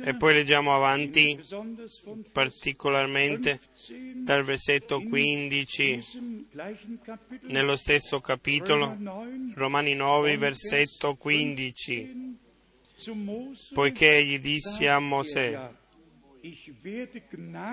E 0.04 0.14
poi 0.16 0.34
leggiamo 0.34 0.74
avanti, 0.74 1.38
particolarmente 2.32 3.58
15 3.58 4.22
dal 4.22 4.42
versetto 4.44 5.00
15, 5.00 5.82
diesem 5.84 6.46
gleichen 6.50 7.00
Kapitel 7.02 7.50
nello 7.50 7.76
stesso 7.76 8.20
capitolo, 8.20 8.86
Römer 8.86 8.98
9 8.98 9.52
Romani 9.54 9.94
9, 9.94 10.36
versetto 10.36 11.14
15. 11.16 12.34
zu 12.98 13.12
Mose 13.14 13.74
Poiché 13.74 14.24
gli 14.24 14.38
dissi 14.38 14.86
a 14.86 14.98
Mosè, 14.98 15.70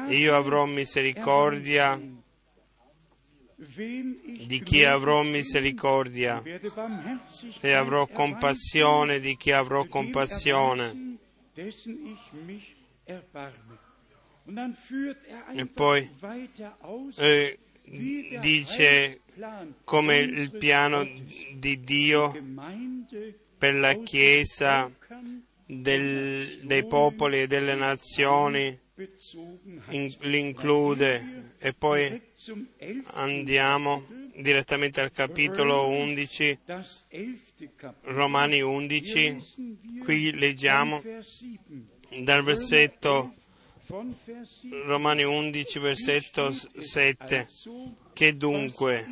io 0.09 0.35
avrò 0.35 0.65
misericordia 0.65 1.99
di 3.55 4.61
chi 4.63 4.83
avrò 4.83 5.23
misericordia 5.23 6.41
e 7.61 7.71
avrò 7.71 8.07
compassione 8.07 9.19
di 9.19 9.35
chi 9.37 9.51
avrò 9.51 9.85
compassione. 9.85 11.17
E 15.53 15.65
poi 15.67 16.09
eh, 17.17 17.59
dice 18.39 19.21
come 19.83 20.17
il 20.17 20.51
piano 20.51 21.07
di 21.55 21.79
Dio 21.79 22.31
per 23.57 23.75
la 23.75 23.93
Chiesa 23.93 24.91
del- 25.65 26.59
dei 26.63 26.85
popoli 26.85 27.41
e 27.41 27.47
delle 27.47 27.75
nazioni 27.75 28.77
in- 29.89 30.13
li 30.21 30.39
include. 30.39 31.51
E 31.59 31.73
poi 31.73 32.21
andiamo 33.13 34.05
direttamente 34.35 35.01
al 35.01 35.11
capitolo 35.11 35.87
11, 35.87 36.59
Das 36.65 37.05
elfte 37.09 37.69
Kapitel. 37.75 38.13
Romani 38.13 38.55
Hier 38.55 38.65
11, 38.65 39.13
lesen 39.31 39.77
wir 39.81 40.03
qui 40.03 40.31
leggiamo 40.33 41.01
von 41.01 41.11
Vers 41.11 41.37
7. 41.39 41.87
dal 42.23 42.43
versetto 42.43 43.33
von 43.85 44.15
Vers 44.25 44.59
7. 44.61 44.83
Romani 44.85 45.23
11, 45.23 45.79
versetto 45.79 46.51
s- 46.51 46.69
7. 46.77 47.37
Also, 47.39 47.95
Che 48.13 48.37
dunque 48.37 49.07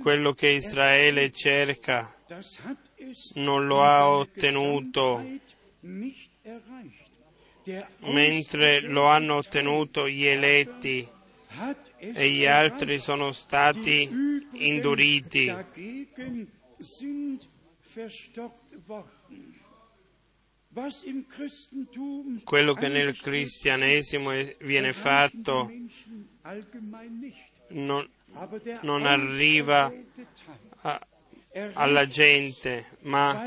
quello 0.00 0.32
che 0.32 0.48
Israele 0.48 1.30
cerca 1.32 2.14
non 3.34 3.66
lo 3.66 3.82
ha 3.82 4.08
ottenuto, 4.08 5.24
mentre 8.00 8.80
lo 8.80 9.06
hanno 9.06 9.36
ottenuto 9.36 10.08
gli 10.08 10.24
eletti 10.24 11.06
e 11.98 12.30
gli 12.30 12.46
altri 12.46 12.98
sono 12.98 13.32
stati 13.32 14.08
induriti. 14.52 15.52
Quello 22.42 22.74
che 22.74 22.88
nel 22.88 23.20
cristianesimo 23.20 24.30
viene 24.60 24.92
fatto 24.92 25.70
non, 27.68 28.08
non 28.82 29.06
arriva 29.06 29.92
a- 30.80 31.06
alla 31.74 32.06
gente, 32.06 32.86
ma 33.02 33.46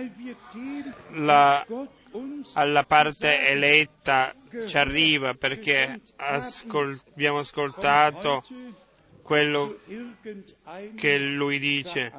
la- 1.16 1.66
alla 2.54 2.84
parte 2.84 3.48
eletta 3.48 4.34
ci 4.66 4.78
arriva 4.78 5.34
perché 5.34 6.00
ascol- 6.16 7.00
abbiamo 7.12 7.40
ascoltato 7.40 8.44
quello 9.22 9.80
che 10.96 11.18
lui 11.20 11.60
dice. 11.60 12.12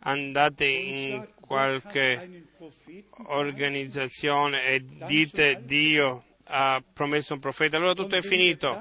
Andate 0.00 0.64
in 0.66 1.26
qualche 1.38 2.44
organizzazione 3.26 4.64
e 4.66 4.84
dite 5.06 5.60
Dio 5.64 6.24
ha 6.44 6.82
promesso 6.92 7.34
un 7.34 7.40
profeta, 7.40 7.76
allora 7.76 7.92
tutto 7.94 8.16
è 8.16 8.22
finito. 8.22 8.80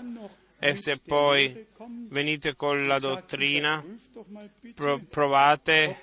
E 0.66 0.78
se 0.78 0.98
poi 0.98 1.68
venite 2.10 2.56
con 2.56 2.88
la 2.88 2.98
dottrina, 2.98 3.84
pro- 4.74 5.00
provate 5.08 6.00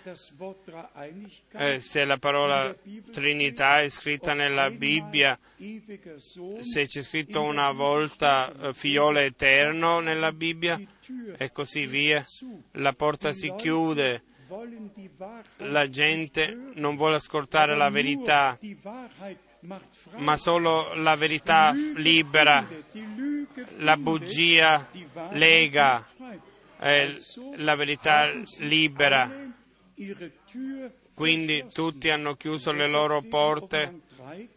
eh, 1.52 1.80
se 1.80 2.04
la 2.04 2.16
parola 2.18 2.74
Trinità 3.10 3.80
è 3.80 3.88
scritta 3.88 4.34
nella 4.34 4.70
Bibbia, 4.70 5.36
se 6.60 6.86
c'è 6.86 7.02
scritto 7.02 7.42
una 7.42 7.72
volta 7.72 8.52
eh, 8.52 8.72
figliolo 8.72 9.18
eterno 9.18 9.98
nella 9.98 10.32
Bibbia 10.32 10.80
e 11.36 11.50
così 11.50 11.86
via, 11.86 12.24
la 12.72 12.92
porta 12.92 13.32
si 13.32 13.52
chiude, 13.56 14.22
la 15.56 15.88
gente 15.88 16.56
non 16.74 16.94
vuole 16.94 17.16
ascoltare 17.16 17.76
la 17.76 17.88
verità, 17.90 18.56
ma 20.16 20.36
solo 20.36 20.92
la 20.94 21.14
verità 21.14 21.72
libera, 21.94 22.66
la 23.78 23.96
bugia 23.96 24.88
lega, 25.30 26.04
eh, 26.80 27.16
la 27.56 27.74
verità 27.76 28.32
libera. 28.58 29.30
Quindi 31.14 31.66
tutti 31.72 32.10
hanno 32.10 32.34
chiuso 32.34 32.72
le 32.72 32.88
loro 32.88 33.22
porte 33.22 34.00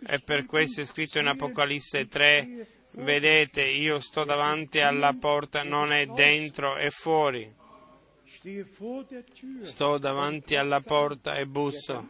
e 0.08 0.20
per 0.20 0.46
questo 0.46 0.82
è 0.82 0.86
scritto 0.86 1.20
in 1.20 1.28
Apocalisse 1.28 2.08
3, 2.08 2.68
vedete, 2.94 3.64
io 3.64 4.00
sto 4.00 4.24
davanti 4.24 4.80
alla 4.80 5.14
porta, 5.14 5.64
non 5.64 5.92
è 5.92 6.06
dentro, 6.08 6.76
è 6.76 6.90
fuori. 6.90 7.64
Sto 9.62 9.98
davanti 9.98 10.56
alla 10.56 10.82
porta 10.82 11.36
e 11.36 11.48
busso. 11.48 12.10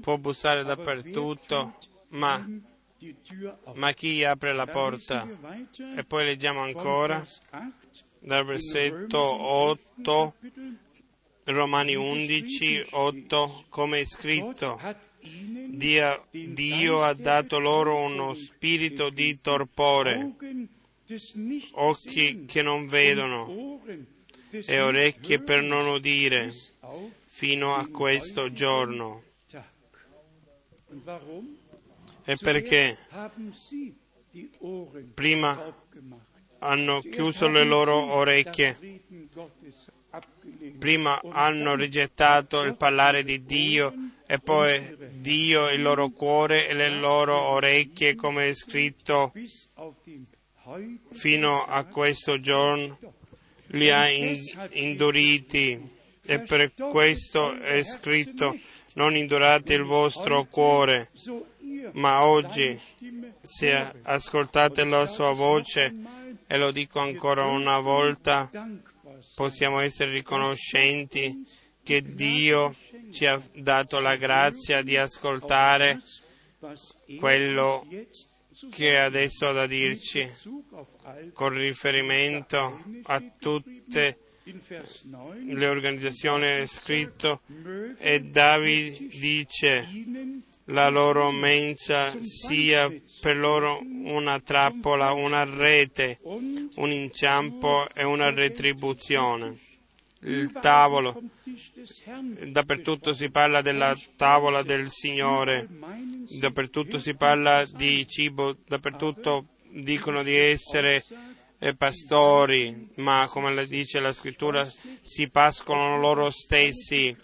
Può 0.00 0.18
bussare 0.18 0.62
dappertutto, 0.62 1.78
ma, 2.08 2.46
ma 3.74 3.92
chi 3.92 4.24
apre 4.24 4.52
la 4.52 4.66
porta? 4.66 5.26
E 5.96 6.04
poi 6.04 6.24
leggiamo 6.26 6.60
ancora 6.60 7.18
Vers 7.18 7.40
8 7.50 8.08
dal 8.20 8.44
versetto 8.44 9.18
8, 9.18 10.34
Romani 11.44 11.94
11, 11.94 12.88
8, 12.90 13.64
come 13.70 14.00
è 14.00 14.04
scritto. 14.04 14.78
Dio, 15.20 16.26
Dio 16.30 17.02
ha 17.02 17.14
dato 17.14 17.58
loro 17.58 17.96
uno 17.96 18.34
spirito 18.34 19.08
di 19.08 19.40
torpore, 19.40 20.34
occhi 21.72 22.44
che 22.44 22.62
non 22.62 22.86
vedono 22.86 23.80
e 24.50 24.80
orecchie 24.80 25.40
per 25.40 25.62
non 25.62 25.86
udire, 25.86 26.52
fino 27.26 27.74
a 27.74 27.86
questo 27.88 28.52
giorno. 28.52 29.22
E 32.24 32.36
perché 32.36 32.98
prima 35.14 35.74
hanno 36.58 37.00
chiuso 37.00 37.48
le 37.48 37.64
loro 37.64 38.12
orecchie, 38.12 39.02
prima 40.78 41.20
hanno 41.22 41.74
rigettato 41.74 42.62
il 42.62 42.76
parlare 42.76 43.22
di 43.22 43.44
Dio 43.44 43.94
e 44.26 44.38
poi 44.38 44.96
Dio 45.12 45.70
il 45.70 45.82
loro 45.82 46.10
cuore 46.10 46.68
e 46.68 46.74
le 46.74 46.90
loro 46.90 47.40
orecchie, 47.40 48.14
come 48.14 48.48
è 48.48 48.54
scritto, 48.54 49.32
fino 51.12 51.64
a 51.64 51.84
questo 51.84 52.38
giorno 52.38 52.98
li 53.72 53.90
ha 53.90 54.08
in- 54.08 54.36
induriti. 54.72 55.98
E 56.22 56.38
per 56.40 56.72
questo 56.74 57.54
è 57.54 57.82
scritto 57.82 58.56
non 58.94 59.16
indurate 59.16 59.74
il 59.74 59.82
vostro 59.82 60.44
cuore, 60.44 61.10
ma 61.92 62.24
oggi 62.24 62.78
se 63.40 63.92
ascoltate 64.02 64.84
la 64.84 65.06
sua 65.06 65.32
voce, 65.32 65.94
e 66.46 66.56
lo 66.56 66.70
dico 66.70 67.00
ancora 67.00 67.46
una 67.46 67.78
volta, 67.78 68.50
possiamo 69.34 69.80
essere 69.80 70.12
riconoscenti 70.12 71.44
che 71.82 72.02
Dio 72.02 72.76
ci 73.10 73.26
ha 73.26 73.40
dato 73.54 73.98
la 74.00 74.16
grazia 74.16 74.82
di 74.82 74.96
ascoltare 74.96 76.00
quello 77.18 77.86
che 78.70 78.98
adesso 78.98 79.48
ha 79.48 79.52
da 79.52 79.66
dirci 79.66 80.30
con 81.32 81.50
riferimento 81.50 82.82
a 83.04 83.22
tutte 83.38 84.18
in 84.44 84.60
Vers 84.66 85.04
9 85.04 85.54
le 85.54 85.66
organizzazioni 85.66 86.44
è 86.44 86.66
scritto 86.66 87.42
e 87.98 88.20
Davide 88.20 89.08
dice 89.08 89.86
la 90.64 90.88
loro 90.88 91.30
mensa 91.30 92.12
sia 92.20 92.92
per 93.20 93.36
loro 93.36 93.80
una 94.04 94.40
trappola, 94.40 95.12
una 95.12 95.44
rete, 95.44 96.18
un 96.22 96.90
inciampo 96.90 97.88
e 97.92 98.04
una 98.04 98.30
retribuzione. 98.30 99.58
Il 100.22 100.52
tavolo, 100.52 101.18
dappertutto 102.46 103.14
si 103.14 103.30
parla 103.30 103.62
della 103.62 103.96
tavola 104.16 104.62
del 104.62 104.90
Signore, 104.90 105.66
dappertutto 106.38 106.98
si 106.98 107.14
parla 107.14 107.64
di 107.64 108.06
cibo, 108.06 108.56
dappertutto 108.66 109.46
dicono 109.72 110.22
di 110.22 110.34
essere 110.34 111.02
eh, 111.58 111.74
pastori, 111.74 112.90
ma 112.96 113.26
come 113.30 113.66
dice 113.66 114.00
la 114.00 114.12
scrittura 114.12 114.70
si 115.02 115.28
pascolano 115.30 115.98
loro 115.98 116.30
stessi. 116.30 117.16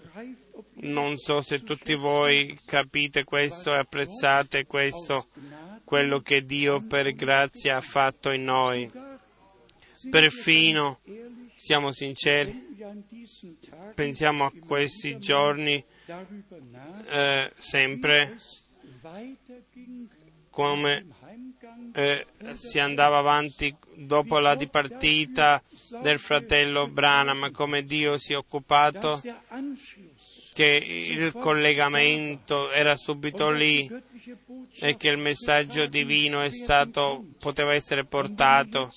Non 0.79 1.17
so 1.17 1.41
se 1.41 1.63
tutti 1.63 1.95
voi 1.95 2.59
capite 2.65 3.25
questo 3.25 3.73
e 3.75 3.79
apprezzate 3.79 4.67
questo, 4.67 5.29
quello 5.85 6.21
che 6.21 6.45
Dio 6.45 6.83
per 6.83 7.15
grazia 7.15 7.77
ha 7.77 7.81
fatto 7.81 8.31
in 8.31 8.45
noi. 8.45 8.91
Perfino, 10.11 11.01
siamo 11.55 11.93
sinceri, 11.93 12.66
pensiamo 13.95 14.45
a 14.45 14.53
questi 14.59 15.19
giorni 15.19 15.83
eh, 17.11 17.53
sempre 17.57 18.37
come 20.51 21.07
eh, 21.93 22.27
si 22.55 22.79
andava 22.79 23.19
avanti 23.19 23.77
dopo 23.95 24.39
la 24.39 24.55
dipartita 24.55 25.63
del 26.01 26.19
fratello 26.19 26.89
Branham, 26.89 27.51
come 27.51 27.85
Dio 27.85 28.17
si 28.17 28.33
è 28.33 28.37
occupato 28.37 29.21
che 30.57 30.65
il 30.65 31.35
collegamento 31.35 32.71
era 32.71 32.97
subito 32.97 33.51
lì 33.51 33.87
e 34.81 34.97
che 34.97 35.09
il 35.09 35.19
messaggio 35.19 35.85
divino 35.85 36.41
è 36.41 36.49
stato, 36.49 37.27
poteva 37.39 37.75
essere 37.75 38.07
portato. 38.07 38.91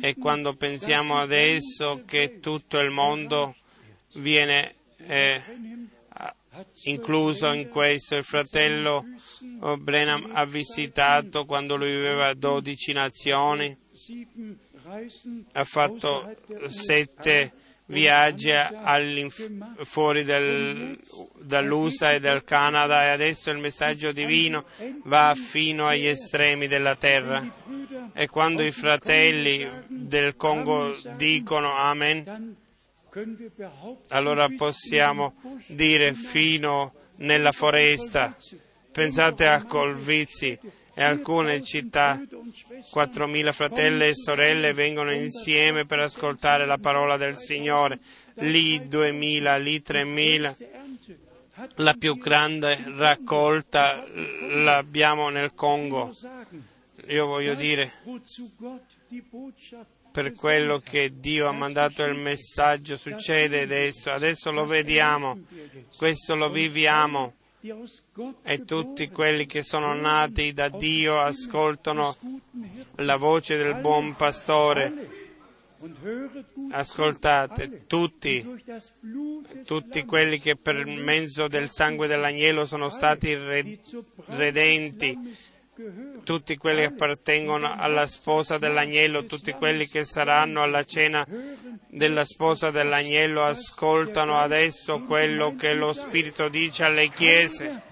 E 0.00 0.16
quando 0.16 0.54
pensiamo 0.54 1.18
adesso 1.18 2.04
che 2.06 2.38
tutto 2.40 2.78
il 2.78 2.88
mondo 2.88 3.54
viene 4.14 4.76
eh, 5.06 5.42
incluso 6.84 7.52
in 7.52 7.68
questo, 7.68 8.16
il 8.16 8.24
fratello 8.24 9.04
oh, 9.60 9.76
Brenham 9.76 10.30
ha 10.32 10.46
visitato 10.46 11.44
quando 11.44 11.76
lui 11.76 11.90
viveva 11.90 12.32
12 12.32 12.92
nazioni, 12.94 13.76
ha 15.52 15.64
fatto 15.64 16.34
sette 16.68 17.52
viaggi 17.90 18.50
all'inf- 18.52 19.82
fuori 19.84 20.24
del- 20.24 20.98
dall'USA 21.40 22.12
e 22.12 22.20
dal 22.20 22.44
Canada 22.44 23.04
e 23.04 23.08
adesso 23.08 23.50
il 23.50 23.58
messaggio 23.58 24.12
divino 24.12 24.64
va 25.04 25.34
fino 25.34 25.86
agli 25.88 26.06
estremi 26.06 26.66
della 26.68 26.94
terra. 26.94 27.44
E 28.14 28.28
quando 28.28 28.62
i 28.62 28.70
fratelli 28.70 29.68
del 29.88 30.36
Congo 30.36 30.96
dicono 31.16 31.74
Amen, 31.76 32.56
allora 34.08 34.48
possiamo 34.56 35.34
dire 35.66 36.14
fino 36.14 36.94
nella 37.16 37.52
foresta. 37.52 38.36
Pensate 38.92 39.46
a 39.46 39.64
Colvizi 39.64 40.58
e 41.00 41.02
alcune 41.02 41.62
città. 41.62 42.20
4.000 42.20 43.52
fratelli 43.54 44.08
e 44.08 44.14
sorelle 44.14 44.74
vengono 44.74 45.10
insieme 45.12 45.86
per 45.86 46.00
ascoltare 46.00 46.66
la 46.66 46.76
parola 46.76 47.16
del 47.16 47.38
Signore. 47.38 47.98
Lì 48.34 48.80
2.000, 48.80 49.62
lì 49.62 49.82
3.000. 49.82 50.56
Ernte 50.58 51.18
hat 51.54 51.72
La 51.76 51.94
più 51.94 52.18
grande 52.18 52.84
raccolta 52.96 54.04
l'abbiamo 54.52 55.30
nel 55.30 55.54
Congo. 55.54 56.12
Io 57.06 57.24
voglio 57.24 57.54
dire, 57.54 57.94
per 60.12 60.34
quello 60.34 60.80
che 60.80 61.18
Dio 61.18 61.48
ha 61.48 61.52
mandato 61.52 62.04
il 62.04 62.16
messaggio 62.16 62.98
succede 62.98 63.62
adesso. 63.62 64.10
Adesso 64.10 64.50
lo 64.50 64.66
vediamo, 64.66 65.44
questo 65.96 66.34
lo 66.34 66.50
viviamo. 66.50 67.36
E 68.42 68.64
tutti 68.64 69.08
quelli 69.10 69.44
che 69.44 69.62
sono 69.62 69.92
nati 69.92 70.54
da 70.54 70.70
Dio 70.70 71.20
ascoltano 71.20 72.16
la 72.96 73.16
voce 73.16 73.58
del 73.58 73.74
buon 73.74 74.16
pastore. 74.16 75.28
Ascoltate, 76.70 77.86
tutti, 77.86 78.46
tutti 79.66 80.04
quelli 80.04 80.38
che 80.38 80.56
per 80.56 80.84
mezzo 80.86 81.48
del 81.48 81.70
sangue 81.70 82.06
dell'agnello 82.06 82.64
sono 82.66 82.88
stati 82.88 83.34
re- 83.34 83.78
redenti, 84.26 85.18
tutti 86.24 86.56
quelli 86.56 86.80
che 86.80 86.86
appartengono 86.86 87.74
alla 87.74 88.06
sposa 88.06 88.58
dell'agnello, 88.58 89.24
tutti 89.24 89.52
quelli 89.52 89.86
che 89.88 90.04
saranno 90.04 90.62
alla 90.62 90.84
cena 90.84 91.26
della 91.90 92.24
sposa 92.24 92.70
dell'agnello, 92.70 93.44
ascoltano 93.44 94.38
adesso 94.38 95.00
quello 95.00 95.56
che 95.56 95.74
lo 95.74 95.92
Spirito 95.92 96.48
dice 96.48 96.84
alle 96.84 97.08
chiese. 97.08 97.82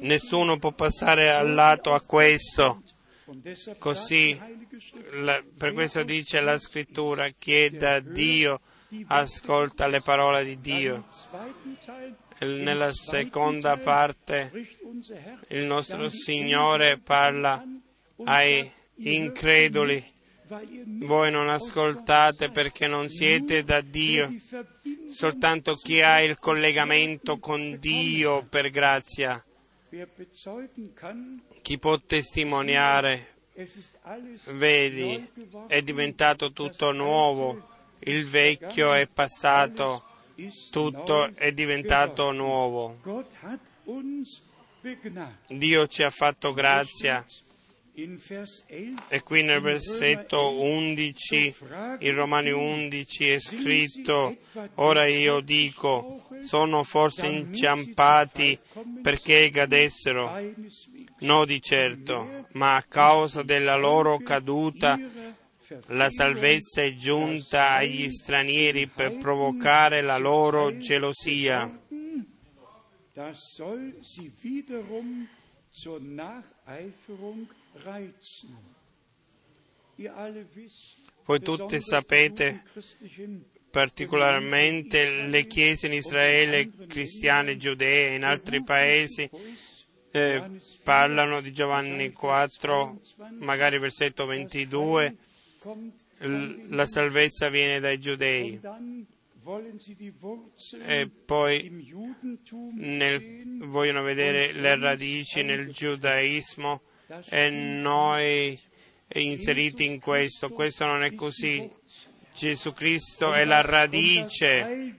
Nessuno 0.00 0.58
può 0.58 0.72
passare 0.72 1.30
al 1.30 1.52
lato 1.52 1.94
a 1.94 2.00
questo. 2.00 2.82
Così, 3.78 4.40
per 5.58 5.72
questo 5.72 6.02
dice 6.04 6.40
la 6.40 6.58
scrittura, 6.58 7.28
chieda 7.30 7.94
a 7.94 8.00
Dio, 8.00 8.60
ascolta 9.08 9.88
le 9.88 10.00
parole 10.00 10.44
di 10.44 10.60
Dio. 10.60 11.04
Nella 12.38 12.92
seconda 12.92 13.76
parte 13.78 14.50
il 15.48 15.64
nostro 15.64 16.08
Signore 16.08 16.98
parla 16.98 17.62
ai 18.24 18.70
increduli. 18.96 20.14
Voi 20.48 21.30
non 21.32 21.48
ascoltate 21.48 22.50
perché 22.50 22.86
non 22.86 23.08
siete 23.08 23.64
da 23.64 23.80
Dio, 23.80 24.32
soltanto 25.08 25.74
chi 25.74 26.00
ha 26.00 26.20
il 26.20 26.38
collegamento 26.38 27.38
con 27.38 27.78
Dio 27.80 28.44
per 28.44 28.70
grazia, 28.70 29.44
chi 31.62 31.78
può 31.78 31.98
testimoniare, 31.98 33.34
vedi, 34.50 35.28
è 35.66 35.82
diventato 35.82 36.52
tutto 36.52 36.92
nuovo, 36.92 37.68
il 38.00 38.24
vecchio 38.26 38.92
è 38.92 39.08
passato, 39.08 40.04
tutto 40.70 41.34
è 41.34 41.50
diventato 41.52 42.30
nuovo. 42.30 42.98
Dio 45.48 45.86
ci 45.88 46.02
ha 46.04 46.10
fatto 46.10 46.52
grazia. 46.52 47.24
In 47.98 48.18
Vers 48.18 48.62
11 48.68 49.04
E 49.08 49.22
qui 49.22 49.42
nel 49.42 49.62
versetto 49.62 50.52
11, 50.60 51.54
in 52.00 52.14
Romani 52.14 52.50
11 52.50 53.28
è 53.30 53.40
scritto, 53.40 54.36
ora 54.74 55.06
io 55.06 55.40
dico, 55.40 56.26
sono 56.40 56.82
forse 56.82 57.26
inciampati 57.26 58.58
perché 59.00 59.48
cadessero? 59.48 60.30
No 61.20 61.46
di 61.46 61.58
certo, 61.62 62.44
ma 62.52 62.76
a 62.76 62.82
causa 62.82 63.42
della 63.42 63.76
loro 63.76 64.18
caduta 64.18 65.00
la 65.86 66.10
salvezza 66.10 66.82
è 66.82 66.94
giunta 66.94 67.76
agli 67.76 68.10
stranieri 68.10 68.88
per 68.88 69.16
provocare 69.16 70.02
la 70.02 70.18
loro 70.18 70.76
gelosia. 70.76 71.80
Das 73.14 73.54
soll 73.54 73.96
sie 74.02 74.30
wiederum 74.42 75.26
zur 75.70 76.02
Nacheiferung 76.02 77.48
Voi 81.24 81.40
tutti 81.40 81.80
sapete 81.80 82.62
particolarmente 83.70 85.26
le 85.26 85.46
chiese 85.46 85.86
in 85.86 85.92
Israele, 85.94 86.70
cristiane, 86.86 87.56
giudee 87.56 88.10
e 88.10 88.14
in 88.14 88.24
altri 88.24 88.62
paesi 88.62 89.28
eh, 90.12 90.42
parlano 90.82 91.40
di 91.40 91.52
Giovanni 91.52 92.12
4, 92.12 92.98
magari 93.40 93.78
versetto 93.78 94.24
22, 94.24 95.16
kommt, 95.58 95.94
l- 96.20 96.74
la 96.74 96.86
salvezza 96.86 97.48
viene 97.50 97.80
dai 97.80 97.98
giudei. 97.98 98.58
E 100.86 101.08
poi 101.26 101.94
nel- 102.74 103.58
vogliono 103.66 104.02
vedere 104.02 104.52
le 104.52 104.78
radici 104.78 105.42
nel 105.42 105.70
giudaismo 105.70 106.80
e 107.28 107.50
noi 107.50 108.58
inseriti 109.14 109.84
in 109.84 110.00
questo. 110.00 110.50
Questo 110.50 110.86
non 110.86 111.02
è 111.02 111.14
così. 111.14 111.70
Gesù 112.34 112.74
Cristo 112.74 113.32
è 113.32 113.46
la 113.46 113.62
radice 113.62 114.94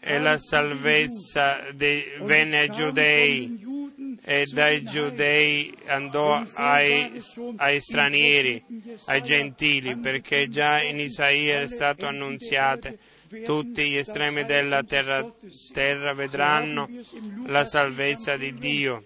e 0.00 0.18
la 0.18 0.36
salvezza 0.38 1.70
de- 1.72 2.18
venne 2.22 2.58
ai 2.58 2.70
giudei 2.70 3.82
e 4.24 4.44
dai 4.52 4.82
giudei 4.82 5.72
andò 5.86 6.42
ai, 6.54 7.22
ai 7.58 7.80
stranieri, 7.80 8.64
ai 9.06 9.22
gentili, 9.22 9.98
perché 9.98 10.48
già 10.48 10.82
in 10.82 10.98
Isaia 10.98 11.60
è 11.60 11.68
stato 11.68 12.06
annunziato 12.06 12.96
tutti 13.44 13.90
gli 13.90 13.96
estremi 13.96 14.44
della 14.44 14.82
terra, 14.82 15.32
terra 15.72 16.12
vedranno 16.12 16.88
la 17.46 17.64
salvezza 17.64 18.36
di 18.36 18.52
Dio. 18.54 19.04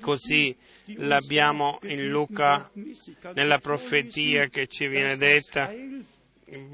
Così 0.00 0.54
l'abbiamo 0.96 1.78
in 1.84 2.08
Luca 2.08 2.70
nella 3.34 3.58
profetia 3.58 4.46
che 4.48 4.66
ci 4.66 4.86
viene 4.88 5.16
detta. 5.16 5.72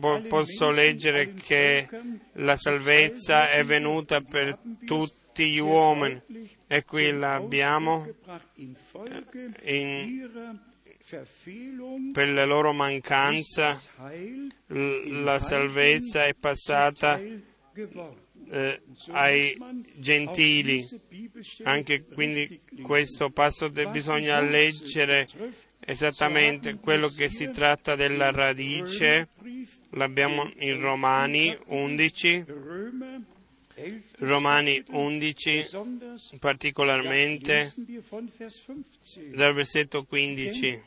Po- 0.00 0.22
Posso 0.22 0.70
leggere 0.70 1.34
che 1.34 1.88
la 2.32 2.56
salvezza 2.56 3.50
è 3.50 3.62
venuta 3.64 4.20
per 4.22 4.58
tutti 4.84 5.50
gli 5.50 5.58
uomini 5.58 6.20
e 6.66 6.84
qui 6.84 7.12
l'abbiamo 7.12 8.08
in- 9.64 10.28
per 12.12 12.28
la 12.30 12.44
loro 12.44 12.72
mancanza. 12.72 13.80
La 14.66 15.38
salvezza 15.38 16.24
è 16.26 16.34
passata 16.34 17.20
eh, 18.50 18.80
ai 19.10 19.56
gentili. 19.96 20.86
Anche 21.62 22.04
quindi 22.04 22.60
questo 22.82 23.30
passo 23.30 23.68
de- 23.68 23.88
bisogna 23.88 24.40
leggere 24.40 25.26
esattamente 25.80 26.74
quello 26.76 27.08
che 27.08 27.28
si 27.28 27.50
tratta 27.50 27.94
della 27.94 28.30
radice. 28.30 29.28
L'abbiamo 29.92 30.50
in 30.58 30.80
Romani 30.80 31.56
11, 31.66 32.44
Romani 34.18 34.82
11 34.88 35.66
particolarmente 36.38 37.72
dal 39.34 39.54
versetto 39.54 40.04
15. 40.04 40.82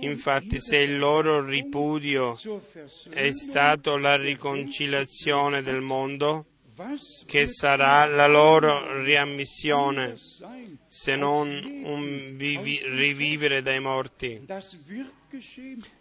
Infatti 0.00 0.60
se 0.60 0.76
il 0.78 0.98
loro 0.98 1.44
ripudio 1.44 2.38
è 3.10 3.30
stato 3.30 3.96
la 3.96 4.16
riconciliazione 4.16 5.62
del 5.62 5.80
mondo, 5.80 6.46
che 7.26 7.46
sarà 7.46 8.06
la 8.06 8.26
loro 8.26 9.02
riammissione 9.02 10.16
se 10.86 11.14
non 11.14 11.48
un 11.84 12.36
vivi- 12.36 12.82
rivivere 12.84 13.62
dai 13.62 13.80
morti? 13.80 14.44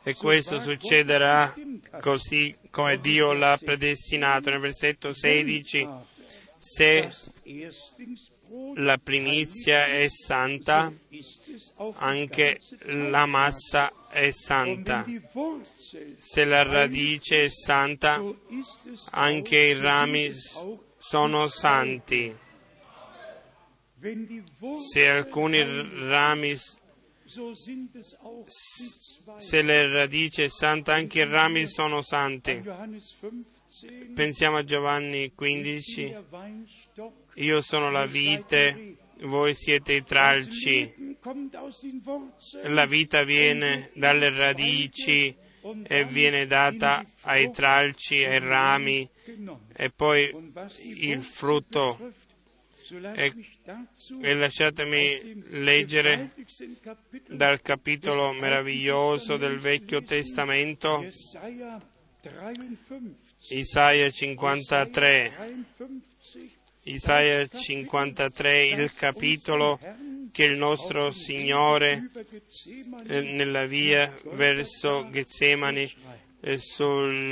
E 0.03 0.15
questo 0.15 0.59
succederà 0.59 1.53
così 1.99 2.55
come 2.71 2.99
Dio 2.99 3.33
l'ha 3.33 3.59
predestinato. 3.63 4.49
Nel 4.49 4.59
versetto 4.59 5.13
16, 5.13 5.87
se 6.57 7.11
la 8.75 8.97
primizia 8.97 9.85
è 9.85 10.07
santa, 10.09 10.91
anche 11.95 12.59
la 12.85 13.25
massa 13.25 13.91
è 14.09 14.31
santa. 14.31 15.05
Se 16.17 16.45
la 16.45 16.63
radice 16.63 17.43
è 17.43 17.49
santa, 17.49 18.21
anche 19.11 19.57
i 19.57 19.79
rami 19.79 20.31
sono 20.97 21.47
santi. 21.47 22.35
Se 24.91 25.09
alcuni 25.09 25.61
rami, 26.07 26.55
se 29.37 29.61
la 29.61 29.91
radice 29.91 30.45
è 30.45 30.49
santa, 30.49 30.93
anche 30.93 31.19
i 31.19 31.25
rami 31.25 31.67
sono 31.67 32.01
santi. 32.01 32.61
Johannes 32.61 33.15
15, 33.19 33.57
Pensiamo 34.13 34.57
a 34.57 34.63
Giovanni 34.63 35.31
15. 35.33 36.15
Io 37.39 37.61
sono 37.61 37.89
la 37.89 38.05
vite, 38.05 38.97
voi 39.21 39.53
siete 39.55 39.93
i 39.93 40.03
tralci. 40.03 41.15
La 42.63 42.85
vita 42.85 43.23
viene 43.23 43.91
dalle 43.93 44.29
radici 44.29 45.35
e 45.83 46.03
viene 46.05 46.45
data 46.47 47.05
ai 47.21 47.51
tralci, 47.51 48.23
ai 48.23 48.39
rami 48.39 49.09
e 49.73 49.89
poi 49.89 50.33
il 50.83 51.21
frutto. 51.21 52.11
E- 53.13 53.33
E 54.21 54.33
lasciatemi 54.33 55.43
leggere 55.49 56.31
dal 57.27 57.61
capitolo 57.61 58.31
meraviglioso 58.33 59.37
del 59.37 59.59
Vecchio 59.59 60.01
Testamento, 60.01 61.01
Jesaja 61.01 61.79
53. 62.19 63.27
Isaia 63.49 64.09
53. 64.09 65.33
53, 66.89 66.93
Isaia 66.93 67.47
53, 67.47 68.65
il 68.65 68.93
capitolo 68.93 69.79
che 70.31 70.43
il 70.43 70.57
nostro 70.57 71.11
Signore 71.11 72.09
eh, 73.07 73.21
nella 73.21 73.65
via 73.65 74.13
verso 74.31 75.07
Getsemani, 75.11 75.91
eh, 76.41 76.59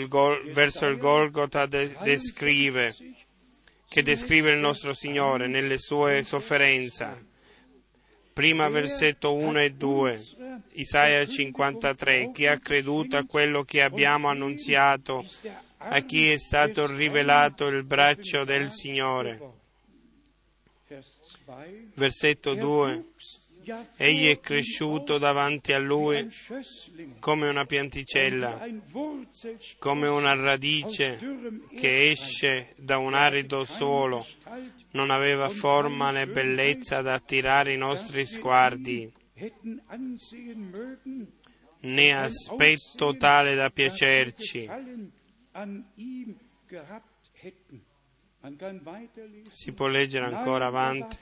Gol- 0.08 0.52
verso 0.52 0.86
il 0.86 0.98
Golgotha 0.98 1.66
de- 1.66 1.96
descrive, 2.04 2.96
che 3.88 4.04
descrive 4.04 4.52
il 4.52 4.60
nostro 4.60 4.94
Signore 4.94 5.48
nelle 5.48 5.78
sue 5.78 6.24
sofferenze. 6.24 7.26
Prima 8.34 8.70
versetto 8.70 9.34
1 9.34 9.62
e 9.62 9.72
2, 9.72 10.24
Isaia 10.74 11.26
53, 11.26 12.30
chi 12.32 12.46
ha 12.46 12.60
creduto 12.60 13.18
a 13.18 13.26
quello 13.26 13.64
che 13.64 13.82
abbiamo 13.82 14.28
annunziato, 14.28 15.26
a 15.78 15.99
chi 16.02 16.32
è 16.32 16.38
stato 16.38 16.88
rivelato 16.88 17.68
il 17.68 17.84
braccio 17.84 18.44
del 18.44 18.70
Signore. 18.72 19.40
Vers 20.88 21.08
2. 21.45 21.91
Versetto 21.94 22.54
2, 22.56 23.06
egli 23.98 24.30
è 24.30 24.40
cresciuto 24.40 25.18
davanti 25.18 25.74
a 25.74 25.80
lui 25.80 26.28
come 27.20 27.49
una 27.49 27.66
pianticella, 27.66 28.66
come 29.80 30.08
una 30.08 30.34
radice 30.36 31.20
che 31.76 32.10
esce 32.10 32.74
da 32.78 32.98
un 32.98 33.14
arido 33.14 33.64
suolo. 33.66 34.26
Non 34.91 35.10
aveva 35.10 35.49
forma 35.49 36.12
né 36.12 36.28
bellezza 36.28 37.02
da 37.02 37.16
attirare 37.16 37.74
i 37.74 37.78
nostri 37.78 38.26
sguardi, 38.26 39.12
né 41.80 42.18
aspetto 42.18 43.16
tale 43.18 43.56
da 43.56 43.70
piacerci. 43.70 44.70
Si 49.52 49.72
può 49.74 49.88
leggere 49.88 50.26
ancora 50.26 50.68
avanti. 50.68 51.18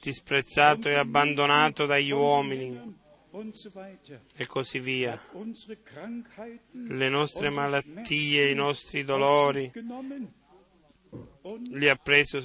Disprezzato 0.00 0.88
e 0.88 0.94
abbandonato 0.94 1.86
dagli 1.86 2.10
uomini. 2.10 3.00
e 4.34 4.46
così 4.46 4.78
via. 4.78 5.20
Le 6.70 7.08
nostre 7.08 7.50
malattie, 7.50 8.50
i 8.50 8.54
nostri 8.54 9.04
dolori 9.04 9.72
li 11.70 11.88
ha 11.88 11.96
preso 11.96 12.40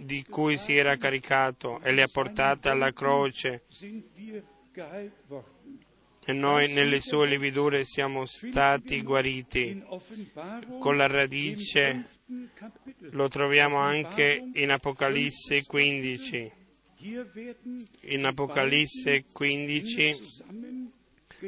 di 0.00 0.24
cui 0.24 0.56
si 0.56 0.76
era 0.76 0.96
caricato 0.96 1.78
e 1.80 1.92
li 1.92 2.00
ha 2.00 2.08
portate 2.08 2.68
alla 2.68 2.92
croce 2.92 3.64
e 6.24 6.32
noi 6.32 6.72
nelle 6.72 7.00
sue 7.00 7.26
lividure 7.26 7.84
siamo 7.84 8.26
stati 8.26 9.02
guariti. 9.02 9.82
Con 10.78 10.96
la 10.96 11.06
radice 11.06 12.06
lo 13.10 13.28
troviamo 13.28 13.76
anche 13.76 14.50
in 14.54 14.70
Apocalisse 14.70 15.64
15. 15.66 16.52
In 17.00 18.24
Apocalisse 18.24 19.24
15 19.32 20.20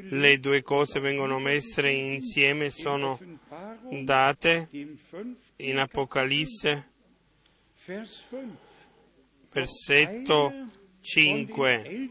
le 0.09 0.41
due 0.41 0.63
cose 0.63 0.99
vengono 0.99 1.39
messe 1.39 1.89
insieme, 1.89 2.71
sono 2.71 3.19
date 3.91 4.69
in 5.57 5.79
Apocalisse 5.79 6.91
versetto 9.53 10.53
5. 11.01 12.09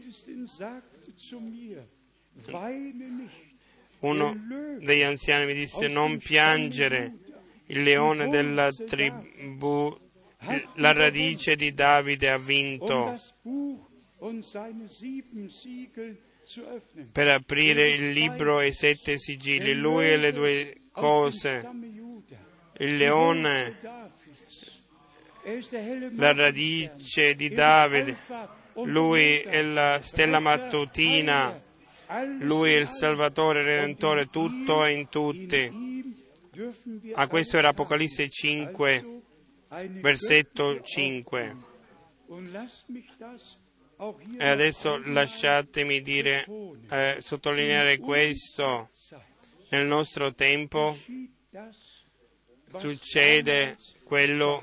Uno 4.00 4.36
degli 4.80 5.02
anziani 5.02 5.46
mi 5.46 5.54
disse 5.54 5.88
non 5.88 6.18
piangere, 6.18 7.12
il 7.66 7.82
leone 7.82 8.28
della 8.28 8.70
tribù, 8.72 9.96
la 10.74 10.92
radice 10.92 11.56
di 11.56 11.72
Davide 11.72 12.30
ha 12.30 12.38
vinto. 12.38 13.18
Per 17.12 17.28
aprire 17.28 17.88
il 17.88 18.10
libro 18.12 18.60
e 18.60 18.66
i 18.68 18.72
sette 18.72 19.16
sigilli, 19.18 19.72
lui 19.72 20.10
e 20.10 20.16
le 20.18 20.32
due 20.32 20.76
cose, 20.92 21.66
il 22.78 22.96
leone, 22.96 23.78
la 26.16 26.32
radice 26.34 27.34
di 27.34 27.48
Davide, 27.48 28.16
lui 28.74 29.38
è 29.38 29.62
la 29.62 30.00
stella 30.02 30.40
mattutina, 30.40 31.58
lui 32.38 32.72
è 32.72 32.76
il 32.76 32.88
Salvatore, 32.88 33.60
il 33.60 33.66
Redentore, 33.66 34.28
tutto 34.28 34.84
e 34.84 34.92
in 34.92 35.08
tutti. 35.08 36.12
A 37.14 37.26
questo 37.26 37.56
era 37.58 37.68
Apocalisse 37.68 38.28
5, 38.28 39.22
versetto 40.00 40.80
5. 40.80 41.56
E 44.38 44.48
adesso 44.48 44.98
lasciatemi 45.04 46.00
dire, 46.00 46.46
eh, 46.90 47.18
sottolineare 47.20 47.98
questo. 47.98 48.90
Nel 49.70 49.86
nostro 49.86 50.32
tempo 50.34 50.96
succede 52.68 53.76
quello 54.04 54.62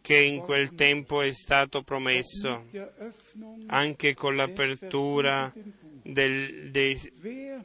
che 0.00 0.16
in 0.16 0.40
quel 0.40 0.74
tempo 0.74 1.20
è 1.20 1.32
stato 1.32 1.82
promesso, 1.82 2.66
anche 3.66 4.14
con 4.14 4.36
l'apertura 4.36 5.52
del, 6.02 6.70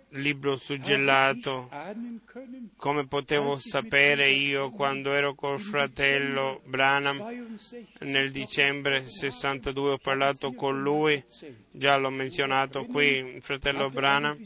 libro 0.10 0.58
suggellato. 0.58 1.70
Come 2.76 3.08
potevo 3.08 3.56
sapere 3.56 4.30
io 4.30 4.70
quando 4.70 5.14
ero 5.14 5.34
col 5.36 5.60
fratello 5.60 6.62
Branham 6.66 7.58
nel 8.02 8.32
dicembre 8.32 9.06
62 9.06 9.92
ho 9.92 9.98
parlato 9.98 10.54
con 10.54 10.82
lui, 10.82 11.24
già 11.72 11.98
l'ho 11.98 12.10
menzionato 12.10 12.86
qui, 12.86 13.36
il 13.36 13.42
fratello 13.42 13.90
Branham 13.90 14.38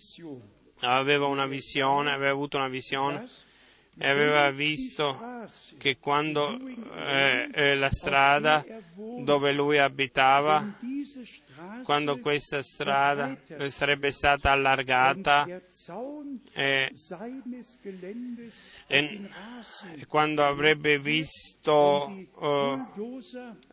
aveva 0.81 1.27
una 1.27 1.45
visione, 1.45 2.11
aveva 2.11 2.31
avuto 2.31 2.57
una 2.57 2.69
visione 2.69 3.27
e 3.97 4.09
aveva 4.09 4.49
visto 4.51 5.47
che 5.77 5.97
quando 5.99 6.57
eh, 6.95 7.49
eh, 7.53 7.75
la 7.75 7.89
strada 7.91 8.65
dove 8.95 9.51
lui 9.51 9.77
abitava, 9.77 10.77
quando 11.83 12.19
questa 12.19 12.61
strada 12.61 13.37
sarebbe 13.69 14.11
stata 14.11 14.51
allargata 14.51 15.45
e, 16.53 16.91
e, 18.87 19.29
quando 20.07 20.43
avrebbe 20.43 20.97
visto 20.99 22.25
uh, 22.35 23.19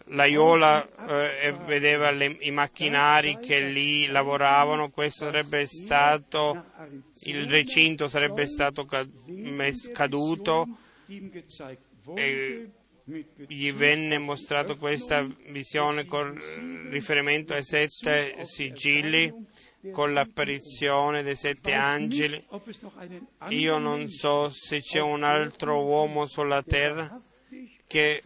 l'aiuola 0.07 0.89
uh, 0.97 1.11
e 1.43 1.53
vedeva 1.67 2.11
le, 2.11 2.37
i 2.41 2.51
macchinari 2.51 3.39
che 3.39 3.61
lì 3.61 4.07
lavoravano, 4.07 4.91
questo 4.91 5.27
sarebbe 5.27 5.67
stato, 5.67 6.65
il 7.25 7.49
recinto 7.49 8.09
sarebbe 8.09 8.47
stato 8.47 8.87
caduto. 9.93 10.67
E 12.15 12.71
gli 13.47 13.73
venne 13.73 14.19
mostrato 14.19 14.77
questa 14.77 15.27
visione 15.51 16.05
con 16.05 16.39
riferimento 16.91 17.55
ai 17.55 17.65
sette 17.65 18.45
sigilli, 18.45 19.33
con 19.93 20.13
l'apparizione 20.13 21.23
dei 21.23 21.35
sette 21.35 21.73
angeli. 21.73 22.45
Io 23.49 23.79
non 23.79 24.09
so 24.09 24.51
se 24.51 24.81
c'è 24.81 25.01
un 25.01 25.23
altro 25.23 25.85
uomo 25.85 26.27
sulla 26.27 26.63
terra 26.63 27.21
che 27.89 28.23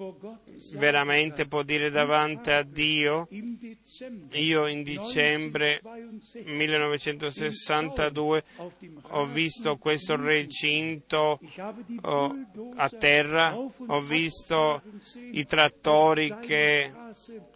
veramente 0.75 1.47
può 1.47 1.63
dire 1.63 1.91
davanti 1.91 2.51
a 2.51 2.63
Dio, 2.63 3.29
io 4.33 4.67
in 4.67 4.83
dicembre 4.83 5.81
1962 6.45 8.03
1962 8.03 8.45
auf 8.57 8.73
dem 8.79 9.01
ho 9.15 9.25
visto 9.25 9.77
questo 9.77 10.17
recinto 10.17 11.39
oh, 12.03 12.37
a 12.77 12.89
terra, 12.89 13.55
ho 13.55 14.01
visto 14.01 14.83
i 15.33 15.45
trattori 15.45 16.35
che, 16.41 16.93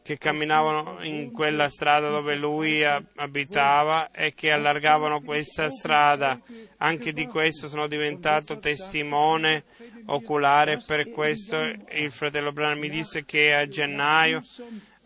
che 0.02 0.18
camminavano 0.18 1.02
in 1.02 1.32
quella 1.32 1.68
strada 1.68 2.10
dove 2.10 2.36
lui 2.36 2.84
abitava 2.84 4.10
e 4.10 4.34
che 4.34 4.50
allargavano 4.50 5.22
questa 5.22 5.68
strada. 5.68 6.40
Anche 6.78 7.12
di 7.12 7.26
questo 7.26 7.68
sono 7.68 7.86
diventato 7.86 8.58
testimone 8.58 9.64
oculare, 10.06 10.82
per 10.84 11.10
questo. 11.10 11.60
Il 11.60 12.10
fratello 12.10 12.52
Branham 12.52 12.78
mi 12.78 12.88
disse 12.88 13.24
che 13.24 13.54
a 13.54 13.66
gennaio 13.68 14.42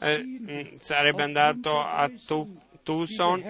eh, 0.00 0.18
mh, 0.18 0.76
sarebbe 0.80 1.22
andato 1.22 1.78
a 1.80 2.10
Tu- 2.26 2.58
Tucson 2.82 3.42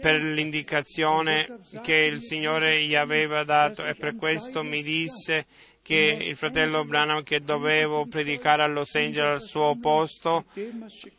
per 0.00 0.20
l'indicazione 0.22 1.46
che 1.82 1.94
il 1.94 2.20
Signore 2.20 2.82
gli 2.82 2.94
aveva 2.94 3.44
dato 3.44 3.86
e 3.86 3.94
per 3.94 4.16
questo 4.16 4.62
mi 4.64 4.82
disse 4.82 5.46
che 5.88 6.18
il 6.20 6.36
fratello 6.36 6.84
Branham 6.84 7.22
che 7.22 7.40
dovevo 7.40 8.04
predicare 8.04 8.62
a 8.62 8.66
Los 8.66 8.94
Angeles 8.94 9.40
al 9.40 9.40
suo 9.40 9.74
posto 9.80 10.44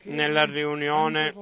nella 0.03 0.45
riunione 0.45 1.33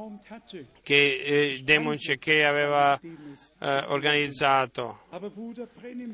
che 0.81 1.19
eh, 1.25 1.61
Damon 1.61 1.97
Shekhe 1.97 2.45
aveva 2.45 2.97
eh, 2.97 3.83
organizzato. 3.87 5.01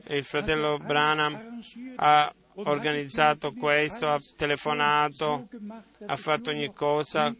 Il 0.07 0.23
fratello 0.23 0.80
Branham 0.80 1.61
ha 1.98 2.34
organizzato 2.56 3.53
questo, 3.53 4.10
ha 4.10 4.19
telefonato, 4.35 5.48
ha 6.07 6.15
fatto 6.15 6.49
ogni 6.49 6.73
cosa 6.73 7.31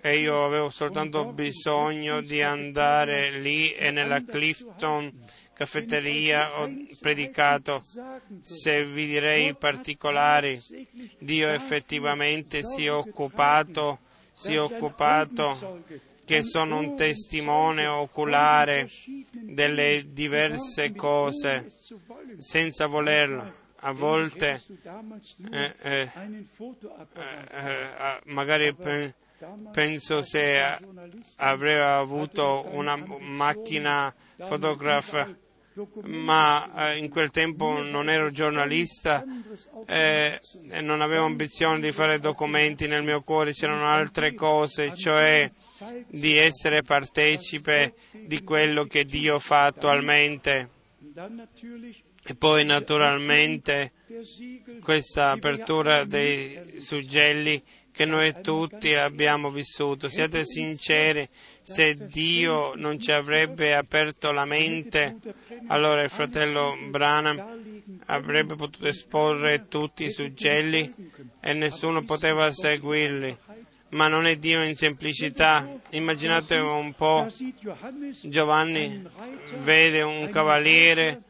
e 0.00 0.18
io 0.18 0.44
avevo 0.44 0.68
soltanto 0.68 1.32
bisogno 1.32 2.20
di 2.20 2.40
andare 2.40 3.32
lì 3.40 3.72
e 3.72 3.90
nella 3.90 4.22
Clifton 4.24 5.12
caffetteria 5.54 6.60
ho 6.60 6.70
predicato. 7.00 7.82
Se 8.40 8.84
vi 8.84 9.06
direi 9.06 9.48
i 9.48 9.54
particolari, 9.54 10.60
Dio 11.18 11.48
effettivamente 11.48 12.62
si 12.64 12.86
è 12.86 12.92
occupato, 12.92 14.00
si 14.32 14.54
è 14.54 14.60
occupato 14.60 15.82
che 16.24 16.42
sono 16.42 16.78
un 16.78 16.96
testimone 16.96 17.86
oculare 17.86 18.88
delle 19.32 20.06
diverse 20.08 20.94
cose 20.94 21.70
senza 22.38 22.86
volerlo. 22.86 23.60
A 23.84 23.90
volte 23.90 24.62
eh, 25.50 25.74
eh, 25.82 26.10
eh, 26.14 26.38
eh, 27.50 28.20
magari 28.26 28.72
pe- 28.74 29.12
penso 29.72 30.22
se 30.22 30.78
avrei 31.36 31.80
avuto 31.80 32.64
una 32.70 32.94
macchina 32.96 34.14
fotografa, 34.36 35.28
ma 36.04 36.90
eh, 36.92 36.98
in 36.98 37.08
quel 37.08 37.30
tempo 37.30 37.80
non 37.82 38.10
ero 38.10 38.30
giornalista 38.30 39.24
eh, 39.86 40.38
e 40.70 40.80
non 40.80 41.00
avevo 41.00 41.24
ambizione 41.24 41.80
di 41.80 41.92
fare 41.92 42.18
documenti 42.18 42.86
nel 42.86 43.02
mio 43.02 43.22
cuore, 43.22 43.52
c'erano 43.52 43.86
altre 43.88 44.34
cose, 44.34 44.94
cioè 44.94 45.50
di 46.08 46.36
essere 46.36 46.82
partecipe 46.82 47.94
di 48.12 48.42
quello 48.42 48.84
che 48.84 49.04
Dio 49.04 49.38
fa 49.38 49.66
attualmente. 49.66 50.68
E 52.24 52.36
poi 52.36 52.64
naturalmente 52.64 53.92
questa 54.80 55.30
apertura 55.30 56.04
dei 56.04 56.76
suggelli 56.78 57.60
che 57.92 58.04
noi 58.06 58.34
tutti 58.40 58.94
abbiamo 58.94 59.50
vissuto. 59.50 60.08
Siate 60.08 60.44
sinceri, 60.44 61.28
se 61.62 62.06
Dio 62.06 62.74
non 62.74 62.98
ci 62.98 63.12
avrebbe 63.12 63.74
aperto 63.74 64.32
la 64.32 64.44
mente, 64.44 65.16
allora 65.68 66.02
il 66.02 66.10
fratello 66.10 66.76
Branham 66.88 67.82
avrebbe 68.06 68.56
potuto 68.56 68.86
esporre 68.88 69.68
tutti 69.68 70.04
i 70.04 70.10
suggelli 70.10 70.92
e 71.40 71.52
nessuno 71.52 72.02
poteva 72.02 72.50
seguirli. 72.50 73.36
Ma 73.90 74.08
non 74.08 74.26
è 74.26 74.36
Dio 74.36 74.62
in 74.62 74.74
semplicità. 74.74 75.68
Immaginate 75.90 76.56
un 76.56 76.94
po', 76.94 77.26
Giovanni 78.22 79.02
vede 79.58 80.02
un 80.02 80.30
cavaliere 80.30 81.22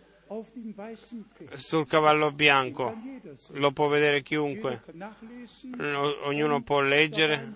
sul 1.54 1.86
cavallo 1.86 2.32
bianco, 2.32 2.96
lo 3.52 3.72
può 3.72 3.88
vedere 3.88 4.22
chiunque, 4.22 4.82
ognuno 6.24 6.62
può 6.62 6.80
leggere 6.80 7.54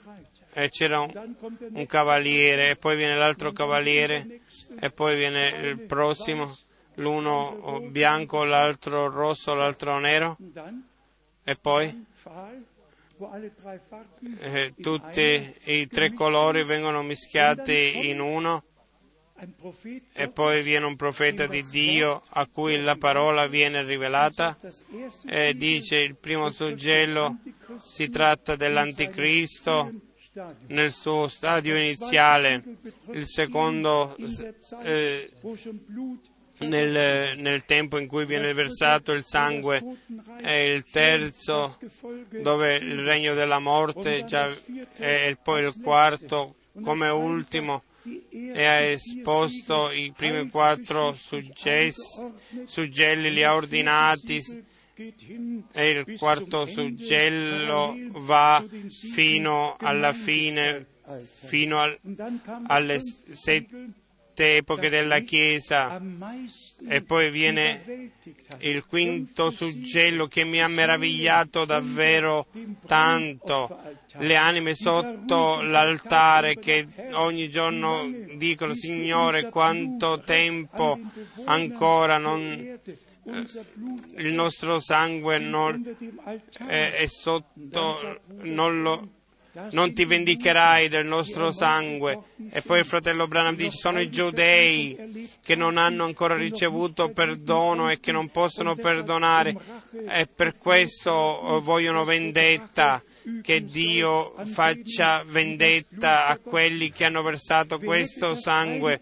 e 0.59 0.71
c'era 0.71 1.01
un, 1.01 1.37
un 1.75 1.87
cavaliere 1.87 2.71
e 2.71 2.77
poi 2.77 2.97
viene 2.97 3.15
l'altro 3.15 3.53
cavaliere 3.53 4.41
e 4.81 4.91
poi 4.91 5.15
viene 5.15 5.49
il 5.49 5.83
prossimo, 5.83 6.57
l'uno 6.95 7.83
bianco, 7.91 8.43
l'altro 8.45 9.11
rosso, 9.11 9.53
l'altro 9.53 9.99
nero. 9.99 10.39
E 11.45 11.57
poi? 11.57 12.07
Eh, 14.41 14.73
tutti 14.81 15.55
i 15.65 15.87
tre 15.89 16.15
colori 16.15 16.65
vengono 16.65 17.03
mischiati 17.03 18.09
in 18.09 18.21
uno. 18.21 18.65
E 20.15 20.31
poi 20.31 20.63
viene 20.63 20.87
un 20.87 20.97
profeta 20.97 21.47
di 21.47 21.63
Dio 21.67 22.23
a 22.31 22.47
cui 22.47 22.81
la 22.81 22.97
parola 22.97 23.47
viene 23.47 23.83
rivelata 23.83 24.59
e 25.27 25.53
dice 25.55 25.99
il 25.99 26.17
primo 26.17 26.51
suggello 26.51 27.37
si 27.79 28.09
tratta 28.09 28.57
dell'anticristo 28.57 29.93
nel 30.67 30.93
suo 30.93 31.29
stadio 31.29 31.77
iniziale, 31.77 32.63
il 33.13 33.27
secondo 33.27 34.17
eh, 34.83 35.31
nel, 36.59 37.39
nel 37.39 37.65
tempo 37.65 37.99
in 37.99 38.07
cui 38.07 38.25
viene 38.25 38.53
versato 38.53 39.13
il 39.13 39.25
sangue 39.25 39.83
e 40.41 40.71
il 40.71 40.85
terzo 40.85 41.79
dove 42.31 42.77
il 42.77 43.03
regno 43.03 43.35
della 43.35 43.59
morte 43.59 44.25
già, 44.25 44.49
e 44.97 45.37
poi 45.43 45.65
il 45.65 45.75
quarto 45.83 46.55
come 46.83 47.09
ultimo 47.09 47.83
e 48.31 48.65
ha 48.65 48.81
esposto 48.81 49.91
i 49.91 50.13
primi 50.17 50.49
quattro 50.49 51.17
suggelli, 51.17 51.93
li 53.33 53.43
ha 53.43 53.55
ordinati 53.55 54.41
e 55.73 55.91
il 55.91 56.17
quarto 56.19 56.65
suggello 56.67 57.95
va 58.13 58.65
fino 58.89 59.77
alla 59.79 60.13
fine, 60.15 60.87
fino 61.23 61.81
al- 61.81 61.99
alle 62.67 62.99
sette 63.01 64.57
epoche 64.57 64.89
della 64.89 65.19
Chiesa. 65.21 66.01
e 66.89 67.03
poi 67.03 67.31
viene 67.31 68.11
il 68.61 68.85
quinto 68.87 69.51
suggello 69.51 70.27
che 70.29 70.45
mi 70.45 70.63
ha 70.63 70.69
meravigliato 70.69 71.65
davvero 71.67 72.47
tanto. 72.87 73.79
Le 74.19 74.37
anime 74.37 74.75
sotto 74.75 75.61
l'altare 75.61 76.55
che 76.57 76.87
ogni 77.13 77.51
giorno 77.51 78.11
dicono 78.37 78.75
Signore 78.75 79.49
quanto 79.51 80.23
tempo 80.25 80.99
ancora 81.45 82.17
non, 82.19 82.79
il 83.29 84.33
nostro 84.33 84.81
sangue 84.81 85.39
non 85.39 85.97
è, 86.67 86.93
è 86.93 87.07
sotto, 87.07 88.21
non 88.43 88.83
lo, 88.83 89.09
non 89.71 89.93
ti 89.93 90.05
vendicherai 90.05 90.89
del 90.89 91.07
nostro 91.07 91.51
sangue. 91.51 92.19
E 92.51 92.63
poi 92.63 92.81
il 92.81 92.85
fratello 92.85 93.27
Branham 93.27 93.57
dice, 93.57 93.77
sono 93.77 94.01
i 94.01 94.11
giudei 94.11 95.29
che 95.43 95.57
non 95.57 95.77
hanno 95.77 96.05
ancora 96.05 96.37
ricevuto 96.37 97.11
perdono 97.11 97.91
e 97.91 97.99
che 97.99 98.13
non 98.13 98.29
possono 98.29 98.75
perdonare 98.75 99.57
e 100.09 100.27
per 100.27 100.57
questo 100.57 101.61
vogliono 101.63 102.05
vendetta. 102.05 103.03
Che 103.43 103.65
Dio 103.65 104.35
faccia 104.45 105.25
vendetta 105.27 106.29
a 106.29 106.39
quelli 106.39 106.93
che 106.93 107.05
hanno 107.05 107.23
versato 107.23 107.81
questo 107.81 108.37
sangue. 108.37 109.01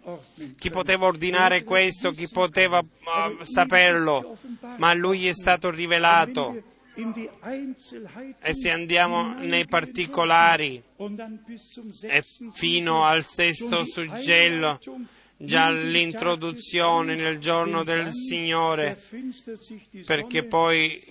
Chi 0.58 0.70
poteva 0.70 1.04
ordinare 1.04 1.62
questo? 1.62 2.10
Chi 2.10 2.28
poteva 2.28 2.78
uh, 2.78 3.42
saperlo? 3.42 4.38
Ma 4.78 4.88
a 4.88 4.94
lui 4.94 5.28
è 5.28 5.34
stato 5.34 5.68
rivelato. 5.68 6.72
E 6.94 8.54
se 8.54 8.70
andiamo 8.70 9.34
nei 9.40 9.66
particolari 9.66 10.82
e 12.02 12.24
fino 12.52 13.04
al 13.04 13.24
sesto 13.24 13.84
suggello, 13.84 14.78
già 15.44 15.70
l'introduzione 15.70 17.14
nel 17.14 17.38
giorno 17.38 17.84
del 17.84 18.10
Signore, 18.10 19.00
perché 20.04 20.44
poi 20.44 21.04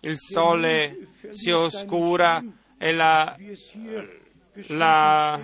il 0.00 0.16
sole 0.18 1.08
si 1.30 1.50
oscura 1.50 2.42
e 2.78 2.92
la, 2.92 3.36
la 4.68 5.40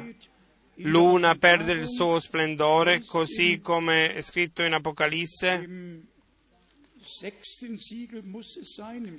luna 0.75 1.35
perde 1.37 1.73
il 1.73 1.87
suo 1.87 2.19
splendore, 2.19 3.05
così 3.05 3.61
come 3.61 4.15
è 4.15 4.21
scritto 4.21 4.63
in 4.63 4.73
Apocalisse. 4.75 5.69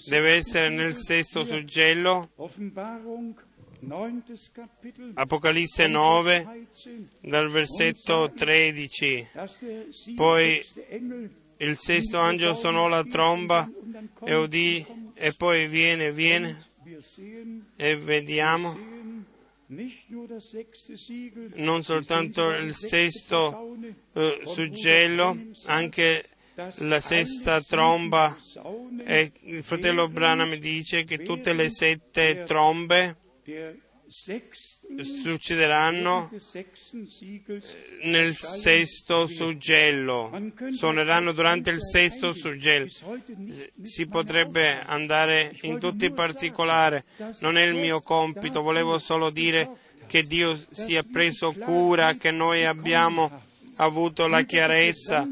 Deve 0.05 0.33
essere 0.33 0.69
nel 0.69 0.95
sesto 0.95 1.43
suggello, 1.43 2.31
Apocalisse 5.15 5.87
9, 5.87 6.43
13, 6.43 7.05
dal 7.21 7.49
versetto 7.49 8.31
13. 8.31 9.27
dass 9.33 9.59
der 9.59 9.91
siebte, 9.91 10.15
Poi 10.15 10.63
il 11.57 11.77
sesto 11.77 12.19
angelo 12.19 12.53
suonò 12.53 12.87
la 12.87 13.03
tromba 13.03 13.69
e 14.23 14.35
udì, 14.35 14.85
e 15.15 15.33
poi 15.33 15.67
viene, 15.67 16.11
viene, 16.11 16.67
e 17.75 17.95
vediamo 17.95 18.77
non 21.55 21.81
soltanto 21.81 22.49
il 22.51 22.75
sesto 22.75 23.77
eh, 24.13 24.41
suggello, 24.45 25.37
anche 25.65 26.25
la 26.79 26.99
sesta 26.99 27.61
tromba. 27.61 28.37
E 29.05 29.31
il 29.41 29.63
fratello 29.63 30.07
Branham 30.07 30.55
dice 30.55 31.03
che 31.03 31.23
tutte 31.23 31.53
le 31.53 31.69
sette 31.69 32.43
trombe 32.45 33.20
succederanno 35.01 36.27
des 36.29 36.49
sechsten 36.49 37.07
Siegels 37.07 37.65
nel 38.03 38.35
sesto 38.35 39.25
suggello, 39.25 40.51
suoneranno 40.69 41.31
durante 41.31 41.69
il 41.69 41.79
sesto 41.79 42.33
suggello. 42.33 42.89
nicht 43.37 43.71
Si 43.81 44.07
potrebbe 44.07 44.81
andare 44.81 45.55
in 45.61 45.79
tutti 45.79 46.05
i 46.05 46.11
particolari, 46.11 47.01
non 47.39 47.57
è 47.57 47.63
il 47.63 47.75
mio 47.75 48.01
compito, 48.01 48.61
volevo 48.61 48.97
solo 48.97 49.29
dire 49.29 49.69
che 50.07 50.23
Dio 50.23 50.59
si 50.69 50.95
è 50.95 51.03
preso 51.03 51.53
cura, 51.53 52.15
che 52.15 52.31
noi 52.31 52.65
abbiamo 52.65 53.43
avuto 53.75 54.27
la 54.27 54.43
chiarezza 54.43 55.25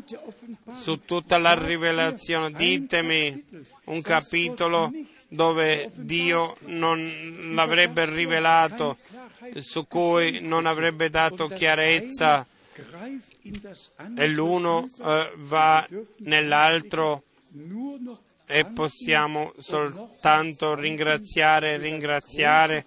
su 0.71 1.03
tutta 1.03 1.37
la 1.37 1.53
rivelazione. 1.53 2.51
Ditemi 2.51 3.43
un 3.85 4.01
capitolo 4.01 4.89
dove 5.29 5.91
Dio 5.93 6.57
non 6.65 7.53
l'avrebbe 7.53 8.09
rivelato, 8.09 8.97
su 9.57 9.87
cui 9.87 10.41
non 10.41 10.65
avrebbe 10.65 11.09
dato 11.09 11.47
chiarezza 11.47 12.45
e 14.15 14.27
l'uno 14.27 14.89
eh, 15.01 15.33
va 15.37 15.87
nell'altro 16.17 17.23
e 18.45 18.65
possiamo 18.65 19.53
soltanto 19.57 20.73
ringraziare 20.73 21.73
e 21.73 21.77
ringraziare 21.77 22.85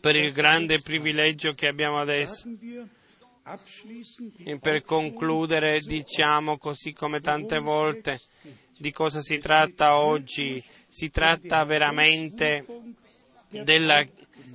per 0.00 0.16
il 0.16 0.32
grande 0.32 0.80
privilegio 0.80 1.54
che 1.54 1.68
abbiamo 1.68 2.00
adesso. 2.00 2.48
E 4.44 4.58
per 4.58 4.82
concludere 4.82 5.80
diciamo 5.80 6.58
così 6.58 6.92
come 6.92 7.20
tante 7.20 7.60
volte 7.60 8.20
di 8.76 8.90
cosa 8.92 9.20
si 9.20 9.38
tratta 9.38 9.96
oggi. 9.96 10.62
Si 10.96 11.10
tratta 11.10 11.62
veramente 11.64 12.64
della 13.50 14.02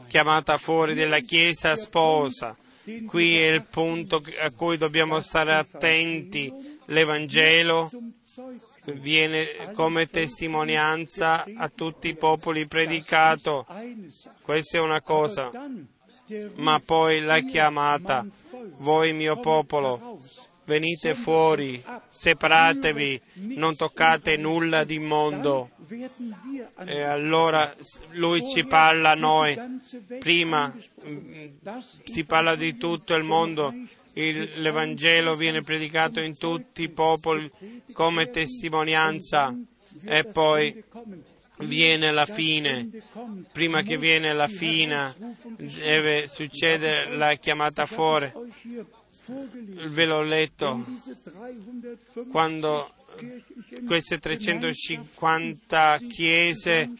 chiamata 0.07 0.57
fuori 0.57 0.95
della 0.95 1.19
Chiesa 1.19 1.75
sposa. 1.75 2.57
Qui 3.05 3.37
è 3.37 3.49
il 3.51 3.63
punto 3.63 4.23
a 4.41 4.49
cui 4.49 4.77
dobbiamo 4.77 5.19
stare 5.19 5.53
attenti. 5.53 6.51
L'Evangelo 6.85 7.87
viene 8.85 9.71
come 9.75 10.09
testimonianza 10.09 11.45
a 11.57 11.69
tutti 11.69 12.07
i 12.07 12.15
popoli 12.15 12.65
predicato. 12.65 13.67
Questa 14.41 14.79
è 14.79 14.81
una 14.81 15.01
cosa. 15.03 15.51
Ma 16.55 16.81
poi 16.83 17.21
la 17.21 17.39
chiamata, 17.41 18.25
voi 18.77 19.13
mio 19.13 19.39
popolo, 19.39 20.19
venite 20.65 21.13
fuori, 21.13 21.83
separatevi, 22.09 23.21
non 23.57 23.75
toccate 23.75 24.37
nulla 24.37 24.83
di 24.83 24.97
mondo. 24.97 25.69
E 26.85 27.01
allora 27.01 27.73
lui 28.11 28.47
ci 28.47 28.65
parla 28.65 29.11
a 29.11 29.15
noi. 29.15 29.57
Prima 30.19 30.73
mm, 31.05 31.45
si 32.03 32.23
parla 32.25 32.55
di 32.55 32.77
tutto 32.77 33.13
il 33.15 33.23
mondo, 33.23 33.73
il- 34.13 34.61
l'Evangelo 34.61 35.35
viene 35.35 35.61
predicato 35.61 36.19
in 36.19 36.37
tutti 36.37 36.83
i 36.83 36.89
popoli 36.89 37.49
come 37.93 38.29
testimonianza 38.29 39.55
e 40.05 40.23
poi 40.25 40.83
viene 41.59 42.11
la 42.11 42.25
fine. 42.25 42.89
Prima 43.51 43.81
che 43.81 43.97
viene 43.97 44.33
la 44.33 44.47
fine 44.47 45.15
deve 45.57 46.27
succedere 46.27 47.15
la 47.15 47.33
chiamata 47.35 47.85
fuori. 47.85 48.31
Ve 49.27 50.05
l'ho 50.05 50.23
letto 50.23 50.83
Diese 50.87 51.15
350 51.21 52.29
quando 52.31 52.91
queste 53.85 54.19
350 54.19 55.99
chiese 56.07 56.91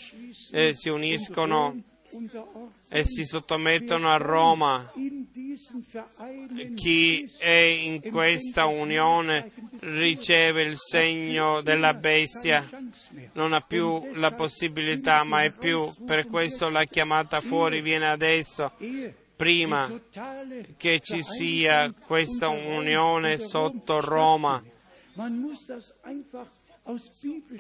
eh, 0.51 0.73
si 0.75 0.89
uniscono 0.89 1.83
e 2.89 3.05
si 3.05 3.23
sottomettono 3.23 4.11
a 4.11 4.17
Roma. 4.17 4.91
Chi 6.75 7.31
è 7.37 7.49
in 7.49 8.01
questa 8.01 8.65
unione 8.65 9.51
riceve 9.79 10.63
il 10.63 10.75
segno 10.77 11.61
della 11.61 11.93
bestia, 11.93 12.67
non 13.33 13.53
ha 13.53 13.61
più 13.61 14.09
la 14.15 14.31
possibilità, 14.31 15.23
ma 15.23 15.43
è 15.43 15.51
più. 15.51 15.89
Per 16.05 16.27
questo 16.27 16.69
la 16.69 16.83
chiamata 16.83 17.39
fuori 17.39 17.79
viene 17.81 18.09
adesso, 18.09 18.73
prima 19.37 19.89
che 20.75 20.99
ci 20.99 21.23
sia 21.23 21.93
questa 21.93 22.49
unione 22.49 23.37
sotto 23.37 24.01
Roma. 24.01 24.61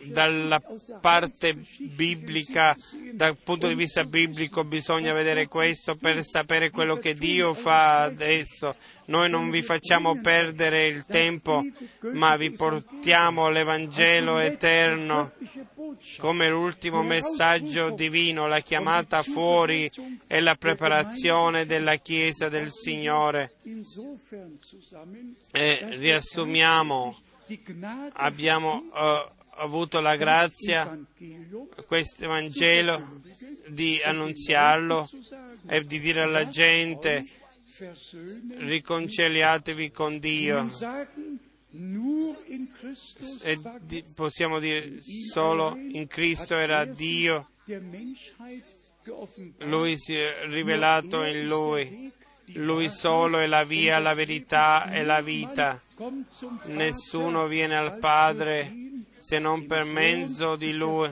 Dalla 0.05 0.59
parte 0.99 1.63
biblica, 1.77 2.75
dal 3.13 3.37
punto 3.37 3.67
di 3.67 3.75
vista 3.75 4.03
biblico 4.03 4.63
bisogna 4.63 5.13
vedere 5.13 5.47
questo 5.47 5.95
per 5.95 6.23
sapere 6.23 6.71
quello 6.71 6.97
che 6.97 7.13
Dio 7.13 7.53
fa 7.53 8.01
adesso. 8.01 8.75
Noi 9.05 9.29
non 9.29 9.51
vi 9.51 9.61
facciamo 9.61 10.19
perdere 10.19 10.87
il 10.87 11.05
tempo, 11.05 11.63
ma 12.13 12.35
vi 12.35 12.49
portiamo 12.49 13.49
l'Evangelo 13.49 14.39
eterno 14.39 15.33
come 16.17 16.49
l'ultimo 16.49 17.03
messaggio 17.03 17.91
divino, 17.91 18.47
la 18.47 18.61
chiamata 18.61 19.21
fuori 19.21 19.89
e 20.25 20.39
la 20.39 20.55
preparazione 20.55 21.67
della 21.67 21.97
Chiesa 21.97 22.49
del 22.49 22.71
Signore. 22.71 23.51
E 25.51 25.87
riassumiamo, 25.91 27.19
abbiamo 28.13 28.89
eh, 28.93 29.31
avuto 29.55 29.99
la 29.99 30.15
grazia, 30.15 30.97
questo 31.85 32.27
Vangelo, 32.27 33.21
di 33.67 34.01
annunziarlo 34.03 35.09
e 35.67 35.85
di 35.85 35.99
dire 35.99 36.21
alla 36.21 36.47
gente 36.47 37.25
riconciliatevi 38.57 39.91
con 39.91 40.19
Dio. 40.19 40.69
E 43.43 43.59
di- 43.81 44.03
possiamo 44.13 44.59
dire 44.59 44.99
solo 45.31 45.75
in 45.77 46.05
Cristo 46.07 46.55
era 46.57 46.83
Dio. 46.85 47.49
Lui 49.59 49.97
si 49.97 50.15
è 50.15 50.45
rivelato 50.45 51.23
in 51.23 51.47
Lui. 51.47 52.11
Lui 52.53 52.89
solo 52.89 53.39
è 53.39 53.47
la 53.47 53.63
via, 53.63 53.99
la 53.99 54.13
verità 54.13 54.89
e 54.91 55.03
la 55.03 55.21
vita. 55.21 55.79
Nessuno 56.65 57.47
viene 57.47 57.75
al 57.75 57.97
Padre 57.97 58.73
se 59.19 59.39
non 59.39 59.65
per 59.65 59.85
mezzo 59.85 60.55
di 60.55 60.75
Lui. 60.75 61.09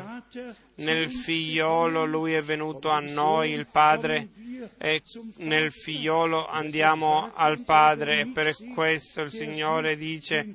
Nel 0.76 1.10
figliolo 1.10 2.06
Lui 2.06 2.34
è 2.34 2.42
venuto 2.42 2.90
a 2.90 3.00
noi, 3.00 3.52
il 3.52 3.68
Padre, 3.68 4.30
e 4.78 5.02
nel 5.38 5.72
figliolo 5.72 6.48
andiamo 6.48 7.32
al 7.34 7.64
Padre. 7.64 8.22
E 8.22 8.26
per 8.28 8.56
questo 8.74 9.22
il 9.22 9.32
Signore 9.32 9.96
dice, 9.96 10.54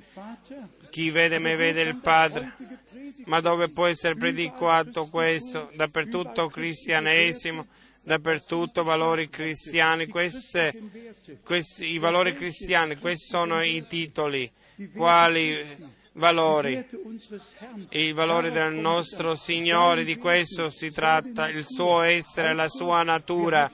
chi 0.89 1.09
vede 1.09 1.39
me 1.39 1.55
vede 1.55 1.81
il 1.81 1.95
Padre. 1.95 2.53
Ma 3.25 3.39
dove 3.39 3.69
può 3.69 3.87
essere 3.87 4.15
predicato 4.15 5.07
questo? 5.07 5.71
Dappertutto 5.73 6.47
cristianesimo, 6.47 7.67
dappertutto 8.05 8.83
valori 8.83 9.29
cristiani. 9.29 10.07
Queste, 10.07 10.73
questi, 11.43 11.93
I 11.93 11.97
valori 11.97 12.33
cristiani, 12.33 12.95
questi 12.97 13.27
sono 13.27 13.61
i 13.61 13.83
titoli. 13.87 14.49
Quali 14.93 15.57
valori? 16.13 16.85
I 17.89 18.11
valori 18.13 18.51
del 18.51 18.73
nostro 18.73 19.35
Signore, 19.35 20.03
di 20.03 20.15
questo 20.17 20.69
si 20.69 20.91
tratta, 20.91 21.49
il 21.49 21.65
suo 21.65 22.01
essere, 22.01 22.53
la 22.53 22.69
sua 22.69 23.03
natura. 23.03 23.69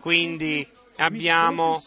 Quindi 0.00 0.66
abbiamo, 0.96 1.82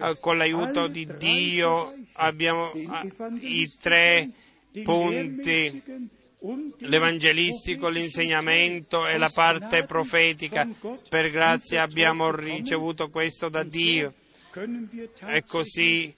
eh, 0.00 0.16
con 0.20 0.38
l'aiuto 0.38 0.86
di 0.86 1.06
Dio, 1.18 1.94
abbiamo 2.14 2.72
eh, 2.72 3.12
i 3.40 3.72
tre 3.78 4.30
punti, 4.84 5.82
l'evangelistico, 6.78 7.88
l'insegnamento 7.88 9.06
e 9.06 9.18
la 9.18 9.30
parte 9.32 9.84
profetica. 9.84 10.68
Per 11.08 11.30
grazia 11.30 11.82
abbiamo 11.82 12.30
ricevuto 12.30 13.10
questo 13.10 13.48
da 13.48 13.62
Dio 13.62 14.14
e 15.26 15.42
così 15.46 16.14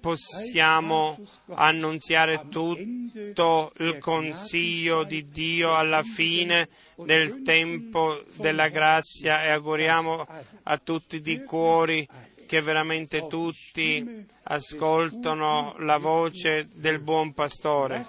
possiamo 0.00 1.18
annunziare 1.48 2.46
tutto 2.48 3.72
il 3.78 3.98
consiglio 3.98 5.04
di 5.04 5.28
Dio 5.28 5.74
alla 5.74 6.02
fine 6.02 6.70
del 6.96 7.42
tempo 7.42 8.22
della 8.36 8.68
grazia 8.68 9.44
e 9.44 9.50
auguriamo 9.50 10.26
a 10.62 10.78
tutti 10.78 11.20
di 11.20 11.42
cuori 11.42 12.08
che 12.46 12.62
veramente 12.62 13.26
tutti 13.26 14.24
ascoltano 14.44 15.74
la 15.80 15.98
voce 15.98 16.66
del 16.72 16.98
buon 16.98 17.34
pastore. 17.34 18.06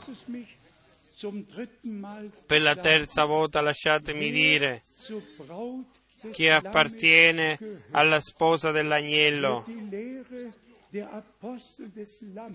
Per 2.46 2.62
la 2.62 2.76
terza 2.76 3.26
volta 3.26 3.60
lasciatemi 3.60 4.32
dire 4.32 4.84
che 6.32 6.52
appartiene 6.52 7.58
alla 7.92 8.22
sposa 8.22 8.72
dell'agnello, 8.72 9.66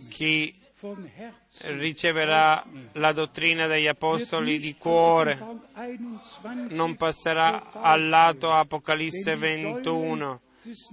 chi 0.09 0.55
riceverà 1.61 2.65
la 2.93 3.13
dottrina 3.13 3.67
degli 3.67 3.87
apostoli 3.87 4.59
di 4.59 4.75
cuore 4.77 5.39
non 6.71 6.97
passerà 6.97 7.71
al 7.71 8.09
lato 8.09 8.51
Apocalisse 8.51 9.37
21 9.37 10.41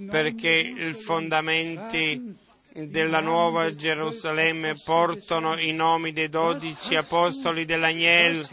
perché 0.09 0.49
i 0.49 0.93
fondamenti 0.93 2.49
della 2.73 3.19
nuova 3.19 3.75
Gerusalemme 3.75 4.75
portano 4.83 5.57
i 5.57 5.73
nomi 5.73 6.13
dei 6.13 6.29
dodici 6.29 6.95
apostoli 6.95 7.65
dell'agnello. 7.65 8.47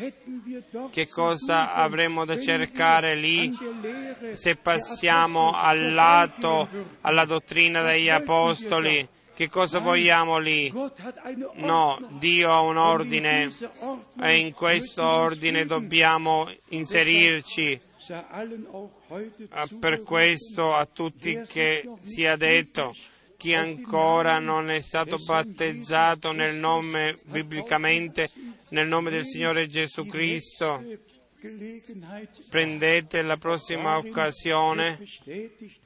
Che 0.91 1.09
cosa 1.09 1.75
avremo 1.75 2.25
da 2.25 2.41
cercare 2.41 3.15
lì 3.15 3.57
se 4.33 4.57
passiamo 4.57 5.53
al 5.53 5.93
lato, 5.93 6.69
alla 7.03 7.25
dottrina 7.25 7.83
degli 7.83 8.09
apostoli? 8.09 9.07
Che 9.35 9.49
cosa 9.49 9.79
vogliamo 9.79 10.39
lì? 10.39 10.73
No, 11.55 11.99
Dio 12.19 12.51
ha 12.51 12.61
un 12.61 12.77
ordine 12.77 13.53
e 14.21 14.37
in 14.37 14.53
questo 14.53 15.05
ordine 15.05 15.65
dobbiamo 15.65 16.51
inserirci. 16.71 17.81
Per 19.79 20.03
questo 20.03 20.75
a 20.75 20.87
tutti 20.87 21.41
che 21.47 21.89
sia 22.01 22.37
detto 22.37 22.95
chi 23.39 23.55
ancora 23.55 24.41
non 24.41 24.69
è 24.69 24.81
stato 24.81 25.17
battezzato 25.17 26.33
nel 26.33 26.57
nome, 26.57 27.17
biblicamente, 27.23 28.31
nel 28.71 28.89
nome 28.89 29.11
del 29.11 29.25
Signore 29.25 29.69
Gesù 29.69 30.05
Cristo, 30.07 30.85
prendete 32.51 33.23
la 33.23 33.37
prossima 33.37 33.97
occasione, 33.97 34.99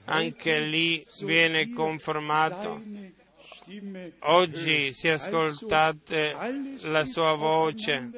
anche 0.06 0.60
lì 0.60 1.06
viene 1.20 1.70
confermato. 1.70 2.82
Oggi 4.20 4.94
si 4.94 5.08
ascoltate 5.08 6.34
la 6.84 7.04
sua 7.04 7.34
voce, 7.34 8.10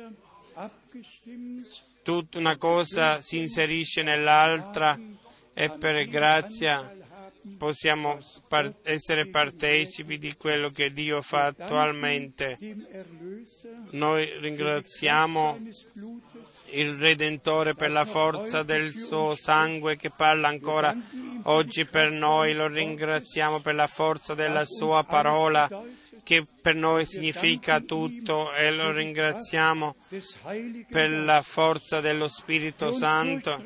tutta 2.05 2.39
una 2.39 2.57
cosa 2.57 3.21
si 3.21 3.39
inserisce 3.39 4.05
nell'altra 4.05 4.97
e 5.53 5.71
per 5.71 6.07
grazia 6.07 6.94
possiamo 7.59 8.19
par- 8.49 8.75
essere 8.83 9.27
partecipi 9.27 10.19
di 10.19 10.35
quello 10.35 10.71
che 10.71 10.93
Dio 10.93 11.23
fa 11.23 11.47
attualmente. 11.47 12.59
Noi 13.91 14.31
ringraziamo 14.39 15.59
il 16.71 16.95
Redentore 16.95 17.75
per 17.75 17.91
la 17.91 18.05
forza 18.05 18.63
del 18.63 18.93
suo 18.95 19.35
sangue 19.37 19.97
che 19.97 20.11
parla 20.11 20.49
ancora 20.49 20.97
oggi 21.45 21.85
per 21.85 22.11
noi, 22.11 22.55
lo 22.55 22.67
ringraziamo 22.67 23.61
per 23.61 23.75
la 23.75 23.87
forza 23.87 24.35
della 24.35 24.65
sua 24.65 25.05
parola 25.05 25.69
che 26.23 26.45
per 26.61 26.75
noi 26.75 27.05
significa 27.05 27.81
tutto 27.81 28.53
e 28.55 28.71
lo 28.73 28.91
ringraziamo 28.93 29.95
per 30.89 31.11
la 31.11 31.43
forza 31.43 32.01
dello 32.01 32.29
Spirito 32.29 32.91
Santo 32.91 33.63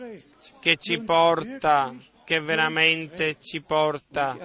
che 0.60 0.76
ci 0.76 1.00
porta 1.00 1.94
che 2.28 2.40
veramente 2.40 3.38
ci 3.40 3.62
porta 3.62 4.36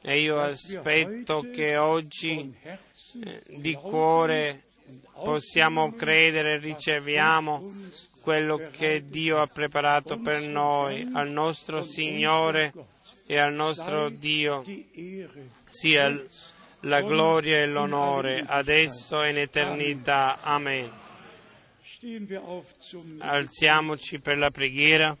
e 0.00 0.20
io 0.20 0.40
aspetto 0.40 1.44
che 1.52 1.76
oggi 1.76 2.54
eh, 2.62 3.42
di 3.48 3.74
cuore 3.74 4.62
possiamo 5.24 5.92
credere 5.94 6.52
e 6.52 6.58
riceviamo 6.58 7.72
quello 8.20 8.68
che 8.70 9.08
Dio 9.08 9.40
ha 9.40 9.46
preparato 9.48 10.20
per 10.20 10.42
noi, 10.42 11.10
al 11.14 11.30
nostro 11.30 11.82
Signore 11.82 12.72
e 13.26 13.38
al 13.38 13.52
nostro 13.52 14.08
Dio, 14.08 14.62
sia 15.66 16.24
la 16.82 17.00
gloria 17.00 17.56
e 17.56 17.66
l'onore 17.66 18.44
adesso 18.46 19.20
e 19.20 19.30
in 19.30 19.38
eternità. 19.38 20.38
Amen. 20.42 20.92
Alziamoci 23.18 24.20
per 24.20 24.38
la 24.38 24.52
preghiera. 24.52 25.16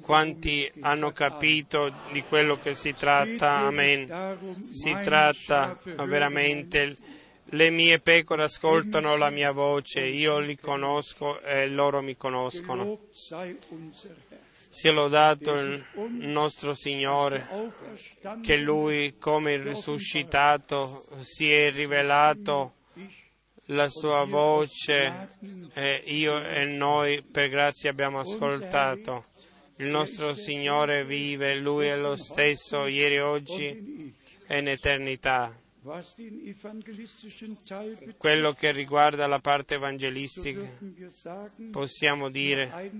Quanti 0.00 0.72
hanno 0.80 1.12
capito 1.12 1.94
di 2.10 2.22
quello 2.22 2.58
che 2.58 2.74
si 2.74 2.92
tratta? 2.92 3.58
Amen. 3.58 4.36
Si 4.68 4.96
tratta 5.04 5.78
veramente, 6.04 6.96
le 7.44 7.70
mie 7.70 8.00
pecore 8.00 8.42
ascoltano 8.42 9.16
la 9.16 9.30
mia 9.30 9.52
voce, 9.52 10.00
io 10.00 10.40
li 10.40 10.58
conosco 10.58 11.40
e 11.42 11.68
loro 11.68 12.02
mi 12.02 12.16
conoscono. 12.16 12.98
Sia 14.68 14.92
lodato 14.92 15.54
il 15.54 15.84
nostro 16.10 16.74
Signore, 16.74 17.46
che 18.42 18.56
Lui, 18.56 19.16
come 19.16 19.52
il 19.52 19.62
risuscitato, 19.62 21.06
si 21.20 21.52
è 21.52 21.70
rivelato 21.70 22.75
la 23.66 23.88
sua 23.88 24.24
voce 24.24 25.30
e 25.72 26.02
io 26.06 26.42
e 26.42 26.66
noi 26.66 27.22
per 27.22 27.48
grazia 27.48 27.90
abbiamo 27.90 28.20
ascoltato. 28.20 29.26
Il 29.76 29.88
nostro 29.88 30.32
Signore 30.34 31.04
vive, 31.04 31.56
Lui 31.56 31.86
è 31.86 31.98
lo 31.98 32.16
stesso 32.16 32.86
ieri, 32.86 33.18
oggi 33.18 34.14
e 34.46 34.58
in 34.58 34.68
eternità. 34.68 35.54
Quello 38.16 38.52
che 38.54 38.72
riguarda 38.72 39.28
la 39.28 39.38
parte 39.38 39.74
evangelistica, 39.74 40.60
possiamo 41.70 42.28
dire, 42.28 42.90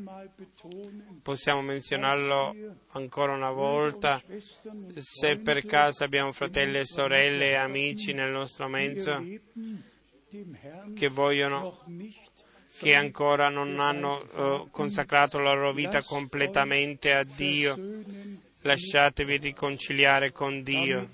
possiamo 1.22 1.62
menzionarlo 1.62 2.54
ancora 2.90 3.32
una 3.32 3.50
volta, 3.50 4.22
se 4.94 5.38
per 5.38 5.64
caso 5.64 6.04
abbiamo 6.04 6.30
fratelli 6.30 6.78
e 6.78 6.86
sorelle 6.86 7.50
e 7.50 7.54
amici 7.54 8.12
nel 8.12 8.30
nostro 8.30 8.68
mezzo, 8.68 9.20
che 10.94 11.08
vogliono, 11.08 11.78
che 12.78 12.94
ancora 12.94 13.48
non 13.48 13.78
hanno 13.80 14.18
uh, 14.18 14.70
consacrato 14.70 15.38
la 15.38 15.52
loro 15.54 15.72
vita 15.72 16.02
completamente 16.02 17.14
a 17.14 17.24
Dio. 17.24 18.04
Lasciatevi 18.62 19.36
riconciliare 19.36 20.32
con 20.32 20.64
Dio 20.64 21.08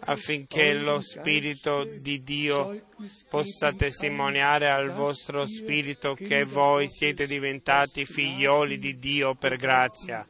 affinché 0.00 0.74
lo 0.74 1.00
Spirito 1.00 1.84
di 1.84 2.22
Dio 2.22 2.88
possa 3.30 3.72
testimoniare 3.72 4.68
al 4.68 4.90
vostro 4.92 5.46
spirito 5.46 6.12
che 6.12 6.44
voi 6.44 6.90
siete 6.90 7.26
diventati 7.26 8.04
figlioli 8.04 8.76
di 8.76 8.98
Dio 8.98 9.34
per 9.34 9.56
grazia. 9.56 10.26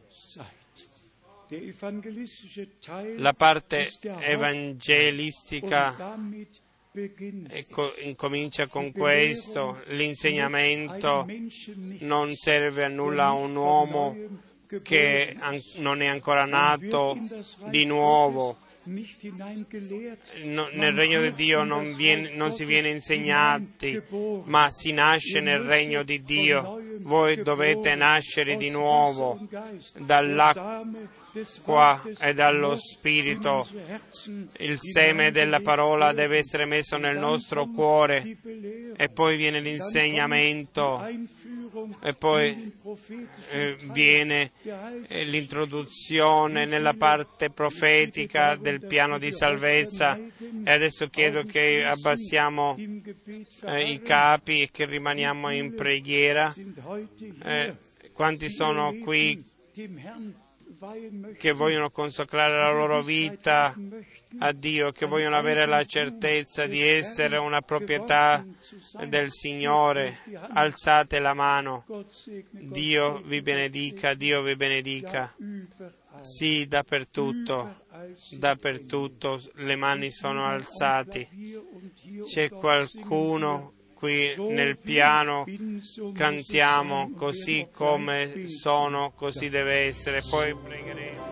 La 3.16 3.32
parte 3.32 3.90
evangelistica 4.20 6.16
Ecco, 6.94 7.90
incomincia 8.02 8.66
con 8.66 8.92
questo, 8.92 9.82
l'insegnamento 9.86 11.26
non 12.00 12.34
serve 12.34 12.84
a 12.84 12.88
nulla 12.88 13.28
a 13.28 13.32
un 13.32 13.56
uomo 13.56 14.14
che 14.82 15.34
non 15.76 16.02
è 16.02 16.06
ancora 16.06 16.44
nato 16.44 17.18
di 17.70 17.86
nuovo. 17.86 18.58
No, 20.42 20.68
nel 20.72 20.92
regno 20.92 21.22
di 21.22 21.32
Dio 21.32 21.62
non, 21.64 21.94
viene, 21.94 22.34
non, 22.34 22.52
si 22.52 22.66
viene 22.66 22.90
insegnati, 22.90 24.02
ma 24.44 24.68
si 24.70 24.92
nasce 24.92 25.40
nel 25.40 25.60
regno 25.60 26.02
di 26.02 26.22
Dio. 26.22 26.78
Voi 26.98 27.40
dovete 27.40 27.94
nascere 27.94 28.58
di 28.58 28.68
nuovo 28.68 29.38
dall'acqua 29.96 30.84
qua 31.62 32.00
e 32.18 32.34
dallo 32.34 32.76
Spirito. 32.76 33.66
Il 34.58 34.78
seme 34.78 35.30
della 35.30 35.60
parola 35.60 36.12
deve 36.12 36.38
essere 36.38 36.64
messo 36.64 36.96
nel 36.96 37.18
nostro 37.18 37.66
cuore. 37.66 38.36
e 38.96 39.08
poi 39.08 39.36
viene 39.36 39.60
l'insegnamento. 39.60 41.04
e 42.02 42.12
poi 42.14 42.78
eh, 43.50 43.76
viene 43.92 44.50
eh, 45.08 45.24
l'introduzione 45.24 46.66
nella 46.66 46.92
parte 46.92 47.48
profetica 47.50 48.56
del 48.56 48.84
piano 48.84 49.18
di 49.18 49.32
salvezza. 49.32 50.18
e 50.64 50.70
adesso 50.70 51.08
chiedo 51.08 51.44
che 51.44 51.84
abbassiamo 51.84 52.76
eh, 52.76 53.90
i 53.90 54.02
capi 54.02 54.62
e 54.62 54.70
che 54.70 54.84
rimaniamo 54.84 55.50
in 55.50 55.74
preghiera. 55.74 56.54
Eh, 57.42 57.76
quanti 58.12 58.50
sono 58.50 58.94
qui 59.02 59.42
che 61.38 61.52
vogliono 61.52 61.90
consacrare 61.90 62.56
la 62.58 62.72
loro 62.72 63.02
vita 63.02 63.74
a 64.38 64.52
Dio, 64.52 64.90
che 64.92 65.06
vogliono 65.06 65.36
avere 65.36 65.66
la 65.66 65.84
certezza 65.84 66.66
di 66.66 66.80
essere 66.80 67.36
una 67.36 67.60
proprietà 67.60 68.44
del 69.06 69.30
Signore. 69.30 70.18
Alzate 70.52 71.18
la 71.18 71.34
mano. 71.34 71.84
Dio 72.50 73.20
vi 73.24 73.42
benedica, 73.42 74.14
Dio 74.14 74.42
vi 74.42 74.56
benedica. 74.56 75.34
Sì, 76.20 76.66
dappertutto, 76.66 77.84
dappertutto 78.30 79.40
le 79.54 79.76
mani 79.76 80.10
sono 80.10 80.46
alzate. 80.46 81.28
C'è 82.24 82.48
qualcuno 82.48 83.74
qui 84.02 84.34
nel 84.36 84.78
piano, 84.78 85.46
cantiamo 86.12 87.12
così 87.16 87.68
come 87.72 88.48
sono, 88.48 89.12
così 89.14 89.48
deve 89.48 89.74
essere. 89.86 90.22
Poi 90.28 90.56
pregheremo. 90.56 91.30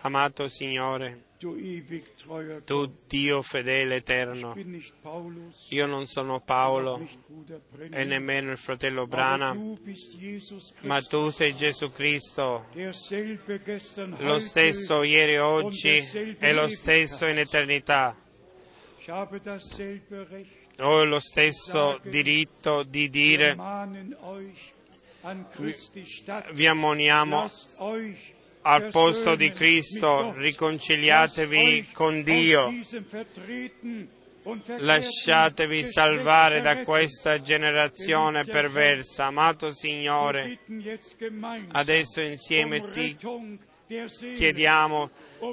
Amato 0.00 0.48
Signore, 0.48 1.24
tu 2.64 2.92
Dio 3.06 3.42
fedele 3.42 3.96
eterno, 3.96 4.54
io 5.68 5.86
non 5.86 6.06
sono 6.06 6.40
Paolo 6.40 7.06
e 7.90 8.04
nemmeno 8.04 8.52
il 8.52 8.56
fratello 8.56 9.06
Jesus 10.16 10.72
ma 10.80 11.02
tu 11.02 11.30
sei 11.30 11.54
Gesù 11.54 11.92
Cristo, 11.92 12.66
lo 14.18 14.38
stesso 14.38 15.02
ieri 15.02 15.32
e 15.32 15.38
oggi 15.38 16.36
e 16.38 16.52
lo 16.52 16.68
stesso 16.68 17.26
in 17.26 17.38
eternità. 17.38 18.16
Ho 20.78 21.04
lo 21.04 21.20
stesso 21.20 21.98
diritto 22.02 22.82
di 22.82 23.08
dire, 23.08 23.56
vi 26.52 26.66
ammoniamo 26.66 27.48
al 28.66 28.88
posto 28.88 29.36
di 29.36 29.50
Cristo, 29.50 30.34
riconciliatevi 30.36 31.90
con 31.92 32.22
Dio. 32.22 32.72
Lasciatevi 34.78 35.84
salvare 35.84 36.60
da 36.60 36.82
questa 36.82 37.40
generazione 37.40 38.44
perversa. 38.44 39.26
Amato 39.26 39.72
Signore, 39.72 40.58
adesso 41.72 42.20
insieme 42.20 42.90
ti 42.90 43.16
chiediamo 43.86 45.10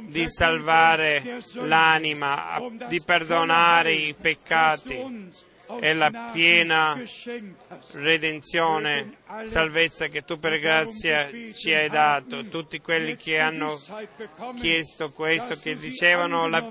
di 0.08 0.28
salvare 0.28 1.40
l'anima, 1.54 2.60
di 2.88 3.00
perdonare 3.06 3.94
i 3.94 4.16
peccati 4.16 5.52
e 5.80 5.94
la 5.94 6.30
piena 6.32 7.02
redenzione, 7.94 9.18
salvezza 9.46 10.08
che 10.08 10.24
tu 10.24 10.40
per 10.40 10.60
grazia 10.60 11.30
ci 11.54 11.74
hai 11.74 11.90
dato. 11.90 12.46
Tutti 12.48 12.80
quelli 12.80 13.16
che 13.16 13.40
hanno 13.40 13.80
chiesto 14.60 15.12
questo, 15.12 15.56
che 15.56 15.76
dicevano 15.76 16.48
la, 16.48 16.70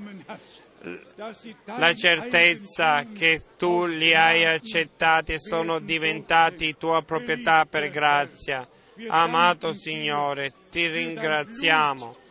la 1.65 1.95
certezza 1.95 3.07
che 3.13 3.43
tu 3.57 3.87
li 3.87 4.15
hai 4.15 4.45
accettati 4.45 5.35
e 5.35 5.39
sono 5.39 5.79
diventati 5.79 6.77
tua 6.77 7.03
proprietà 7.03 7.67
per 7.67 7.91
grazia. 7.91 8.67
Amato 9.09 9.73
Signore, 9.73 10.53
ti 10.71 10.87
ringraziamo 10.87 12.22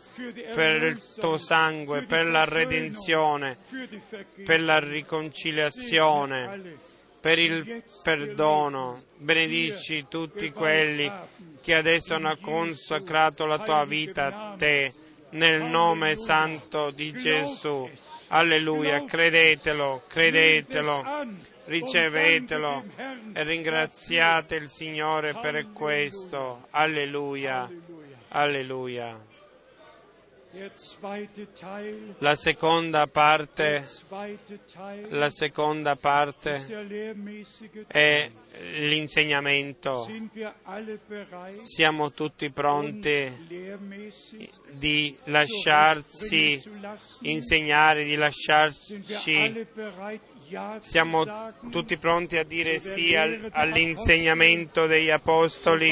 per 0.54 0.84
il 0.84 1.02
tuo 1.20 1.38
sangue, 1.38 2.04
per 2.04 2.26
la 2.26 2.46
redenzione, 2.46 3.58
per 4.44 4.62
la 4.62 4.80
riconciliazione, 4.80 6.78
per 7.20 7.40
il 7.40 7.84
perdono. 8.04 9.04
Benedici 9.18 10.06
tutti 10.10 10.52
quelli 10.52 11.12
che 11.62 11.76
adesso 11.76 12.16
hanno 12.16 12.36
consacrato 12.38 13.46
la 13.46 13.60
tua 13.60 13.86
vita 13.86 14.26
a 14.26 14.56
te, 14.58 14.92
nel 15.32 15.64
nome 15.64 16.16
santo 16.16 16.90
di 16.92 17.12
Gesù. 17.14 17.90
Alleluia, 18.28 19.04
credetelo, 19.06 20.04
credetelo, 20.08 21.06
ricevetelo 21.66 22.84
e 23.34 23.44
ringraziate 23.44 24.56
il 24.56 24.68
Signore 24.68 25.34
per 25.34 25.68
questo. 25.74 26.68
Alleluia, 26.72 27.70
alleluia. 28.30 29.31
La 32.18 32.36
seconda 32.36 33.08
parte, 33.08 33.88
la 35.10 35.30
seconda 35.30 35.96
parte 35.96 36.66
è 37.88 38.30
l'insegnamento. 38.80 40.06
Siamo 41.64 42.12
tutti 42.12 42.50
pronti 42.52 43.78
di 44.72 45.18
lasciarsi 45.26 46.62
insegnare, 47.22 48.04
di 48.04 48.16
lasciarci. 48.16 49.68
Siamo 50.80 51.26
tutti 51.72 51.96
pronti 51.96 52.38
a 52.38 52.44
dire 52.44 52.80
sì 52.80 53.16
al- 53.16 53.48
all'insegnamento 53.54 54.86
degli 54.86 55.10
apostoli, 55.10 55.92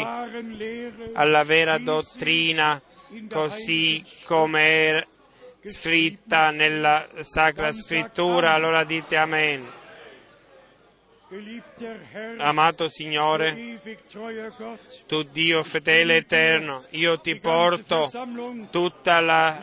alla 1.14 1.44
vera 1.46 1.78
dottrina, 1.78 2.82
così 3.30 4.04
come 4.26 4.62
è 4.62 5.08
scritta 5.64 6.52
nella 6.52 7.08
Sacra 7.22 7.72
Scrittura. 7.72 8.54
Allora 8.54 8.84
dite 8.84 9.18
Amen. 9.18 9.78
Amato 12.40 12.90
Signore, 12.90 13.80
tu 15.06 15.22
Dio 15.22 15.62
fedele 15.62 16.16
eterno, 16.16 16.84
io 16.92 17.20
ti 17.20 17.36
porto 17.36 18.10
tutta 18.72 19.20
la- 19.20 19.60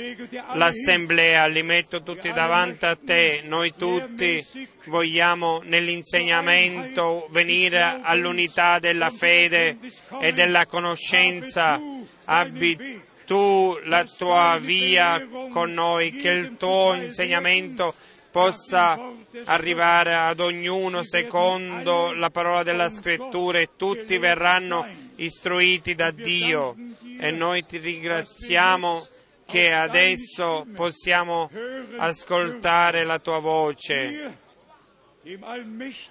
l'assemblea, 0.54 1.46
li 1.46 1.64
metto 1.64 2.04
tutti 2.04 2.30
davanti 2.32 2.84
a 2.84 2.94
te, 2.94 3.42
noi 3.44 3.74
tutti 3.74 4.40
vogliamo 4.84 5.60
nell'insegnamento 5.64 7.26
venire 7.30 7.98
all'unità 8.00 8.78
della 8.78 9.10
fede 9.10 9.78
e 10.20 10.32
della 10.32 10.66
conoscenza. 10.66 11.80
Abbi 12.26 13.02
tu 13.26 13.78
la 13.84 14.04
tua 14.04 14.56
via 14.58 15.26
con 15.50 15.72
noi, 15.72 16.12
che 16.12 16.30
il 16.30 16.56
tuo 16.56 16.94
insegnamento 16.94 17.94
possa 18.30 19.12
arrivare 19.44 20.14
ad 20.14 20.40
ognuno 20.40 21.02
secondo 21.02 22.12
la 22.12 22.30
parola 22.30 22.62
della 22.62 22.88
scrittura 22.88 23.58
e 23.58 23.70
tutti 23.76 24.18
verranno 24.18 24.86
istruiti 25.16 25.94
da 25.94 26.10
Dio 26.10 26.76
e 27.18 27.30
noi 27.30 27.64
ti 27.64 27.78
ringraziamo 27.78 29.06
che 29.46 29.72
adesso 29.72 30.66
possiamo 30.74 31.50
ascoltare 31.96 33.04
la 33.04 33.18
tua 33.18 33.38
voce. 33.38 34.44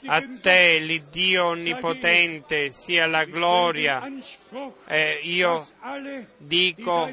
A 0.07 0.21
te, 0.41 0.77
l'Iddio 0.79 1.45
Onnipotente, 1.45 2.69
sia 2.71 3.05
la 3.07 3.23
gloria. 3.23 4.01
E 4.87 5.19
io 5.23 5.65
dico 6.37 7.09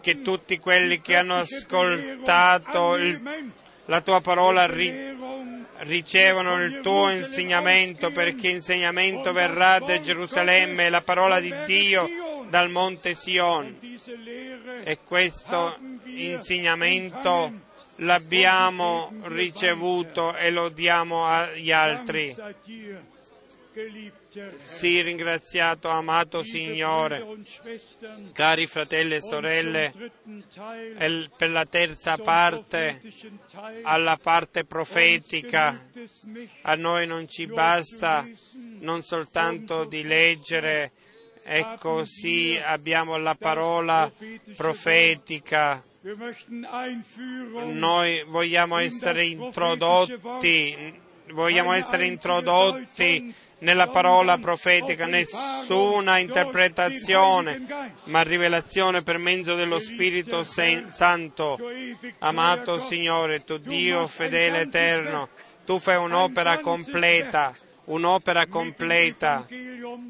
che 0.00 0.22
tutti 0.22 0.58
quelli 0.58 1.00
che 1.00 1.16
hanno 1.16 1.34
ascoltato 1.38 2.94
il- 2.94 3.20
la 3.86 4.00
tua 4.02 4.20
parola 4.20 4.66
ri- 4.66 5.16
ricevono 5.78 6.62
il 6.62 6.80
tuo 6.80 7.10
insegnamento, 7.10 8.10
perché 8.12 8.48
insegnamento 8.48 9.32
verrà 9.32 9.80
da 9.80 9.98
Gerusalemme, 9.98 10.90
la 10.90 11.00
parola 11.00 11.40
di 11.40 11.52
Dio 11.64 12.08
dal 12.48 12.70
monte 12.70 13.14
Sion. 13.14 13.76
E 14.84 14.98
questo 15.04 15.76
insegnamento 16.04 17.66
l'abbiamo 17.98 19.12
ricevuto 19.24 20.36
e 20.36 20.50
lo 20.50 20.68
diamo 20.68 21.26
agli 21.26 21.72
altri. 21.72 22.34
Sii 24.62 25.02
ringraziato, 25.02 25.88
amato 25.88 26.42
Signore, 26.42 27.24
cari 28.32 28.66
fratelli 28.66 29.14
e 29.14 29.20
sorelle, 29.20 29.92
per 31.36 31.50
la 31.50 31.64
terza 31.64 32.16
parte, 32.16 33.00
alla 33.82 34.18
parte 34.20 34.64
profetica, 34.64 35.86
a 36.62 36.74
noi 36.74 37.06
non 37.06 37.28
ci 37.28 37.46
basta 37.46 38.28
non 38.80 39.02
soltanto 39.02 39.84
di 39.84 40.02
leggere, 40.02 40.92
e 41.44 41.64
così 41.78 42.60
abbiamo 42.62 43.16
la 43.16 43.34
parola 43.34 44.12
profetica. 44.54 45.82
Noi 47.72 48.24
vogliamo 48.28 48.78
essere 48.78 49.24
introdotti, 49.24 50.94
vogliamo 51.32 51.72
essere 51.72 52.06
introdotti 52.06 53.34
nella 53.58 53.88
parola 53.88 54.38
profetica, 54.38 55.06
nessuna 55.06 56.18
interpretazione, 56.18 57.66
ma 58.04 58.22
rivelazione 58.22 59.02
per 59.02 59.18
mezzo 59.18 59.56
dello 59.56 59.80
Spirito 59.80 60.44
Santo. 60.44 61.58
Amato 62.20 62.84
Signore, 62.84 63.42
tu 63.42 63.58
Dio 63.58 64.06
fedele 64.06 64.60
eterno, 64.60 65.28
tu 65.66 65.80
fai 65.80 65.96
un'opera 65.96 66.60
completa, 66.60 67.52
un'opera 67.86 68.46
completa 68.46 69.44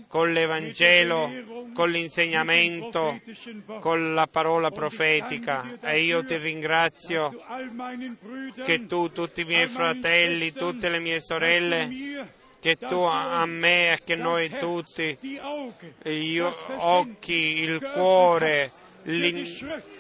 con 0.09 0.33
l'Evangelo, 0.33 1.31
con 1.75 1.91
l'insegnamento, 1.91 3.21
con 3.79 4.15
la 4.15 4.27
parola 4.27 4.71
profetica. 4.71 5.77
E 5.83 6.01
io 6.01 6.25
ti 6.25 6.37
ringrazio 6.39 7.39
che 8.65 8.87
tu, 8.87 9.13
tutti 9.13 9.43
i 9.43 9.45
miei 9.45 9.69
fratelli, 9.69 10.53
tutte 10.53 10.89
le 10.89 10.99
mie 10.99 11.21
sorelle, 11.21 12.27
che 12.59 12.79
tu 12.79 13.01
a 13.01 13.45
me 13.47 13.93
e 13.93 13.99
che 14.03 14.17
noi 14.17 14.49
tutti, 14.49 15.17
gli 16.03 16.39
occhi, 16.39 17.61
il 17.61 17.79
cuore, 17.93 18.71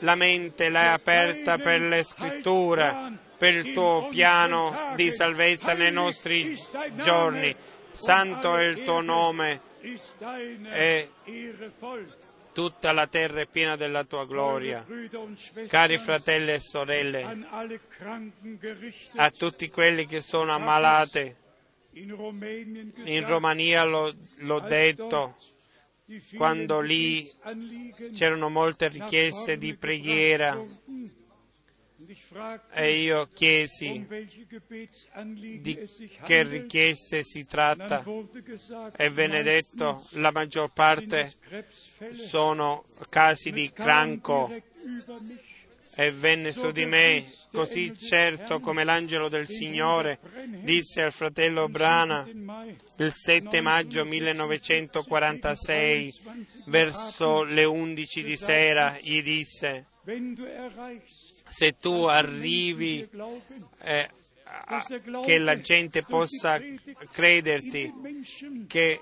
la 0.01 0.15
mente 0.15 0.71
l'hai 0.71 0.89
aperta 0.89 1.59
per 1.59 1.83
le 1.83 2.03
scritture, 2.03 3.13
per 3.37 3.55
il 3.55 3.73
tuo 3.73 4.09
piano 4.11 4.93
di 4.97 5.11
salvezza 5.11 5.75
nei 5.75 5.93
nostri 5.93 6.59
giorni. 7.05 7.55
Santo 7.91 8.57
è 8.57 8.65
il 8.65 8.85
tuo 8.85 9.01
nome 9.01 9.67
e 10.73 11.11
tutta 12.53 12.93
la 12.93 13.07
terra 13.07 13.41
è 13.41 13.47
piena 13.47 13.77
della 13.77 14.05
tua 14.05 14.27
gloria. 14.27 14.85
Cari 15.69 15.99
fratelli 15.99 16.53
e 16.53 16.59
sorelle, 16.59 17.47
a 19.17 19.31
tutti 19.31 19.69
quelli 19.71 20.07
che 20.07 20.21
sono 20.21 20.53
ammalati, 20.53 21.35
in 21.93 23.27
Romania 23.27 23.85
l'ho, 23.85 24.13
l'ho 24.39 24.61
detto, 24.61 25.37
quando 26.37 26.81
lì 26.81 27.31
c'erano 28.15 28.49
molte 28.49 28.89
richieste 28.89 29.59
di 29.59 29.77
preghiera 29.77 30.59
e 32.73 33.01
io 33.01 33.29
chiesi 33.33 34.07
di 35.61 35.89
che 36.25 36.43
richieste 36.43 37.23
si 37.23 37.47
tratta 37.47 38.05
e 38.97 39.11
venne 39.11 39.43
detto 39.43 40.07
la 40.11 40.31
maggior 40.31 40.71
parte 40.73 41.33
sono 42.13 42.85
casi 43.09 43.51
di 43.51 43.73
cranco 43.73 44.53
e 45.95 46.13
venne 46.13 46.53
su 46.53 46.71
di 46.71 46.85
me 46.87 47.25
così 47.51 47.99
certo 47.99 48.61
come 48.61 48.85
l'angelo 48.85 49.29
del 49.29 49.49
Signore 49.49 50.21
disse 50.63 51.03
al 51.03 51.11
fratello 51.11 51.69
Brana 51.69 52.23
7. 52.25 52.39
Mai 52.39 52.77
il 52.99 53.13
7 53.13 53.61
maggio 53.61 54.05
1946 54.05 56.15
verso 56.67 57.43
le 57.43 57.65
11 57.65 58.23
di 58.23 58.37
sera 58.37 58.97
gli 59.01 59.21
disse 59.23 59.87
se 61.49 61.77
tu 61.79 62.05
arrivi 62.05 63.09
eh, 63.83 64.09
che 65.25 65.39
la 65.39 65.61
gente 65.61 66.03
possa 66.03 66.61
crederti 67.13 67.91
che 68.67 69.01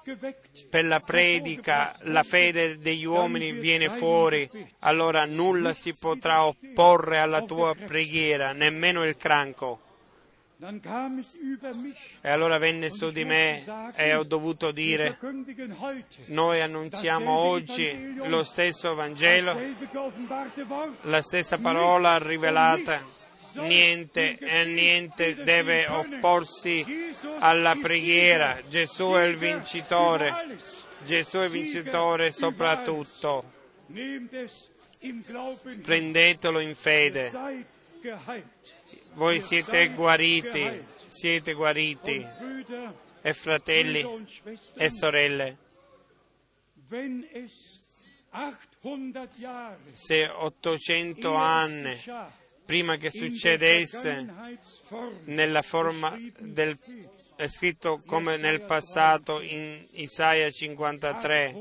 per 0.69 0.85
la 0.85 1.01
predica 1.01 1.95
la 2.03 2.23
fede 2.23 2.77
degli 2.79 3.05
uomini 3.05 3.53
viene 3.53 3.89
fuori, 3.89 4.49
allora 4.81 5.25
nulla 5.25 5.73
si 5.73 5.95
potrà 5.99 6.45
opporre 6.45 7.19
alla 7.19 7.43
tua 7.43 7.75
preghiera, 7.75 8.53
nemmeno 8.53 9.05
il 9.05 9.17
cranco. 9.17 9.81
E 12.23 12.31
allora 12.31 12.57
venne 12.57 12.89
su 12.89 13.11
di 13.11 13.27
me 13.27 13.63
e 13.95 14.15
ho 14.15 14.23
dovuto 14.23 14.71
dire, 14.71 15.19
noi 16.27 16.63
annunziamo 16.63 17.31
oggi 17.31 18.15
lo 18.25 18.43
stesso 18.43 18.95
Vangelo, 18.95 19.55
la 21.03 21.21
stessa 21.21 21.59
parola 21.59 22.17
rivelata. 22.17 23.25
Niente 23.57 24.39
e 24.39 24.65
niente 24.65 25.43
deve 25.43 25.87
opporsi 25.89 27.15
alla 27.39 27.77
preghiera. 27.81 28.59
Gesù 28.67 29.13
è 29.13 29.25
il 29.25 29.37
vincitore. 29.37 30.59
Gesù 31.05 31.39
è 31.39 31.49
vincitore 31.49 32.31
soprattutto. 32.31 33.45
Prendetelo 35.83 36.61
in 36.61 36.75
fede. 36.75 37.31
Voi 39.17 39.41
siete 39.41 39.89
guariti, 39.95 40.85
siete 41.07 41.55
guariti, 41.55 42.25
e 43.23 43.33
fratelli 43.33 44.07
e 44.77 44.91
sorelle. 44.91 45.57
wenn 46.89 47.27
es 47.33 47.81
800 48.31 49.27
Jahre 49.39 49.79
Se 49.93 50.29
800 50.29 51.29
ehe 51.29 51.35
es 51.35 51.41
anni 51.41 51.97
prima 52.65 52.97
che 52.97 53.11
succedesse 53.11 54.25
nella 55.25 55.63
forma 55.63 56.17
del 56.39 56.79
è 57.37 57.49
scritto 57.49 58.01
come 58.07 58.37
nel 58.37 58.61
passato 58.63 59.41
in 59.41 59.87
Isaia 59.93 60.51
53, 60.51 61.55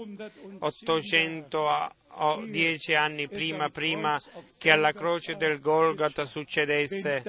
800 0.60 1.68
a- 1.68 1.94
o 2.18 2.44
10 2.46 2.94
anni 2.96 3.28
prima, 3.28 3.70
prima 3.70 4.22
che 4.58 4.72
alla 4.72 4.94
croce 4.94 5.36
del 5.36 5.60
Golgota 5.60 6.22
wenn 6.22 6.28
succedesse, 6.28 7.24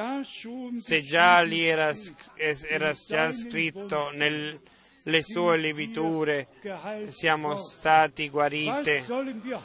se 0.80 1.02
già 1.02 1.40
lì 1.40 1.64
era, 1.64 1.92
era 2.68 2.92
già 2.92 3.32
scritto 3.32 4.10
nelle 4.12 5.22
sue 5.22 5.56
geheilt 6.60 7.08
siamo 7.08 7.56
stati 7.56 8.28
guarite. 8.28 9.04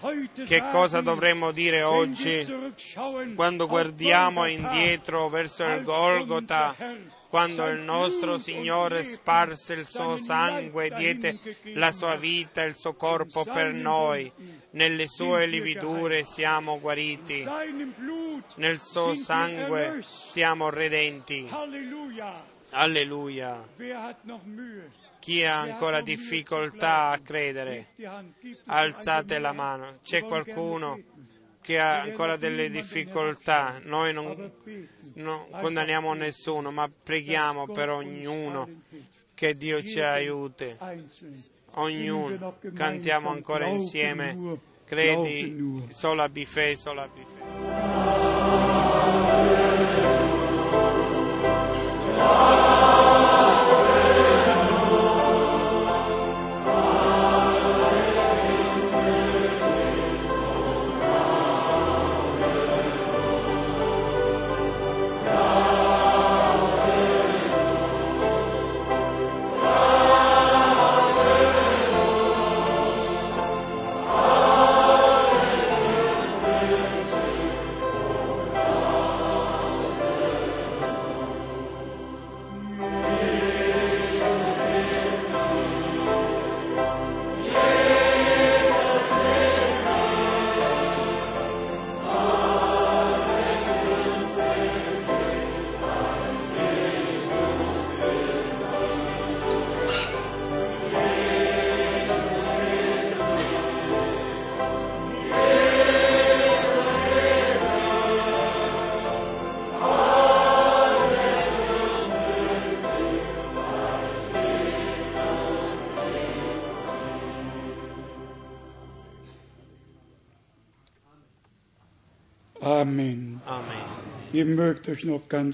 heute 0.02 0.44
Che 0.44 0.64
cosa 0.72 1.02
dovremmo 1.02 1.52
dire 1.52 1.84
oggi 1.84 2.46
quando 3.36 3.68
guardiamo 3.68 4.46
indietro 4.46 5.30
verso 5.30 5.64
il 5.64 5.70
als 5.72 5.84
Golgota? 5.84 6.76
Quando 7.32 7.66
il 7.70 7.80
nostro 7.80 8.38
Signore 8.38 9.04
sparse 9.04 9.74
il 9.76 9.86
suo 9.86 10.18
sangue, 10.18 10.90
diede 10.90 11.40
la 11.76 11.94
sua 11.94 12.16
vita, 12.16 12.62
il 12.64 12.76
suo 12.76 12.94
corpo 12.94 13.46
per 13.46 13.72
noi. 13.72 14.30
Nelle 14.72 15.08
sue 15.08 15.46
lividure 15.46 16.26
siamo 16.26 16.78
guariti, 16.82 17.48
nel 18.56 18.82
suo 18.82 19.16
sangue 19.16 20.00
siamo 20.02 20.70
redenti. 20.70 21.50
Alleluia. 22.72 23.64
Chi 25.20 25.46
ha 25.46 25.60
ancora 25.62 26.02
difficoltà 26.02 27.12
a 27.12 27.20
credere, 27.20 27.94
alzate 28.66 29.40
la 29.40 29.54
mano. 29.54 30.00
C'è 30.04 30.22
qualcuno. 30.22 31.00
Che 31.62 31.80
ha 31.80 32.02
ancora 32.02 32.36
delle 32.38 32.70
difficoltà. 32.70 33.80
Noi 33.84 34.14
non, 34.14 34.52
non 35.14 35.46
condanniamo 35.50 36.14
nessuno, 36.14 36.72
ma 36.72 36.90
preghiamo 36.92 37.68
per 37.68 37.90
ognuno 37.90 38.68
che 39.34 39.56
Dio 39.56 39.84
ci 39.84 40.02
aiuti. 40.02 40.76
Ognuno 41.76 42.58
cantiamo 42.74 43.30
ancora 43.30 43.66
insieme 43.68 44.60
credi 44.92 45.88
solo 45.94 46.22
abbi 46.22 46.44
fede 46.44 46.76
solo 46.76 48.30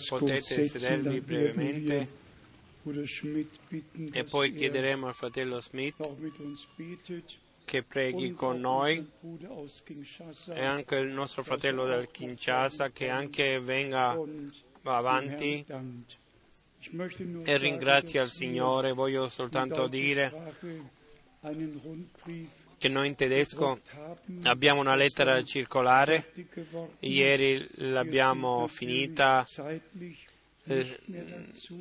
Potete 0.08 0.68
sedervi 0.68 1.22
brevemente 1.22 2.08
e 4.12 4.24
poi 4.24 4.50
er 4.50 4.56
chiederemo 4.56 5.08
al 5.08 5.14
fratello 5.14 5.60
Smith 5.60 5.96
che 7.66 7.84
preghi 7.84 8.32
con 8.32 8.62
noi 8.62 9.06
e 10.54 10.64
anche 10.64 10.96
il 10.96 11.12
nostro 11.12 11.44
fratello 11.44 11.86
del 11.86 12.08
Kinshasa 12.10 12.92
che 12.92 13.10
anche 13.10 13.60
venga 13.60 14.18
avanti 14.84 15.66
e 17.44 17.58
ringrazia 17.58 18.24
il 18.24 18.30
Signore. 18.30 18.94
Voglio 18.94 19.28
soltanto 19.28 19.88
dire 19.88 20.32
che 22.78 22.88
noi 22.90 23.08
in 23.08 23.16
tedesco 23.16 23.80
abbiamo 24.44 24.82
una 24.82 24.96
lettera 24.96 25.44
circolare, 25.44 26.32
ieri 27.00 27.66
l'abbiamo 27.78 28.68
finita, 28.68 29.48
eh, 30.66 31.00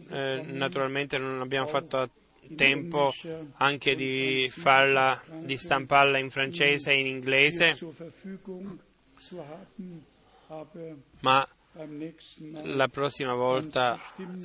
eh, 0.09 0.43
naturalmente 0.47 1.19
non 1.19 1.41
abbiamo 1.41 1.67
fatto 1.67 2.09
tempo 2.55 3.13
anche 3.57 3.95
di 3.95 4.49
farla, 4.51 5.21
di 5.41 5.57
stamparla 5.57 6.19
in 6.19 6.31
francese 6.31 6.93
e 6.93 7.01
in 7.01 7.07
inglese, 7.07 7.79
ma 11.21 11.49
la 12.63 12.89
prossima 12.89 13.35
volta 13.35 13.99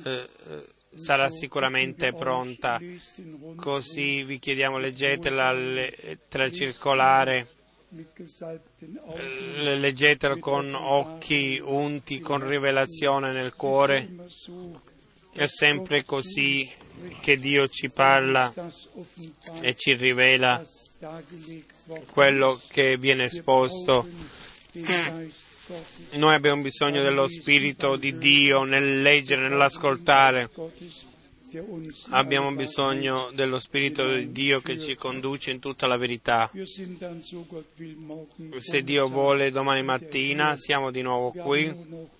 eh, 0.04 0.28
eh, 0.46 0.64
sarà 0.94 1.28
sicuramente 1.28 2.12
pronta. 2.12 2.80
Così 3.56 4.24
vi 4.24 4.38
chiediamo 4.38 4.78
leggetela, 4.78 5.52
lettera 5.52 6.50
circolare, 6.50 7.48
eh, 9.14 9.76
leggetela 9.76 10.36
con 10.38 10.74
occhi 10.74 11.60
unti, 11.62 12.20
con 12.20 12.46
rivelazione 12.46 13.32
nel 13.32 13.54
cuore. 13.54 14.08
È 15.32 15.46
sempre 15.46 16.04
così 16.04 16.70
che 17.20 17.38
Dio 17.38 17.68
ci 17.68 17.90
parla 17.90 18.52
e 19.60 19.74
ci 19.74 19.94
rivela 19.94 20.62
quello 22.10 22.60
che 22.68 22.96
viene 22.96 23.24
esposto. 23.24 24.06
Noi 26.12 26.34
abbiamo 26.34 26.60
bisogno 26.62 27.02
dello 27.02 27.26
Spirito 27.28 27.96
di 27.96 28.18
Dio 28.18 28.64
nel 28.64 29.00
leggere, 29.00 29.48
nell'ascoltare. 29.48 30.50
Abbiamo 32.10 32.52
bisogno 32.52 33.30
dello 33.32 33.58
Spirito 33.58 34.14
di 34.14 34.32
Dio 34.32 34.60
che 34.60 34.78
ci 34.78 34.94
conduce 34.94 35.50
in 35.50 35.60
tutta 35.60 35.86
la 35.86 35.96
verità. 35.96 36.50
Se 38.56 38.82
Dio 38.82 39.08
vuole, 39.08 39.50
domani 39.50 39.82
mattina 39.82 40.56
siamo 40.56 40.90
di 40.90 41.02
nuovo 41.02 41.30
qui. 41.30 42.10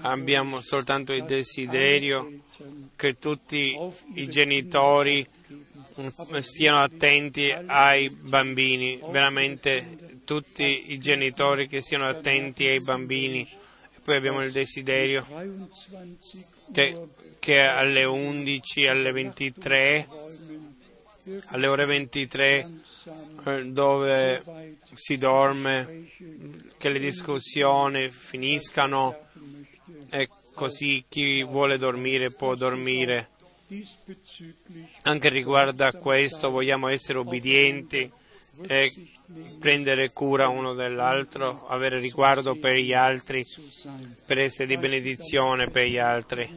Abbiamo 0.00 0.60
soltanto 0.60 1.12
il 1.12 1.24
desiderio 1.24 2.40
che 2.96 3.18
tutti 3.18 3.78
i 4.14 4.28
genitori 4.28 5.24
mm, 6.00 6.36
stiano 6.38 6.80
attenti 6.80 7.52
ai 7.52 8.10
bambini, 8.10 8.98
veramente 9.10 10.17
tutti 10.28 10.92
i 10.92 10.98
genitori 10.98 11.66
che 11.66 11.80
siano 11.80 12.06
attenti 12.06 12.66
ai 12.66 12.82
bambini. 12.82 13.48
Poi 14.04 14.14
abbiamo 14.14 14.44
il 14.44 14.52
desiderio 14.52 15.24
23 15.26 16.16
che, 16.70 17.08
che 17.38 17.62
alle 17.62 18.04
11, 18.04 18.86
alle 18.88 19.10
23, 19.10 20.06
räumen, 20.06 20.76
alle 21.46 21.66
ore 21.66 21.86
23 21.86 22.60
langsam 22.60 23.38
eh, 23.46 23.64
dove 23.72 24.76
si 24.92 25.16
dorme, 25.16 26.10
che 26.76 26.90
le 26.90 26.98
discussioni 26.98 28.10
finiscano 28.10 29.28
e 30.10 30.28
così 30.52 31.06
chi 31.08 31.42
vuole 31.42 31.78
dormire 31.78 32.30
può 32.30 32.54
dormire. 32.54 33.30
Anche 35.04 35.30
riguardo 35.30 35.86
a 35.86 35.92
questo 35.92 36.50
vogliamo 36.50 36.88
essere 36.88 37.16
obbedienti 37.16 38.10
e 38.66 38.92
prendere 39.58 40.10
cura 40.12 40.48
uno 40.48 40.74
dell'altro, 40.74 41.66
avere 41.68 41.98
riguardo 41.98 42.54
per 42.54 42.76
gli 42.76 42.92
altri, 42.92 43.46
per 44.24 44.38
essere 44.38 44.66
di 44.66 44.78
benedizione 44.78 45.68
per 45.68 45.86
gli 45.86 45.98
altri. 45.98 46.50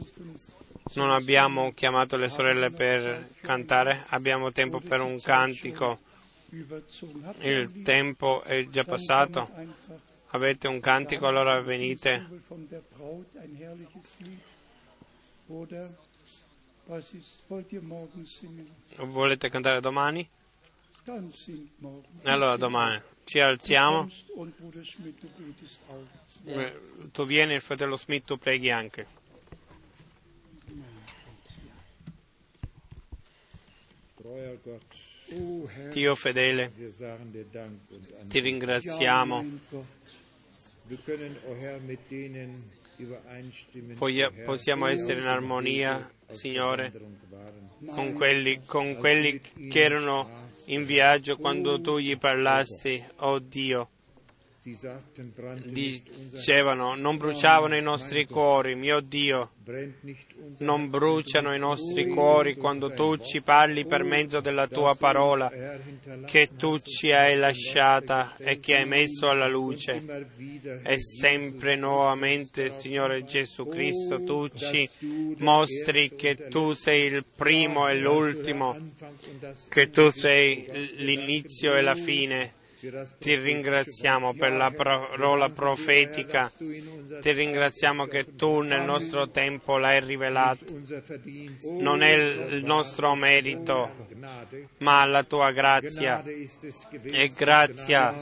Non 0.94 1.10
abbiamo 1.10 1.72
chiamato 1.72 2.16
le 2.16 2.28
sorelle 2.28 2.70
per 2.70 3.30
cantare, 3.40 4.04
abbiamo 4.08 4.52
tempo 4.52 4.80
per 4.80 5.00
un 5.00 5.20
cantico. 5.20 6.00
Il 7.40 7.82
tempo 7.82 8.42
è 8.42 8.66
già 8.68 8.84
passato. 8.84 9.50
Avete 10.34 10.68
un 10.68 10.80
cantico, 10.80 11.26
allora 11.26 11.60
venite. 11.60 12.26
Volete 18.96 19.48
cantare 19.48 19.80
domani? 19.80 20.28
Allora 22.22 22.56
domani 22.56 23.00
ci 23.24 23.40
alziamo. 23.40 24.10
Tu 27.12 27.26
vieni, 27.26 27.54
il 27.54 27.60
fratello 27.60 27.96
Smith, 27.96 28.24
tu 28.24 28.38
preghi 28.38 28.70
anche. 28.70 29.06
Dio 35.90 36.14
fedele, 36.14 36.72
ti 38.28 38.38
ringraziamo. 38.40 39.44
possiamo 44.44 44.86
essere 44.86 45.20
in 45.20 45.26
armonia, 45.26 46.10
Signore, 46.28 46.92
con 47.86 48.12
quelli, 48.12 48.60
con 48.64 48.94
quelli 48.96 49.40
che 49.40 49.80
erano 49.80 50.50
in 50.66 50.84
viaggio 50.84 51.36
quando 51.36 51.80
tu 51.80 51.98
gli 51.98 52.16
parlasti, 52.16 53.02
oh 53.18 53.38
Dio. 53.38 53.88
Dicevano, 55.64 56.94
non 56.94 57.16
bruciavano 57.16 57.76
i 57.76 57.82
nostri 57.82 58.26
cuori, 58.26 58.76
mio 58.76 59.00
Dio, 59.00 59.54
non 60.58 60.88
bruciano 60.88 61.52
i 61.52 61.58
nostri 61.58 62.06
cuori 62.06 62.54
quando 62.54 62.92
tu 62.92 63.16
ci 63.16 63.42
parli 63.42 63.84
per 63.84 64.04
mezzo 64.04 64.38
della 64.40 64.68
tua 64.68 64.94
parola 64.94 65.50
hinterlassen 65.52 66.26
che 66.26 66.50
tu 66.56 66.78
ci 66.78 67.10
hai 67.10 67.36
lasciata 67.36 68.36
e 68.36 68.60
che 68.60 68.76
hai 68.76 68.86
messo 68.86 69.28
alla 69.28 69.48
luce. 69.48 70.30
E 70.84 70.98
sempre 71.00 71.74
nuovamente, 71.74 72.70
Signore 72.70 73.24
Gesù 73.24 73.66
Cristo, 73.66 74.22
tu 74.22 74.48
ci 74.48 74.88
mostri 75.38 76.14
che 76.14 76.46
tu 76.48 76.72
sei 76.72 77.06
il 77.06 77.24
primo 77.24 77.88
e 77.88 77.98
l'ultimo, 77.98 78.76
che 79.68 79.90
tu 79.90 80.10
sei 80.10 80.92
l'inizio 80.98 81.74
e 81.74 81.80
la 81.80 81.96
fine. 81.96 82.60
Ti 83.18 83.36
ringraziamo 83.36 84.34
per 84.34 84.50
la 84.50 84.72
parola 84.72 85.48
profetica, 85.50 86.50
ti 87.20 87.30
ringraziamo 87.30 88.06
che 88.06 88.34
tu 88.34 88.58
nel 88.58 88.82
nostro 88.82 89.28
tempo 89.28 89.78
l'hai 89.78 90.00
rivelata. 90.00 90.64
Non 91.78 92.02
è 92.02 92.10
il 92.10 92.64
nostro 92.64 93.14
merito, 93.14 94.08
ma 94.78 95.04
la 95.04 95.22
tua 95.22 95.52
grazia. 95.52 96.24
E 96.24 97.32
grazia, 97.36 98.12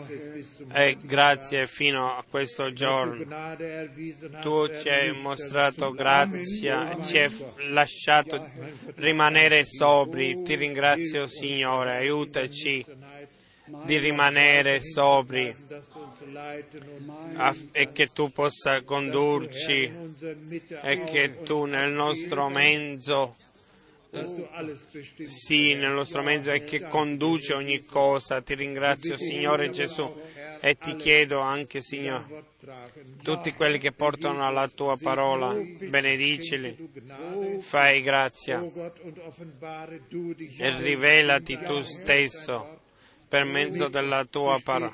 e 0.75 0.99
grazie 1.01 1.67
fino 1.67 2.15
a 2.15 2.23
questo 2.29 2.71
giorno. 2.75 3.25
Tu 4.43 4.69
ci 4.77 4.91
hai 4.91 5.19
mostrato 5.19 5.91
grazia, 5.93 6.99
ci 7.03 7.17
hai 7.17 7.35
lasciato 7.71 8.47
rimanere 8.97 9.65
sobri. 9.65 10.43
Ti 10.43 10.55
ringrazio, 10.55 11.27
Signore, 11.27 11.97
aiutaci 11.97 12.85
di 13.85 13.99
rimanere 13.99 14.81
sobri 14.81 15.55
e 17.73 17.93
che 17.93 18.09
tu 18.09 18.31
possa 18.31 18.83
condurci 18.83 19.93
e 20.83 21.05
che 21.05 21.43
tu 21.43 21.65
nel 21.65 21.93
nostro 21.93 22.49
mezzo 22.49 23.37
sì, 25.27 25.75
nel 25.75 25.93
nostro 25.93 26.23
mezzo 26.23 26.51
e 26.51 26.65
che 26.65 26.81
conduce 26.81 27.55
ogni 27.55 27.85
cosa. 27.85 28.43
Ti 28.43 28.55
ringrazio, 28.55 29.17
Signore 29.17 29.71
Gesù, 29.71 30.13
e 30.61 30.77
ti 30.77 30.97
chiedo 30.97 31.39
anche, 31.39 31.81
Signore, 31.81 32.45
tutti 33.23 33.53
quelli 33.53 33.79
che 33.79 33.93
portano 33.93 34.51
la 34.51 34.69
tua 34.69 34.97
parola, 35.01 35.55
benedicili, 35.55 36.77
fai 37.61 38.03
grazia 38.03 38.61
e 40.59 40.77
rivelati 40.81 41.59
tu 41.63 41.81
stesso 41.83 42.80
per 43.31 43.45
mezzo 43.45 43.87
della 43.87 44.25
tua 44.25 44.59
parola, 44.61 44.93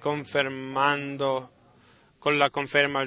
confermando 0.00 1.50
con 2.18 2.36
la 2.36 2.50
conferma 2.50 3.04